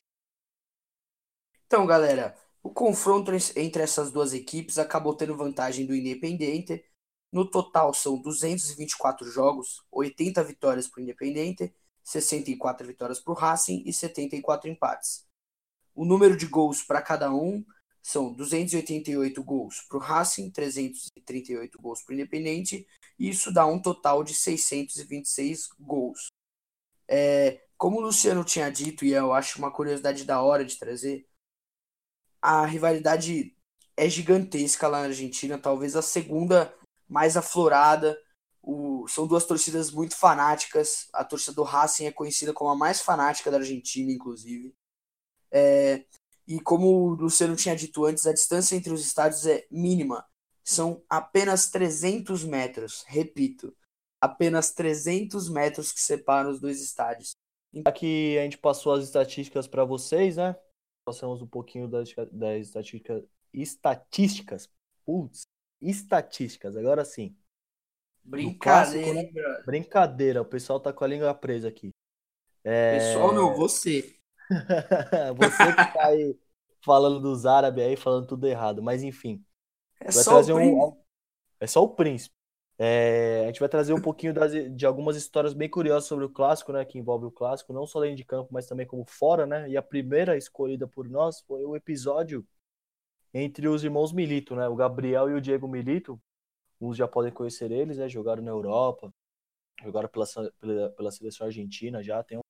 Então, 1.65 1.85
galera, 1.85 2.37
o 2.63 2.69
confronto 2.69 3.31
entre 3.55 3.81
essas 3.81 4.11
duas 4.11 4.33
equipes 4.33 4.77
acabou 4.77 5.13
tendo 5.13 5.35
vantagem 5.35 5.85
do 5.85 5.95
Independente. 5.95 6.83
No 7.31 7.49
total 7.49 7.93
são 7.93 8.21
224 8.21 9.29
jogos, 9.29 9.83
80 9.91 10.43
vitórias 10.43 10.87
para 10.87 10.99
o 10.99 11.03
Independente, 11.03 11.73
64 12.03 12.87
vitórias 12.87 13.19
para 13.19 13.33
o 13.33 13.35
Racing 13.35 13.83
e 13.85 13.91
74 13.91 14.69
empates. 14.69 15.25
O 15.93 16.05
número 16.05 16.37
de 16.37 16.45
gols 16.45 16.81
para 16.81 17.01
cada 17.01 17.33
um 17.33 17.65
são 18.01 18.31
288 18.31 19.43
gols 19.43 19.81
para 19.81 19.97
o 19.97 19.99
Racing, 19.99 20.49
338 20.49 21.81
gols 21.81 22.01
para 22.01 22.13
o 22.13 22.15
Independente, 22.15 22.87
e 23.19 23.29
isso 23.29 23.51
dá 23.51 23.65
um 23.65 23.81
total 23.81 24.23
de 24.23 24.33
626 24.33 25.69
gols. 25.77 26.27
É, 27.07 27.61
como 27.77 27.97
o 27.97 28.01
Luciano 28.01 28.45
tinha 28.45 28.69
dito, 28.69 29.03
e 29.03 29.11
eu 29.11 29.33
acho 29.33 29.59
uma 29.59 29.71
curiosidade 29.71 30.23
da 30.23 30.41
hora 30.41 30.63
de 30.63 30.77
trazer, 30.77 31.26
a 32.41 32.65
rivalidade 32.65 33.55
é 33.95 34.07
gigantesca 34.07 34.87
lá 34.87 34.99
na 34.99 35.07
Argentina, 35.07 35.57
talvez 35.57 35.95
a 35.95 36.01
segunda 36.01 36.73
mais 37.07 37.35
aflorada. 37.35 38.17
O, 38.61 39.07
são 39.07 39.25
duas 39.25 39.45
torcidas 39.45 39.91
muito 39.91 40.15
fanáticas. 40.15 41.07
A 41.13 41.23
torcida 41.23 41.55
do 41.55 41.63
Racing 41.63 42.05
é 42.05 42.11
conhecida 42.11 42.53
como 42.53 42.69
a 42.69 42.75
mais 42.75 43.01
fanática 43.01 43.49
da 43.49 43.57
Argentina, 43.57 44.11
inclusive. 44.11 44.73
É, 45.51 46.03
e 46.47 46.59
como 46.59 46.87
o 46.87 47.09
Luciano 47.15 47.55
tinha 47.55 47.75
dito 47.75 48.05
antes, 48.05 48.27
a 48.27 48.33
distância 48.33 48.75
entre 48.75 48.93
os 48.93 49.01
estádios 49.05 49.45
é 49.45 49.65
mínima. 49.71 50.25
São 50.63 51.01
apenas 51.09 51.69
300 51.69 52.43
metros. 52.43 53.03
Repito, 53.07 53.75
apenas 54.21 54.71
300 54.71 55.49
metros 55.49 55.91
que 55.91 56.01
separam 56.01 56.51
os 56.51 56.59
dois 56.59 56.81
estádios. 56.81 57.31
Aqui 57.85 58.37
a 58.37 58.43
gente 58.43 58.57
passou 58.57 58.93
as 58.93 59.03
estatísticas 59.03 59.67
para 59.67 59.85
vocês, 59.85 60.37
né? 60.37 60.55
Passamos 61.07 61.41
um 61.41 61.47
pouquinho 61.47 61.87
das, 61.87 62.13
das 62.33 62.67
estatísticas. 62.67 63.23
Estatísticas. 63.53 64.69
Putz, 65.05 65.43
estatísticas, 65.81 66.75
agora 66.75 67.05
sim. 67.05 67.33
Brincadeira, 68.21 68.59
clássico, 68.59 69.13
né? 69.13 69.63
Brincadeira, 69.65 70.41
o 70.41 70.45
pessoal 70.45 70.81
tá 70.81 70.91
com 70.91 71.05
a 71.05 71.07
língua 71.07 71.33
presa 71.33 71.69
aqui. 71.69 71.91
É... 72.61 72.97
Pessoal, 72.97 73.33
não, 73.33 73.55
você. 73.55 74.17
Você 75.37 75.65
que 75.75 75.93
tá 75.93 76.07
aí 76.07 76.37
falando 76.81 77.21
dos 77.21 77.45
árabes 77.45 77.85
aí, 77.85 77.95
falando 77.95 78.27
tudo 78.27 78.45
errado, 78.45 78.83
mas 78.83 79.01
enfim. 79.01 79.41
É 80.01 80.11
só, 80.11 80.41
um... 80.41 81.01
é 81.57 81.67
só 81.67 81.83
o 81.83 81.95
príncipe. 81.95 82.35
É... 82.79 83.43
a 83.43 83.47
gente 83.47 83.59
vai 83.59 83.69
trazer 83.69 83.93
um 83.93 84.01
pouquinho 84.01 84.33
das... 84.33 84.51
de 84.51 84.85
algumas 84.85 85.15
histórias 85.17 85.53
bem 85.53 85.69
curiosas 85.69 86.07
sobre 86.07 86.25
o 86.25 86.29
clássico, 86.29 86.71
né? 86.71 86.83
Que 86.85 86.97
envolve 86.97 87.25
o 87.25 87.31
clássico, 87.31 87.73
não 87.73 87.87
só 87.87 88.01
dentro 88.01 88.17
de 88.17 88.25
campo, 88.25 88.49
mas 88.51 88.67
também 88.67 88.85
como 88.85 89.05
fora, 89.05 89.45
né? 89.45 89.69
E 89.69 89.77
a 89.77 89.81
primeira 89.81 90.37
escolhida 90.37 90.87
por 90.87 91.09
nós 91.09 91.41
foi 91.41 91.63
o 91.63 91.75
episódio 91.75 92.45
entre 93.33 93.67
os 93.67 93.83
irmãos 93.83 94.11
Milito, 94.13 94.55
né? 94.55 94.67
O 94.67 94.75
Gabriel 94.75 95.29
e 95.29 95.33
o 95.33 95.41
Diego 95.41 95.67
Milito. 95.67 96.19
Uns 96.79 96.97
já 96.97 97.07
podem 97.07 97.31
conhecer 97.31 97.71
eles, 97.71 97.97
né? 97.97 98.07
Jogaram 98.07 98.43
na 98.43 98.51
Europa, 98.51 99.11
jogaram 99.83 100.09
pela, 100.09 100.25
pela, 100.59 100.89
pela 100.91 101.11
seleção 101.11 101.47
argentina 101.47 102.03
já, 102.03 102.23
tem 102.23 102.37
um 102.37 102.41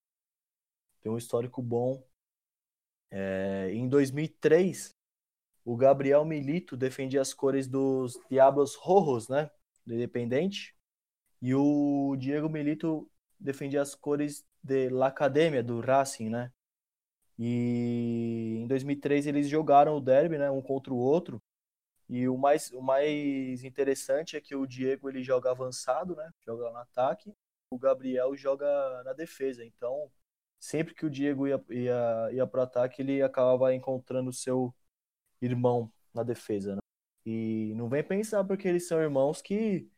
tem 1.02 1.12
um 1.12 1.18
histórico 1.18 1.62
bom. 1.62 2.04
É, 3.10 3.70
em 3.72 3.88
2003, 3.88 4.90
o 5.64 5.78
Gabriel 5.78 6.26
Milito 6.26 6.76
defendia 6.76 7.22
as 7.22 7.34
cores 7.34 7.68
dos 7.68 8.20
Diablos 8.30 8.76
Rojos, 8.76 9.30
né, 9.30 9.50
do 9.88 9.96
Independente, 9.96 10.76
e 11.42 11.56
o 11.56 12.16
Diego 12.18 12.50
Milito 12.50 13.10
defendia 13.40 13.82
as 13.82 13.96
cores 13.96 14.46
de 14.62 14.90
La 14.90 15.08
Academia, 15.08 15.64
do 15.64 15.80
Racing, 15.80 16.30
né. 16.30 16.52
E 17.40 18.58
em 18.60 18.68
2003 18.68 19.28
eles 19.28 19.48
jogaram 19.48 19.96
o 19.96 20.02
derby, 20.02 20.38
né, 20.38 20.52
um 20.52 20.62
contra 20.62 20.94
o 20.94 20.98
outro. 20.98 21.42
E 22.10 22.28
o 22.28 22.38
mais, 22.38 22.72
o 22.72 22.82
mais 22.82 23.64
interessante 23.64 24.36
é 24.36 24.42
que 24.42 24.56
o 24.56 24.66
Diego 24.66 25.10
ele 25.10 25.24
joga 25.24 25.52
avançado, 25.52 26.16
né, 26.16 26.30
joga 26.46 26.70
no 26.70 26.78
ataque, 26.78 27.34
o 27.72 27.78
Gabriel 27.78 28.36
joga 28.36 29.04
na 29.04 29.14
defesa. 29.14 29.64
Então, 29.64 30.12
sempre 30.60 30.94
que 30.96 31.06
o 31.06 31.10
Diego 31.10 31.48
ia, 31.48 31.64
ia, 31.70 32.30
ia 32.34 32.48
pro 32.48 32.62
ataque, 32.62 33.02
ele 33.02 33.22
acabava 33.22 33.74
encontrando 33.74 34.30
o 34.30 34.34
seu 34.34 34.74
irmão 35.42 35.92
na 36.14 36.24
defesa, 36.24 36.76
né? 36.76 36.87
E 37.30 37.74
não 37.76 37.90
vem 37.90 38.02
pensar 38.02 38.42
porque 38.46 38.70
eles 38.70 38.88
são 38.88 39.02
irmãos 39.02 39.42
que, 39.42 39.92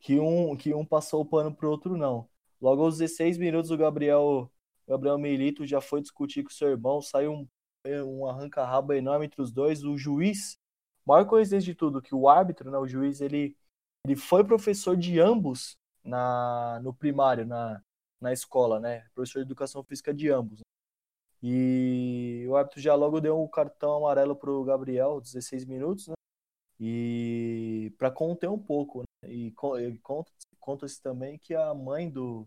que, 0.00 0.20
um, 0.20 0.54
que 0.54 0.74
um 0.74 0.84
passou 0.84 1.22
o 1.22 1.24
pano 1.24 1.54
pro 1.54 1.70
outro, 1.70 1.96
não. 1.96 2.28
Logo 2.60 2.82
aos 2.82 2.98
16 2.98 3.38
minutos, 3.38 3.70
o 3.70 3.76
Gabriel, 3.78 4.52
Gabriel 4.86 5.16
Milito 5.16 5.64
já 5.64 5.80
foi 5.80 6.02
discutir 6.02 6.42
com 6.42 6.50
seu 6.50 6.68
irmão, 6.68 7.00
saiu 7.00 7.32
um, 7.32 7.48
um 7.86 8.26
arranca-raba 8.26 8.98
enorme 8.98 9.24
entre 9.24 9.40
os 9.40 9.50
dois. 9.50 9.82
O 9.82 9.96
juiz, 9.96 10.58
maior 11.06 11.24
coincidência 11.26 11.72
de 11.72 11.74
tudo, 11.74 12.02
que 12.02 12.14
o 12.14 12.28
árbitro, 12.28 12.70
né, 12.70 12.76
o 12.76 12.86
juiz, 12.86 13.22
ele, 13.22 13.56
ele 14.04 14.14
foi 14.14 14.44
professor 14.44 14.94
de 14.94 15.18
ambos 15.18 15.78
na, 16.04 16.80
no 16.82 16.92
primário, 16.92 17.46
na, 17.46 17.82
na 18.20 18.30
escola, 18.30 18.78
né? 18.78 19.06
Professor 19.14 19.38
de 19.38 19.46
educação 19.46 19.82
física 19.82 20.12
de 20.12 20.28
ambos. 20.28 20.60
E 21.42 22.44
o 22.46 22.56
árbitro 22.56 22.78
já 22.78 22.94
logo 22.94 23.22
deu 23.22 23.40
um 23.42 23.48
cartão 23.48 23.96
amarelo 23.96 24.36
para 24.36 24.50
o 24.50 24.64
Gabriel, 24.64 25.18
16 25.18 25.64
minutos, 25.64 26.08
né? 26.08 26.14
E 26.80 27.92
para 27.98 28.10
conter 28.10 28.48
um 28.48 28.58
pouco, 28.58 29.02
né? 29.22 29.32
E 29.32 29.52
conta-se 30.58 31.00
também 31.02 31.38
que 31.38 31.54
a 31.54 31.72
mãe 31.74 32.10
do 32.10 32.46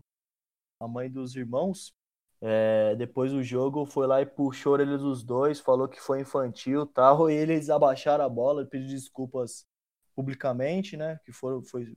a 0.80 0.86
mãe 0.86 1.10
dos 1.10 1.34
irmãos 1.34 1.92
é, 2.40 2.94
depois 2.96 3.32
do 3.32 3.42
jogo 3.42 3.84
foi 3.84 4.06
lá 4.06 4.22
e 4.22 4.26
puxou 4.26 4.78
eles 4.80 5.02
os 5.02 5.24
dois, 5.24 5.58
falou 5.60 5.88
que 5.88 6.00
foi 6.00 6.20
infantil 6.20 6.86
tal, 6.86 7.28
e 7.30 7.34
eles 7.34 7.68
abaixaram 7.70 8.24
a 8.24 8.28
bola, 8.28 8.64
pediu 8.64 8.88
desculpas 8.88 9.66
publicamente, 10.14 10.96
né? 10.96 11.18
Que 11.24 11.32
foram, 11.32 11.62
foi, 11.62 11.96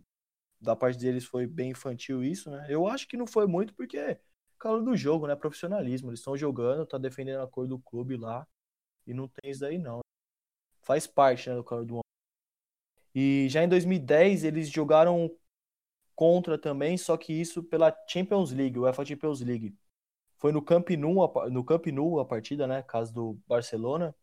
da 0.59 0.75
parte 0.75 0.99
deles 0.99 1.25
foi 1.25 1.45
bem 1.47 1.71
infantil 1.71 2.23
isso, 2.23 2.49
né? 2.49 2.65
Eu 2.69 2.87
acho 2.87 3.07
que 3.07 3.17
não 3.17 3.27
foi 3.27 3.47
muito 3.47 3.73
porque 3.75 4.17
calor 4.61 4.83
do 4.83 4.95
jogo, 4.95 5.27
né? 5.27 5.35
Profissionalismo. 5.35 6.09
Eles 6.09 6.19
estão 6.19 6.37
jogando, 6.37 6.85
tá 6.85 6.97
defendendo 6.97 7.41
a 7.41 7.47
cor 7.47 7.67
do 7.67 7.79
clube 7.79 8.15
lá. 8.15 8.47
E 9.07 9.13
não 9.13 9.27
tem 9.27 9.51
isso 9.51 9.61
daí, 9.61 9.77
não. 9.77 10.01
Faz 10.83 11.07
parte, 11.07 11.49
né, 11.49 11.55
do 11.55 11.63
calor 11.63 11.85
do. 11.85 12.00
E 13.13 13.47
já 13.49 13.63
em 13.63 13.69
2010 13.69 14.43
eles 14.43 14.69
jogaram 14.69 15.29
contra 16.15 16.57
também, 16.57 16.97
só 16.97 17.17
que 17.17 17.33
isso 17.33 17.63
pela 17.63 17.95
Champions 18.07 18.51
League, 18.51 18.77
o 18.77 18.83
UEFA 18.83 19.05
Champions 19.05 19.41
League. 19.41 19.75
Foi 20.37 20.51
no 20.51 20.61
Camp 20.61 20.89
Nou, 20.91 21.49
no 21.49 21.63
Camp 21.63 21.87
Nou 21.87 22.19
a 22.19 22.25
partida, 22.25 22.67
né? 22.67 22.83
Caso 22.83 23.13
do 23.13 23.39
Barcelona. 23.47 24.15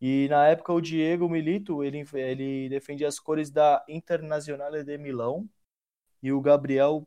E 0.00 0.28
na 0.28 0.46
época 0.48 0.72
o 0.72 0.80
Diego 0.80 1.28
Milito, 1.28 1.84
ele, 1.84 2.04
ele 2.14 2.68
defendia 2.68 3.08
as 3.08 3.18
cores 3.18 3.50
da 3.50 3.84
Internazionale 3.88 4.82
de 4.84 4.96
Milão, 4.98 5.48
e 6.22 6.32
o 6.32 6.40
Gabriel 6.40 7.06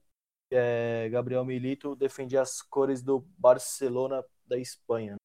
é, 0.52 1.10
Gabriel 1.10 1.44
Milito 1.44 1.96
defendia 1.96 2.42
as 2.42 2.62
cores 2.62 3.02
do 3.02 3.22
Barcelona 3.38 4.24
da 4.46 4.58
Espanha. 4.58 5.16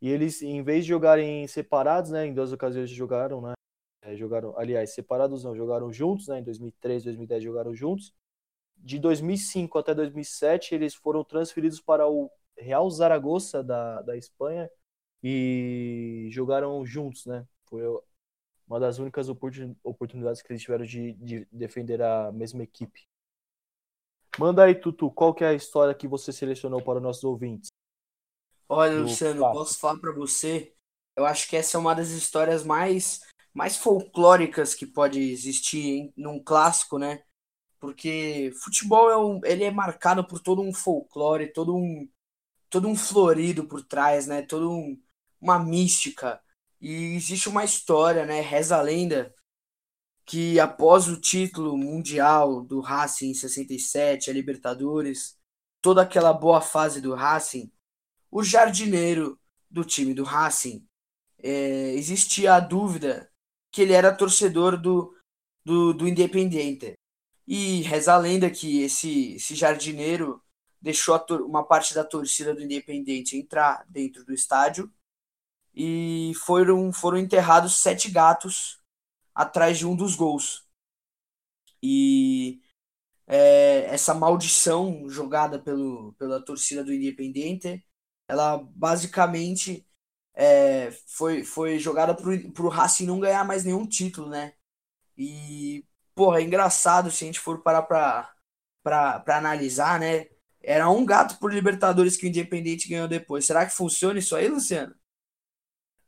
E 0.00 0.08
eles, 0.08 0.42
em 0.42 0.62
vez 0.62 0.84
de 0.84 0.90
jogarem 0.90 1.46
separados, 1.46 2.10
né, 2.10 2.26
em 2.26 2.34
duas 2.34 2.52
ocasiões 2.52 2.90
jogaram, 2.90 3.40
né, 3.40 3.54
é, 4.04 4.14
jogaram, 4.16 4.56
aliás, 4.58 4.94
separados 4.94 5.44
não, 5.44 5.56
jogaram 5.56 5.92
juntos, 5.92 6.28
né, 6.28 6.38
em 6.38 6.42
2003, 6.42 7.04
2010 7.04 7.42
jogaram 7.42 7.74
juntos. 7.74 8.14
De 8.76 8.98
2005 8.98 9.78
até 9.78 9.94
2007, 9.94 10.74
eles 10.74 10.94
foram 10.94 11.24
transferidos 11.24 11.80
para 11.80 12.06
o 12.06 12.30
Real 12.56 12.88
Zaragoza 12.90 13.64
da, 13.64 14.02
da 14.02 14.16
Espanha 14.16 14.70
e 15.22 16.28
jogaram 16.30 16.84
juntos, 16.84 17.24
né? 17.24 17.46
Foi 17.64 17.82
uma 18.68 18.78
das 18.78 18.98
únicas 18.98 19.28
oportunidades 19.28 20.42
que 20.42 20.52
eles 20.52 20.62
tiveram 20.62 20.84
de, 20.84 21.14
de 21.14 21.48
defender 21.50 22.02
a 22.02 22.30
mesma 22.30 22.62
equipe. 22.62 23.08
Manda 24.38 24.64
aí, 24.64 24.74
Tutu, 24.74 25.10
qual 25.10 25.32
que 25.32 25.44
é 25.44 25.48
a 25.48 25.54
história 25.54 25.94
que 25.94 26.08
você 26.08 26.32
selecionou 26.32 26.82
para 26.82 26.98
os 26.98 27.02
nossos 27.02 27.24
ouvintes? 27.24 27.70
Olha, 28.68 29.00
Luciano, 29.00 29.40
posso 29.52 29.78
falar 29.78 29.98
para 29.98 30.12
você? 30.12 30.74
Eu 31.16 31.24
acho 31.24 31.48
que 31.48 31.56
essa 31.56 31.76
é 31.76 31.80
uma 31.80 31.94
das 31.94 32.08
histórias 32.08 32.64
mais, 32.64 33.20
mais 33.54 33.76
folclóricas 33.76 34.74
que 34.74 34.84
pode 34.84 35.20
existir 35.20 36.12
num 36.16 36.42
clássico, 36.42 36.98
né? 36.98 37.22
Porque 37.78 38.52
futebol 38.62 39.10
é 39.10 39.16
um, 39.16 39.40
ele 39.44 39.64
é 39.64 39.70
marcado 39.70 40.26
por 40.26 40.40
todo 40.40 40.60
um 40.60 40.72
folclore, 40.74 41.52
todo 41.52 41.76
um, 41.76 42.08
todo 42.68 42.88
um 42.88 42.96
florido 42.96 43.66
por 43.66 43.82
trás, 43.82 44.26
né? 44.26 44.42
Todo 44.42 44.70
um, 44.72 45.00
uma 45.40 45.58
mística. 45.58 46.40
E 46.80 47.14
existe 47.14 47.48
uma 47.48 47.64
história, 47.64 48.26
né? 48.26 48.40
Reza 48.40 48.76
a 48.76 48.82
lenda 48.82 49.34
que 50.26 50.58
após 50.58 51.08
o 51.08 51.20
título 51.20 51.76
mundial 51.76 52.62
do 52.62 52.80
Racing 52.80 53.30
em 53.30 53.34
67, 53.34 54.30
a 54.30 54.32
Libertadores, 54.32 55.38
toda 55.82 56.02
aquela 56.02 56.32
boa 56.32 56.60
fase 56.60 57.00
do 57.00 57.14
Racing, 57.14 57.70
o 58.30 58.42
jardineiro 58.42 59.38
do 59.70 59.84
time 59.84 60.14
do 60.14 60.24
Racing, 60.24 60.86
é, 61.42 61.92
existia 61.94 62.54
a 62.54 62.60
dúvida 62.60 63.30
que 63.74 63.82
ele 63.82 63.92
era 63.92 64.14
torcedor 64.14 64.80
do, 64.80 65.12
do, 65.66 65.92
do 65.92 66.06
Independiente. 66.06 66.94
E 67.44 67.82
reza 67.82 68.14
a 68.14 68.18
lenda 68.18 68.48
que 68.48 68.82
esse, 68.82 69.34
esse 69.34 69.56
jardineiro 69.56 70.40
deixou 70.80 71.20
uma 71.40 71.66
parte 71.66 71.92
da 71.92 72.04
torcida 72.04 72.54
do 72.54 72.62
Independente 72.62 73.36
entrar 73.36 73.84
dentro 73.88 74.24
do 74.24 74.32
estádio 74.32 74.92
e 75.74 76.30
foram, 76.46 76.92
foram 76.92 77.18
enterrados 77.18 77.78
sete 77.78 78.08
gatos 78.08 78.80
atrás 79.34 79.76
de 79.76 79.84
um 79.84 79.96
dos 79.96 80.14
gols. 80.14 80.64
E 81.82 82.62
é, 83.26 83.86
essa 83.86 84.14
maldição 84.14 85.08
jogada 85.10 85.58
pelo, 85.58 86.12
pela 86.12 86.40
torcida 86.40 86.84
do 86.84 86.94
Independente, 86.94 87.84
ela 88.28 88.56
basicamente 88.56 89.84
é, 90.34 90.90
foi, 91.08 91.44
foi 91.44 91.78
jogada 91.78 92.14
pro, 92.14 92.52
pro 92.52 92.68
Racing 92.68 93.06
não 93.06 93.20
ganhar 93.20 93.44
mais 93.44 93.64
nenhum 93.64 93.86
título, 93.86 94.28
né? 94.28 94.54
E, 95.16 95.84
porra, 96.14 96.40
é 96.40 96.44
engraçado 96.44 97.10
se 97.10 97.24
a 97.24 97.26
gente 97.28 97.40
for 97.40 97.62
parar 97.62 97.82
pra, 97.82 98.32
pra, 98.82 99.20
pra 99.20 99.38
analisar, 99.38 100.00
né? 100.00 100.26
Era 100.62 100.90
um 100.90 101.04
gato 101.06 101.38
por 101.38 101.52
Libertadores 101.52 102.16
que 102.16 102.26
o 102.26 102.28
Independente 102.28 102.88
ganhou 102.88 103.08
depois. 103.08 103.46
Será 103.46 103.66
que 103.66 103.72
funciona 103.74 104.18
isso 104.18 104.36
aí, 104.36 104.48
Luciano? 104.48 104.94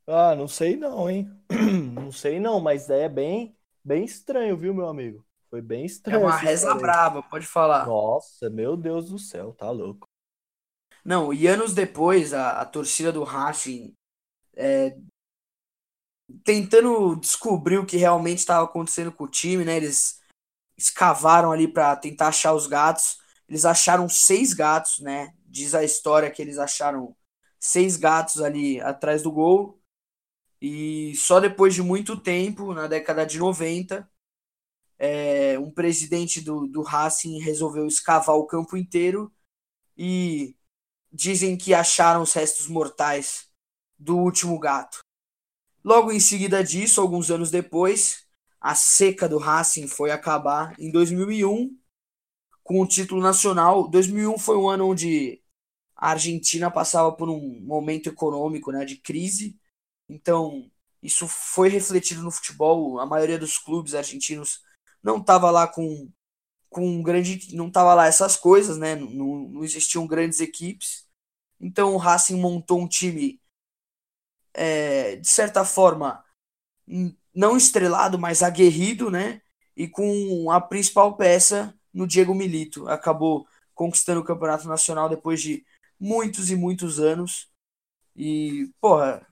Ah, 0.07 0.35
não 0.37 0.47
sei 0.49 0.77
não, 0.77 1.09
hein? 1.11 1.29
Não 1.95 2.13
sei 2.13 2.39
não, 2.41 2.61
mas 2.61 2.89
é 2.91 3.09
bem, 3.09 3.57
bem 3.85 4.05
estranho, 4.05 4.57
viu, 4.57 4.73
meu 4.75 4.89
amigo? 4.89 5.25
Foi 5.51 5.61
bem 5.61 5.85
É 6.09 6.17
estranho 6.17 6.19
uma 6.19 6.37
essa 6.37 6.37
reza 6.37 6.75
brava, 6.75 7.23
pode 7.23 7.47
falar. 7.47 7.97
Nossa, 8.11 8.51
meu 8.51 8.77
Deus 8.77 9.09
do 9.11 9.19
céu, 9.19 9.53
tá 9.55 9.71
louco. 9.71 10.07
Não, 11.05 11.33
e 11.33 11.47
anos 11.47 11.73
depois, 11.75 12.35
a, 12.35 12.61
a 12.61 12.67
torcida 12.67 13.11
do 13.13 13.23
Racing 13.25 13.96
é, 14.57 14.97
tentando 16.45 17.17
descobrir 17.17 17.79
o 17.79 17.87
que 17.87 17.97
realmente 17.97 18.39
estava 18.39 18.65
acontecendo 18.65 19.13
com 19.13 19.25
o 19.25 19.29
time, 19.29 19.65
né? 19.65 19.77
Eles 19.77 20.21
escavaram 20.77 21.53
ali 21.53 21.69
para 21.69 21.95
tentar 21.97 22.29
achar 22.29 22.55
os 22.55 22.67
gatos. 22.67 23.19
Eles 23.49 23.65
acharam 23.65 24.09
seis 24.09 24.53
gatos, 24.53 25.01
né? 25.01 25.35
Diz 25.47 25.75
a 25.75 25.85
história 25.85 26.31
que 26.31 26.43
eles 26.43 26.59
acharam 26.59 27.15
seis 27.61 27.97
gatos 27.97 28.41
ali 28.41 28.81
atrás 28.81 29.23
do 29.23 29.31
gol. 29.31 29.81
E 30.61 31.15
só 31.17 31.39
depois 31.39 31.75
de 31.75 31.83
muito 31.83 32.17
tempo, 32.17 32.73
na 32.75 32.87
década 32.87 33.27
de 33.27 33.39
90, 33.39 34.09
é, 34.99 35.59
um 35.59 35.71
presidente 35.71 36.41
do, 36.41 36.67
do 36.67 36.83
Racing 36.83 37.39
resolveu 37.39 37.87
escavar 37.87 38.37
o 38.37 38.47
campo 38.47 38.77
inteiro 38.77 39.33
e 39.97 40.57
dizem 41.13 41.57
que 41.57 41.75
acharam 41.75 42.23
os 42.23 42.33
restos 42.33 42.69
mortais 42.69 43.46
do 43.99 44.17
último 44.17 44.59
gato. 44.59 45.01
Logo 45.85 46.11
em 46.11 46.21
seguida 46.21 46.65
disso, 46.65 47.01
alguns 47.01 47.31
anos 47.31 47.51
depois, 47.51 48.27
a 48.61 48.75
seca 48.75 49.29
do 49.29 49.39
Racing 49.39 49.87
foi 49.87 50.11
acabar 50.11 50.75
em 50.79 50.91
2001 50.91 51.77
com 52.65 52.81
o 52.81 52.87
título 52.87 53.23
nacional. 53.23 53.89
2001 53.89 54.39
foi 54.39 54.57
um 54.57 54.69
ano 54.69 54.89
onde 54.89 55.41
a 55.95 56.11
Argentina 56.11 56.71
passava 56.71 57.13
por 57.13 57.31
um 57.31 57.61
momento 57.61 58.09
econômico 58.09 58.73
né, 58.73 58.85
de 58.85 58.97
crise, 58.97 59.57
então 60.09 60.71
isso 61.03 61.29
foi 61.29 61.69
refletido 61.69 62.23
no 62.23 62.31
futebol. 62.31 62.99
A 62.99 63.07
maioria 63.07 63.39
dos 63.39 63.57
clubes 63.59 63.95
argentinos 63.95 64.61
não 65.03 65.19
estava 65.19 65.51
lá 65.51 65.69
com, 65.69 66.11
com 66.69 66.85
um 66.85 67.03
grande. 67.03 67.55
não 67.55 67.69
estava 67.69 67.95
lá 67.95 68.07
essas 68.07 68.37
coisas, 68.37 68.77
né? 68.77 68.97
Não, 68.97 69.49
não 69.49 69.65
existiam 69.65 70.07
grandes 70.07 70.41
equipes. 70.41 71.07
Então 71.61 71.95
o 71.95 71.97
Racing 71.97 72.39
montou 72.41 72.81
um 72.81 72.89
time, 72.89 73.41
é, 74.57 75.17
de 75.17 75.29
certa 75.29 75.65
forma, 75.65 76.25
não 77.35 77.57
estrelado, 77.57 78.19
mas 78.19 78.43
aguerrido, 78.43 79.11
né? 79.11 79.43
E 79.77 79.87
com 79.87 80.51
a 80.51 80.61
principal 80.61 81.17
peça 81.17 81.75
no 81.93 82.07
Diego 82.07 82.35
Milito. 82.35 82.89
Acabou 82.89 83.47
conquistando 83.75 84.21
o 84.21 84.25
Campeonato 84.25 84.67
Nacional 84.67 85.09
depois 85.09 85.43
de 85.43 85.65
muitos 86.01 86.51
e 86.51 86.57
muitos 86.57 86.99
anos. 86.99 87.51
E, 88.17 88.71
porra, 88.81 89.27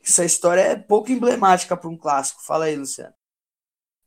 essa 0.00 0.24
história 0.24 0.60
é 0.60 0.76
pouco 0.76 1.10
emblemática 1.10 1.76
para 1.76 1.88
um 1.90 1.96
clássico. 1.96 2.42
Fala 2.44 2.66
aí, 2.66 2.76
Luciano. 2.76 3.14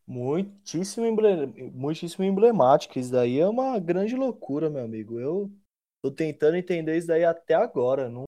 Muitíssimo, 0.08 1.06
emble... 1.06 1.48
Muitíssimo 1.74 2.24
emblemático. 2.24 2.98
Isso 2.98 3.12
daí 3.12 3.40
é 3.40 3.48
uma 3.48 3.78
grande 3.80 4.16
loucura, 4.16 4.70
meu 4.70 4.84
amigo. 4.84 5.20
Eu 5.20 5.52
tô 6.02 6.12
tentando 6.12 6.56
entender 6.56 6.98
isso 6.98 7.08
daí 7.08 7.26
até 7.26 7.54
agora. 7.54 8.10
Não, 8.10 8.24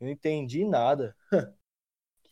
não 0.00 0.08
entendi 0.08 0.64
nada. 0.64 1.14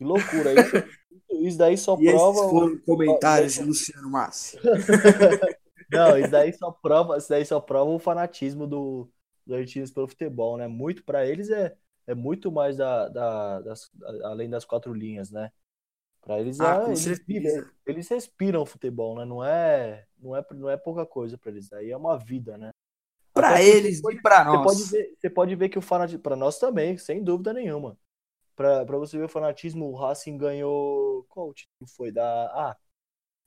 que 0.00 0.04
loucura. 0.04 0.54
Isso, 0.56 0.82
isso 1.30 1.58
daí 1.58 1.76
só 1.76 1.96
e 1.96 2.04
prova. 2.04 2.40
Esses 2.40 2.50
foram 2.50 2.78
comentários 2.80 3.54
de 3.54 3.64
Luciano 3.64 4.10
Massi. 4.10 4.58
Não, 5.90 6.18
isso 6.18 6.30
daí 6.30 6.52
só 6.52 6.70
prova, 6.70 7.16
isso 7.18 7.28
daí 7.28 7.44
só 7.44 7.60
prova 7.60 7.90
o 7.90 7.98
fanatismo 7.98 8.66
do, 8.66 9.10
dos 9.46 9.56
argentinos 9.56 9.90
pelo 9.90 10.08
futebol, 10.08 10.56
né? 10.56 10.68
Muito 10.68 11.02
para 11.04 11.26
eles 11.26 11.50
é, 11.50 11.76
é 12.06 12.14
muito 12.14 12.50
mais 12.52 12.76
da, 12.76 13.08
da, 13.08 13.60
das, 13.60 13.90
além 14.24 14.48
das 14.48 14.64
quatro 14.64 14.92
linhas, 14.94 15.30
né? 15.30 15.50
Para 16.22 16.40
eles, 16.40 16.60
Ah, 16.60 16.88
é, 16.88 16.94
eles, 16.94 17.22
certeza. 17.24 17.70
eles 17.86 18.08
respiram 18.08 18.66
futebol, 18.66 19.16
né? 19.18 19.24
Não 19.26 19.44
é, 19.44 20.06
não 20.18 20.36
é, 20.36 20.44
não 20.52 20.70
é 20.70 20.76
pouca 20.76 21.06
coisa 21.06 21.38
para 21.38 21.52
eles. 21.52 21.68
Daí 21.70 21.90
é 21.90 21.96
uma 21.96 22.18
vida, 22.18 22.58
né? 22.58 22.72
Para 23.32 23.62
eles 23.62 24.00
pode- 24.00 24.18
e 24.18 24.20
para 24.20 24.44
nós. 24.44 24.72
pode 24.72 24.84
ver, 24.84 25.14
você 25.18 25.30
pode 25.30 25.56
ver 25.56 25.68
que 25.68 25.78
o 25.78 25.82
fanatismo 25.82 26.22
para 26.22 26.36
nós 26.36 26.58
também, 26.58 26.98
sem 26.98 27.22
dúvida 27.24 27.52
nenhuma. 27.52 27.98
Para 28.60 28.98
você 28.98 29.16
ver 29.16 29.24
o 29.24 29.28
fanatismo, 29.28 29.86
o 29.86 29.94
Racing 29.94 30.36
ganhou 30.36 31.24
qual 31.30 31.48
o 31.48 31.54
título 31.54 31.88
foi 31.96 32.12
da 32.12 32.44
Ah, 32.52 32.76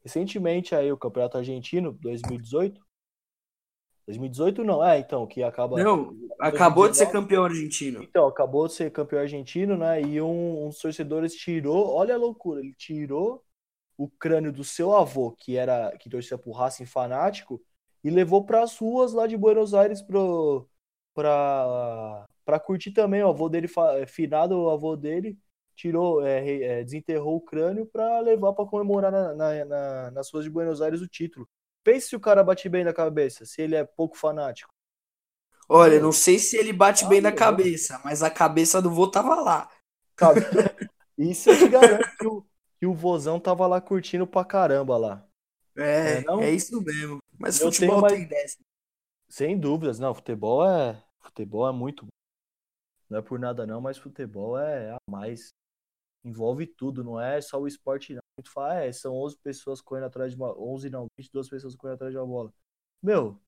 recentemente 0.04 0.74
aí 0.74 0.92
o 0.92 0.98
Campeonato 0.98 1.38
Argentino 1.38 1.92
2018. 2.02 2.82
2018 4.08 4.64
não, 4.64 4.84
é, 4.84 4.98
então, 4.98 5.28
que 5.28 5.44
acaba 5.44 5.84
Não, 5.84 6.16
acabou 6.40 6.90
de 6.90 6.98
ser 6.98 7.06
2019. 7.06 7.12
campeão 7.12 7.46
argentino. 7.46 8.02
Então, 8.02 8.28
acabou 8.28 8.68
de 8.68 8.74
ser 8.74 8.92
campeão 8.92 9.22
argentino, 9.22 9.78
né? 9.78 10.02
E 10.02 10.20
um, 10.20 10.66
uns 10.66 10.80
torcedores 10.80 11.36
tirou, 11.36 11.94
olha 11.94 12.16
a 12.16 12.18
loucura, 12.18 12.60
ele 12.60 12.74
tirou 12.74 13.44
o 13.96 14.10
crânio 14.10 14.52
do 14.52 14.64
seu 14.64 14.96
avô, 14.96 15.32
que 15.32 15.56
era 15.56 15.96
que 16.00 16.10
torcia 16.10 16.40
pro 16.40 16.52
Racing 16.52 16.88
fanático, 16.88 17.62
e 18.04 18.10
levou 18.10 18.44
para 18.44 18.64
as 18.64 18.76
ruas 18.80 19.14
lá 19.14 19.28
de 19.28 19.38
Buenos 19.38 19.76
Aires 19.76 20.02
pro 20.02 20.68
para 21.14 22.28
para 22.46 22.60
curtir 22.60 22.92
também. 22.92 23.24
O 23.24 23.30
avô 23.30 23.50
dele, 23.50 23.68
fa- 23.68 24.06
finado 24.08 24.58
o 24.60 24.70
avô 24.70 24.96
dele, 24.96 25.38
tirou, 25.76 26.26
é, 26.26 26.80
é, 26.80 26.84
desenterrou 26.84 27.38
o 27.38 27.42
crânio 27.42 27.86
para 27.86 28.20
levar 28.20 28.54
para 28.54 28.66
comemorar 28.66 29.12
na, 29.12 29.34
na- 29.36 29.66
na- 29.66 30.12
nas 30.12 30.32
ruas 30.32 30.46
de 30.46 30.52
Buenos 30.52 30.82
Aires 30.82 31.02
o 31.02 31.08
título. 31.08 31.48
Pense 31.84 32.10
se 32.10 32.16
o 32.16 32.20
cara 32.20 32.44
bate 32.44 32.70
bem 32.70 32.84
na 32.84 32.94
cabeça, 32.94 33.46
se 33.46 33.62
ele 33.62 33.76
é 33.76 33.84
pouco 33.84 34.18
fanático. 34.18 34.72
Olha, 35.68 36.00
não 36.00 36.12
sei 36.14 36.40
se 36.40 36.56
ele 36.58 36.72
bate 36.72 37.04
Ah, 37.04 37.10
bem 37.10 37.20
na 37.20 37.30
meu. 37.30 37.38
cabeça, 37.38 38.00
mas 38.06 38.24
a 38.24 38.30
cabeça 38.30 38.82
do 38.82 38.90
vô 38.90 39.08
tava 39.10 39.36
lá. 39.42 39.70
Isso 41.18 41.50
eu 41.50 41.56
te 41.58 41.68
garanto 41.68 42.10
que 42.18 42.26
o, 42.28 42.46
que 42.80 42.86
o 42.86 42.94
vozão 42.94 43.40
tava 43.40 43.68
lá 43.68 43.80
curtindo 43.82 44.28
pra 44.28 44.46
caramba 44.46 44.98
lá. 44.98 45.28
É, 46.02 46.20
É, 46.20 46.22
não? 46.22 46.42
é 46.46 46.52
isso 46.52 46.82
mesmo. 46.82 47.20
Mas 47.40 47.60
Eu 47.60 47.72
futebol 47.72 48.02
mais- 48.02 48.14
tem 48.14 48.28
dessa. 48.28 48.58
Sem 49.28 49.60
dúvidas, 49.60 50.00
não, 50.00 50.14
futebol 50.14 50.66
é, 50.66 51.04
futebol 51.20 51.68
é 51.68 51.72
muito 51.74 52.06
bom. 52.06 52.10
Não 53.14 53.20
é 53.20 53.22
por 53.22 53.38
nada 53.38 53.68
não, 53.68 53.80
mas 53.80 54.00
futebol 54.00 54.58
é 54.58 54.90
a 54.92 54.98
mais. 55.08 55.54
Envolve 56.26 56.66
tudo, 56.66 57.04
não 57.04 57.22
é 57.22 57.40
só 57.40 57.62
o 57.62 57.68
esporte 57.68 58.12
não. 58.16 58.22
Muito 58.36 58.52
fala, 58.52 58.86
é, 58.86 58.92
são 58.92 59.14
11 59.16 59.38
pessoas 59.38 59.82
correndo 59.82 60.06
atrás 60.06 60.32
de 60.32 60.36
uma, 60.36 60.58
11 60.60 60.90
não, 60.90 61.06
22 61.16 61.48
pessoas 61.48 61.76
correndo 61.76 61.94
atrás 61.94 62.12
de 62.12 62.18
uma 62.18 62.26
bola. 62.26 62.52
Meu, 63.04 63.40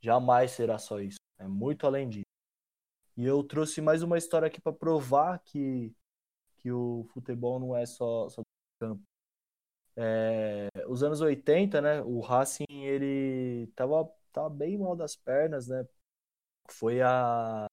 jamais 0.00 0.52
será 0.52 0.78
só 0.78 1.00
isso. 1.00 1.18
É 1.36 1.48
muito 1.48 1.84
além 1.84 2.08
disso. 2.08 2.26
E 3.16 3.24
eu 3.24 3.42
trouxe 3.42 3.80
mais 3.80 4.04
uma 4.04 4.16
história 4.18 4.46
aqui 4.46 4.60
pra 4.60 4.72
provar 4.72 5.40
que 5.40 5.92
que 6.58 6.70
o 6.70 7.04
futebol 7.12 7.58
não 7.58 7.76
é 7.76 7.84
só, 7.84 8.28
só 8.28 8.40
campo. 8.78 9.02
É, 9.96 10.68
os 10.86 11.02
anos 11.02 11.20
80, 11.20 11.80
né? 11.80 12.02
O 12.02 12.20
Racing 12.20 12.66
ele 12.70 13.66
tava, 13.74 14.08
tava 14.32 14.48
bem 14.48 14.78
mal 14.78 14.94
das 14.94 15.16
pernas, 15.16 15.66
né? 15.66 15.84
Foi 16.70 17.02
a 17.02 17.66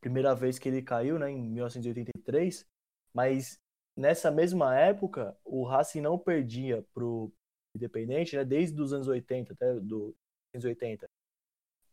primeira 0.00 0.34
vez 0.34 0.58
que 0.58 0.68
ele 0.68 0.82
caiu, 0.82 1.18
né? 1.18 1.30
Em 1.30 1.40
1983. 1.50 2.66
Mas 3.12 3.58
nessa 3.96 4.30
mesma 4.30 4.76
época, 4.78 5.36
o 5.44 5.64
Racing 5.64 6.00
não 6.00 6.18
perdia 6.18 6.84
pro 6.94 7.32
Independente, 7.74 8.36
né? 8.36 8.44
Desde 8.44 8.80
os 8.80 8.92
anos 8.92 9.08
80 9.08 9.52
até 9.52 9.74
do 9.74 10.14
1980. 10.54 11.08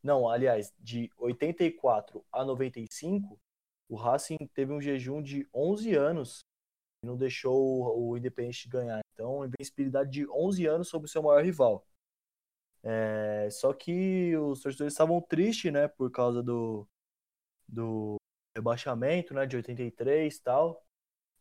Não, 0.04 0.30
aliás, 0.30 0.74
de 0.80 1.12
84 1.18 2.24
a 2.32 2.46
95, 2.46 3.40
o 3.90 3.96
Racing 3.96 4.38
teve 4.54 4.72
um 4.72 4.82
jejum 4.82 5.22
de 5.22 5.48
11 5.54 5.96
anos 5.96 6.40
e 7.04 7.08
não 7.08 7.18
deixou 7.18 7.98
o 8.00 8.18
Independente 8.18 8.70
ganhar. 8.70 9.02
Então, 9.14 9.46
invencibilidade 9.46 10.10
de 10.12 10.30
11 10.30 10.66
anos 10.66 10.88
sobre 10.88 11.08
o 11.08 11.10
seu 11.10 11.22
maior 11.22 11.44
rival. 11.44 11.86
É, 12.84 13.50
só 13.52 13.74
que 13.74 14.36
os 14.38 14.62
torcedores 14.62 14.94
estavam 14.94 15.20
tristes, 15.22 15.74
né, 15.74 15.88
por 15.88 16.10
causa 16.12 16.42
do, 16.42 16.88
do 17.68 18.16
rebaixamento, 18.56 19.34
né, 19.34 19.46
de 19.46 19.56
83 19.56 20.36
e 20.36 20.42
tal. 20.42 20.84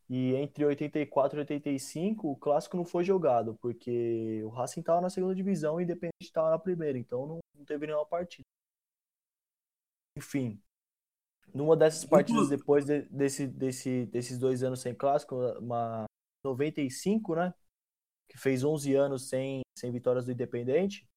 E 0.08 0.34
entre 0.34 0.64
84 0.64 1.38
e 1.38 1.40
85, 1.40 2.30
o 2.30 2.36
clássico 2.36 2.76
não 2.76 2.84
foi 2.84 3.02
jogado, 3.02 3.56
porque 3.60 4.40
o 4.44 4.48
Racing 4.48 4.80
estava 4.80 5.00
na 5.00 5.10
segunda 5.10 5.34
divisão 5.34 5.80
e 5.80 5.82
o 5.82 5.84
Independente 5.84 6.22
estava 6.22 6.50
na 6.50 6.58
primeira, 6.58 6.96
então 6.96 7.26
não, 7.26 7.38
não 7.54 7.64
teve 7.64 7.86
nenhuma 7.86 8.06
partida. 8.06 8.44
Enfim, 10.16 10.62
numa 11.52 11.76
dessas 11.76 12.04
partidas 12.04 12.48
depois 12.48 12.84
de, 12.84 13.02
desse, 13.02 13.46
desse, 13.46 14.06
desses 14.06 14.38
dois 14.38 14.62
anos 14.62 14.80
sem 14.80 14.94
clássico, 14.94 15.36
uma 15.58 16.06
95, 16.44 17.34
né? 17.34 17.52
Que 18.28 18.38
fez 18.38 18.62
11 18.62 18.94
anos 18.94 19.28
sem, 19.28 19.62
sem 19.76 19.90
vitórias 19.90 20.26
do 20.26 20.32
Independente. 20.32 21.08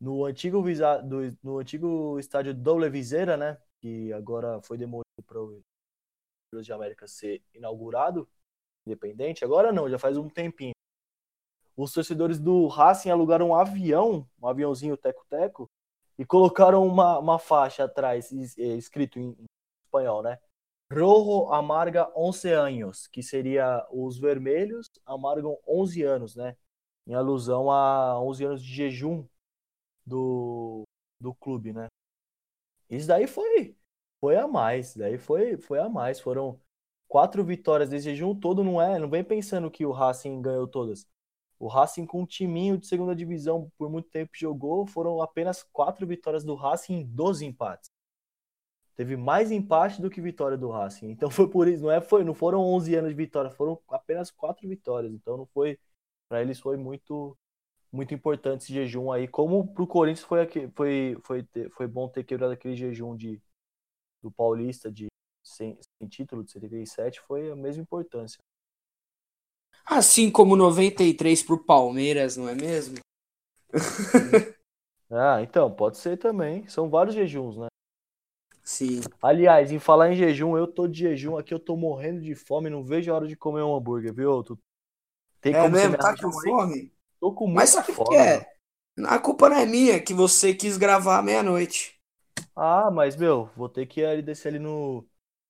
No 0.00 0.24
antigo, 0.24 0.62
do, 0.62 1.36
no 1.42 1.58
antigo 1.58 2.18
estádio 2.20 2.54
Doble 2.54 2.88
Viseira, 2.88 3.36
né? 3.36 3.58
Que 3.80 4.12
agora 4.12 4.60
foi 4.62 4.76
demolido 4.76 5.04
para 5.26 5.40
o 5.40 5.62
de 6.60 6.72
América 6.72 7.06
ser 7.06 7.42
inaugurado, 7.54 8.28
independente. 8.86 9.44
Agora 9.44 9.72
não, 9.72 9.88
já 9.88 9.98
faz 9.98 10.16
um 10.16 10.28
tempinho. 10.28 10.72
Os 11.76 11.92
torcedores 11.92 12.40
do 12.40 12.66
Racing 12.66 13.10
alugaram 13.10 13.50
um 13.50 13.54
avião, 13.54 14.28
um 14.40 14.48
aviãozinho 14.48 14.96
teco-teco, 14.96 15.70
e 16.18 16.24
colocaram 16.24 16.84
uma, 16.84 17.18
uma 17.18 17.38
faixa 17.38 17.84
atrás, 17.84 18.32
escrito 18.32 19.20
em, 19.20 19.36
espanhol, 19.84 20.22
né? 20.22 20.38
Rojo 20.92 21.52
amarga 21.52 22.10
11 22.16 22.50
anos, 22.50 23.06
que 23.06 23.22
seria 23.22 23.86
os 23.90 24.18
vermelhos 24.18 24.86
amargam 25.04 25.58
11 25.66 26.02
anos, 26.02 26.34
né? 26.34 26.56
Em 27.06 27.14
alusão 27.14 27.70
a 27.70 28.20
11 28.20 28.44
anos 28.44 28.62
de 28.62 28.74
jejum 28.74 29.26
do, 30.04 30.82
do 31.20 31.34
clube, 31.34 31.72
né? 31.72 31.88
Isso 32.90 33.06
daí 33.06 33.26
foi 33.26 33.76
foi 34.20 34.36
a 34.36 34.48
mais, 34.48 34.96
daí 34.96 35.18
foi 35.18 35.56
foi 35.58 35.78
a 35.78 35.88
mais, 35.88 36.20
foram 36.20 36.60
quatro 37.08 37.44
vitórias 37.44 37.90
desse 37.90 38.06
jejum 38.06 38.34
todo, 38.34 38.64
não 38.64 38.80
é? 38.82 38.98
Não 38.98 39.08
vem 39.10 39.24
pensando 39.24 39.70
que 39.70 39.86
o 39.86 39.92
Racing 39.92 40.40
ganhou 40.42 40.66
todas. 40.68 41.06
O 41.58 41.68
Racing 41.68 42.06
com 42.06 42.22
um 42.22 42.26
timinho 42.26 42.78
de 42.78 42.86
segunda 42.86 43.14
divisão 43.16 43.70
por 43.78 43.90
muito 43.90 44.08
tempo 44.10 44.32
jogou, 44.34 44.86
foram 44.86 45.22
apenas 45.22 45.62
quatro 45.72 46.06
vitórias 46.06 46.44
do 46.44 46.54
Racing 46.54 46.94
em 46.94 47.04
12 47.06 47.46
empates 47.46 47.90
teve 48.98 49.16
mais 49.16 49.52
empate 49.52 50.02
do 50.02 50.10
que 50.10 50.20
vitória 50.20 50.58
do 50.58 50.70
Racing. 50.70 51.10
Então 51.12 51.30
foi 51.30 51.48
por 51.48 51.68
isso, 51.68 51.82
não 51.84 51.90
é 51.90 52.00
foi, 52.00 52.24
não 52.24 52.34
foram 52.34 52.60
11 52.60 52.94
anos 52.96 53.10
de 53.10 53.16
vitória, 53.16 53.50
foram 53.50 53.80
apenas 53.88 54.30
quatro 54.30 54.68
vitórias. 54.68 55.12
Então 55.12 55.36
não 55.36 55.46
foi 55.46 55.78
para 56.28 56.42
eles 56.42 56.60
foi 56.60 56.76
muito 56.76 57.36
muito 57.92 58.14
importante 58.14 58.62
esse 58.62 58.72
jejum 58.72 59.10
aí. 59.10 59.26
Como 59.28 59.66
pro 59.74 59.86
Corinthians 59.86 60.26
foi 60.26 60.46
foi 60.74 61.18
foi 61.22 61.48
foi 61.70 61.86
bom 61.86 62.08
ter 62.08 62.24
quebrado 62.24 62.52
aquele 62.52 62.76
jejum 62.76 63.16
de 63.16 63.40
do 64.22 64.30
Paulista 64.30 64.90
de 64.90 65.06
sem, 65.42 65.78
sem 65.80 66.08
título 66.08 66.44
de 66.44 66.52
77, 66.52 67.20
foi 67.20 67.50
a 67.50 67.56
mesma 67.56 67.82
importância. 67.82 68.38
Assim 69.84 70.30
como 70.30 70.54
93 70.54 71.42
pro 71.42 71.64
Palmeiras, 71.64 72.36
não 72.36 72.48
é 72.48 72.54
mesmo? 72.54 72.98
ah, 75.10 75.40
então, 75.42 75.70
pode 75.70 75.96
ser 75.96 76.18
também. 76.18 76.68
São 76.68 76.90
vários 76.90 77.14
jejuns, 77.14 77.56
né? 77.56 77.68
Sim. 78.62 79.00
Aliás, 79.22 79.72
em 79.72 79.78
falar 79.78 80.12
em 80.12 80.16
jejum, 80.16 80.58
eu 80.58 80.66
tô 80.66 80.86
de 80.86 80.98
jejum 80.98 81.38
aqui, 81.38 81.54
eu 81.54 81.58
tô 81.58 81.74
morrendo 81.74 82.20
de 82.20 82.34
fome, 82.34 82.68
não 82.68 82.84
vejo 82.84 83.10
a 83.10 83.14
hora 83.14 83.26
de 83.26 83.34
comer 83.34 83.62
um 83.62 83.74
hambúrguer, 83.74 84.12
viu? 84.12 84.42
Tu... 84.42 84.58
Tem 85.40 85.54
é 85.54 85.68
mesmo? 85.68 85.96
Tá 85.96 86.14
com 86.14 86.30
fome? 86.30 86.92
Tô 87.20 87.32
com 87.32 87.46
muita 87.46 87.60
Mas 87.60 87.70
sabe 87.70 87.92
fome. 87.92 88.10
Que 88.10 88.16
é? 88.16 88.46
A 89.06 89.18
culpa 89.18 89.48
não 89.48 89.56
é 89.56 89.66
minha, 89.66 90.00
que 90.00 90.12
você 90.12 90.54
quis 90.54 90.76
gravar 90.76 91.22
meia-noite. 91.22 91.96
Ah, 92.56 92.90
mas, 92.90 93.16
meu, 93.16 93.50
vou 93.56 93.68
ter 93.68 93.86
que 93.86 94.00
ir 94.00 94.22
descer 94.22 94.48
ali 94.48 94.58
no, 94.58 95.06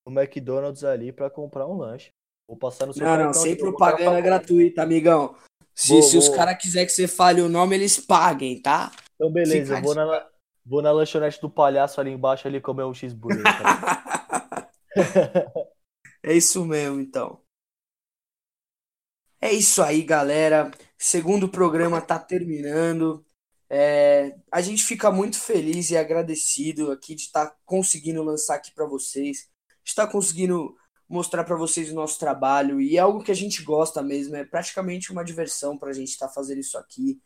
no 0.06 0.20
McDonald's 0.20 0.84
ali 0.84 1.12
pra 1.12 1.30
comprar 1.30 1.66
um 1.66 1.76
lanche. 1.76 2.10
Vou 2.46 2.56
passar 2.56 2.86
no 2.86 2.92
seu 2.92 3.06
Não, 3.06 3.16
não, 3.16 3.32
sem 3.32 3.56
propaganda 3.56 4.20
gratuita, 4.20 4.82
amigão. 4.82 5.34
Se, 5.74 5.92
vou, 5.92 6.02
se 6.02 6.18
vou. 6.18 6.20
os 6.20 6.28
caras 6.28 6.60
quiserem 6.60 6.86
que 6.86 6.92
você 6.92 7.08
fale 7.08 7.40
o 7.40 7.48
nome, 7.48 7.76
eles 7.76 7.98
paguem, 7.98 8.60
tá? 8.60 8.90
Então, 9.14 9.30
beleza, 9.30 9.76
Fica 9.76 9.86
vou 9.86 9.94
na, 9.94 10.26
Vou 10.68 10.82
na 10.82 10.92
lanchonete 10.92 11.40
do 11.40 11.48
palhaço 11.48 11.98
ali 11.98 12.10
embaixo 12.10 12.46
ali 12.46 12.60
comer 12.60 12.84
um 12.84 12.92
cheeseburger. 12.92 13.42
é 16.22 16.34
isso 16.34 16.62
mesmo, 16.66 17.00
então. 17.00 17.40
É 19.40 19.50
isso 19.50 19.82
aí, 19.82 20.02
galera. 20.02 20.70
Segundo 20.98 21.48
programa 21.48 22.00
tá 22.00 22.18
terminando. 22.18 23.24
É, 23.70 24.34
a 24.50 24.60
gente 24.60 24.82
fica 24.82 25.10
muito 25.10 25.38
feliz 25.38 25.90
e 25.90 25.96
agradecido 25.96 26.90
aqui 26.90 27.14
de 27.14 27.22
estar 27.22 27.46
tá 27.46 27.56
conseguindo 27.64 28.22
lançar 28.22 28.56
aqui 28.56 28.72
para 28.72 28.84
vocês, 28.86 29.48
estar 29.84 30.06
tá 30.06 30.12
conseguindo 30.12 30.74
mostrar 31.08 31.44
para 31.44 31.56
vocês 31.56 31.90
o 31.90 31.94
nosso 31.94 32.18
trabalho 32.18 32.80
e 32.80 32.96
é 32.96 33.00
algo 33.00 33.22
que 33.22 33.30
a 33.30 33.34
gente 33.34 33.62
gosta 33.62 34.02
mesmo, 34.02 34.36
é 34.36 34.44
praticamente 34.44 35.12
uma 35.12 35.24
diversão 35.24 35.78
para 35.78 35.90
a 35.90 35.92
gente 35.92 36.08
estar 36.08 36.28
tá 36.28 36.32
fazendo 36.32 36.58
isso 36.58 36.76
aqui. 36.76 37.20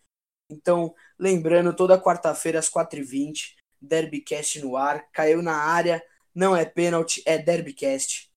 Então, 0.50 0.94
lembrando, 1.18 1.74
toda 1.74 2.00
quarta-feira 2.00 2.58
às 2.58 2.68
4h20, 2.68 3.54
Derbycast 3.80 4.60
no 4.60 4.76
ar. 4.76 5.10
Caiu 5.12 5.40
na 5.40 5.56
área, 5.56 6.02
não 6.34 6.54
é 6.54 6.64
pênalti, 6.64 7.22
é 7.24 7.38
Derbycast. 7.38 8.30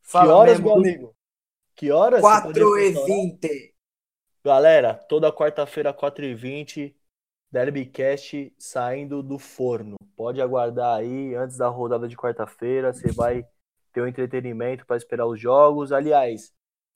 Fala, 0.00 0.26
que 0.26 0.32
horas, 0.32 0.60
meu 0.60 0.74
amigo? 0.74 1.16
Que 1.74 1.90
horas? 1.90 2.22
4h20. 2.22 3.75
Galera, 4.46 4.94
toda 4.94 5.32
quarta-feira, 5.32 5.92
4h20, 5.92 6.94
Derbycast 7.50 8.54
saindo 8.56 9.20
do 9.20 9.40
forno. 9.40 9.96
Pode 10.14 10.40
aguardar 10.40 11.00
aí, 11.00 11.34
antes 11.34 11.56
da 11.56 11.66
rodada 11.66 12.06
de 12.06 12.16
quarta-feira, 12.16 12.92
você 12.92 13.10
vai 13.10 13.44
ter 13.92 14.02
um 14.02 14.06
entretenimento 14.06 14.86
para 14.86 14.96
esperar 14.96 15.26
os 15.26 15.40
jogos. 15.40 15.90
Aliás, 15.90 16.54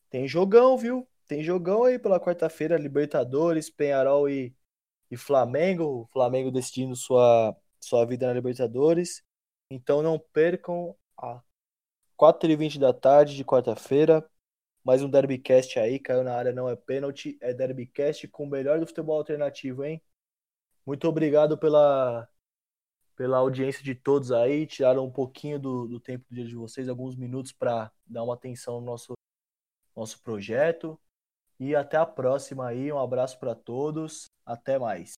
tem 0.09 0.29
jogão, 0.29 0.79
viu? 0.79 1.09
Tem 1.27 1.43
jogão 1.43 1.83
aí 1.83 1.99
pela 1.99 2.21
quarta-feira, 2.21 2.79
Libertadores, 2.79 3.69
Penharol 3.69 4.29
e, 4.31 4.55
e 5.11 5.17
Flamengo. 5.17 6.03
O 6.03 6.07
Flamengo 6.13 6.53
decidindo 6.53 6.95
sua, 6.95 7.57
sua 7.81 8.07
vida 8.07 8.29
na 8.29 8.33
Libertadores. 8.33 9.25
Então 9.69 10.03
não 10.03 10.21
percam 10.21 10.95
a 11.19 11.43
4h20 12.17 12.79
da 12.79 12.93
tarde 12.93 13.35
de 13.35 13.45
quarta-feira. 13.45 14.25
Mais 14.83 15.03
um 15.03 15.11
Derbycast 15.11 15.79
aí, 15.79 15.99
caiu 15.99 16.25
na 16.25 16.35
área, 16.35 16.53
não 16.53 16.69
é 16.69 16.75
pênalti, 16.75 17.37
é 17.41 17.53
Derbycast 17.53 18.27
com 18.29 18.45
o 18.45 18.49
melhor 18.49 18.81
do 18.81 18.87
futebol 18.87 19.19
alternativo, 19.19 19.85
hein? 19.85 20.03
Muito 20.87 21.07
obrigado 21.07 21.59
pela, 21.59 22.29
pela 23.15 23.39
audiência 23.39 23.85
de 23.85 23.95
todos 23.95 24.33
aí. 24.33 24.67
Tiraram 24.67 25.05
um 25.05 25.11
pouquinho 25.11 25.59
do, 25.59 25.87
do 25.87 26.01
tempo 26.01 26.25
do 26.29 26.35
dia 26.35 26.47
de 26.47 26.55
vocês, 26.57 26.89
alguns 26.89 27.15
minutos 27.17 27.53
para 27.53 27.93
dar 28.07 28.23
uma 28.25 28.35
atenção 28.35 28.81
no 28.81 28.87
nosso, 28.87 29.13
nosso 29.95 30.23
projeto. 30.23 30.99
E 31.59 31.77
até 31.77 31.99
a 31.99 32.07
próxima 32.07 32.67
aí. 32.67 32.91
Um 32.91 32.99
abraço 32.99 33.39
para 33.39 33.55
todos. 33.55 34.31
Até 34.45 34.79
mais. 34.79 35.15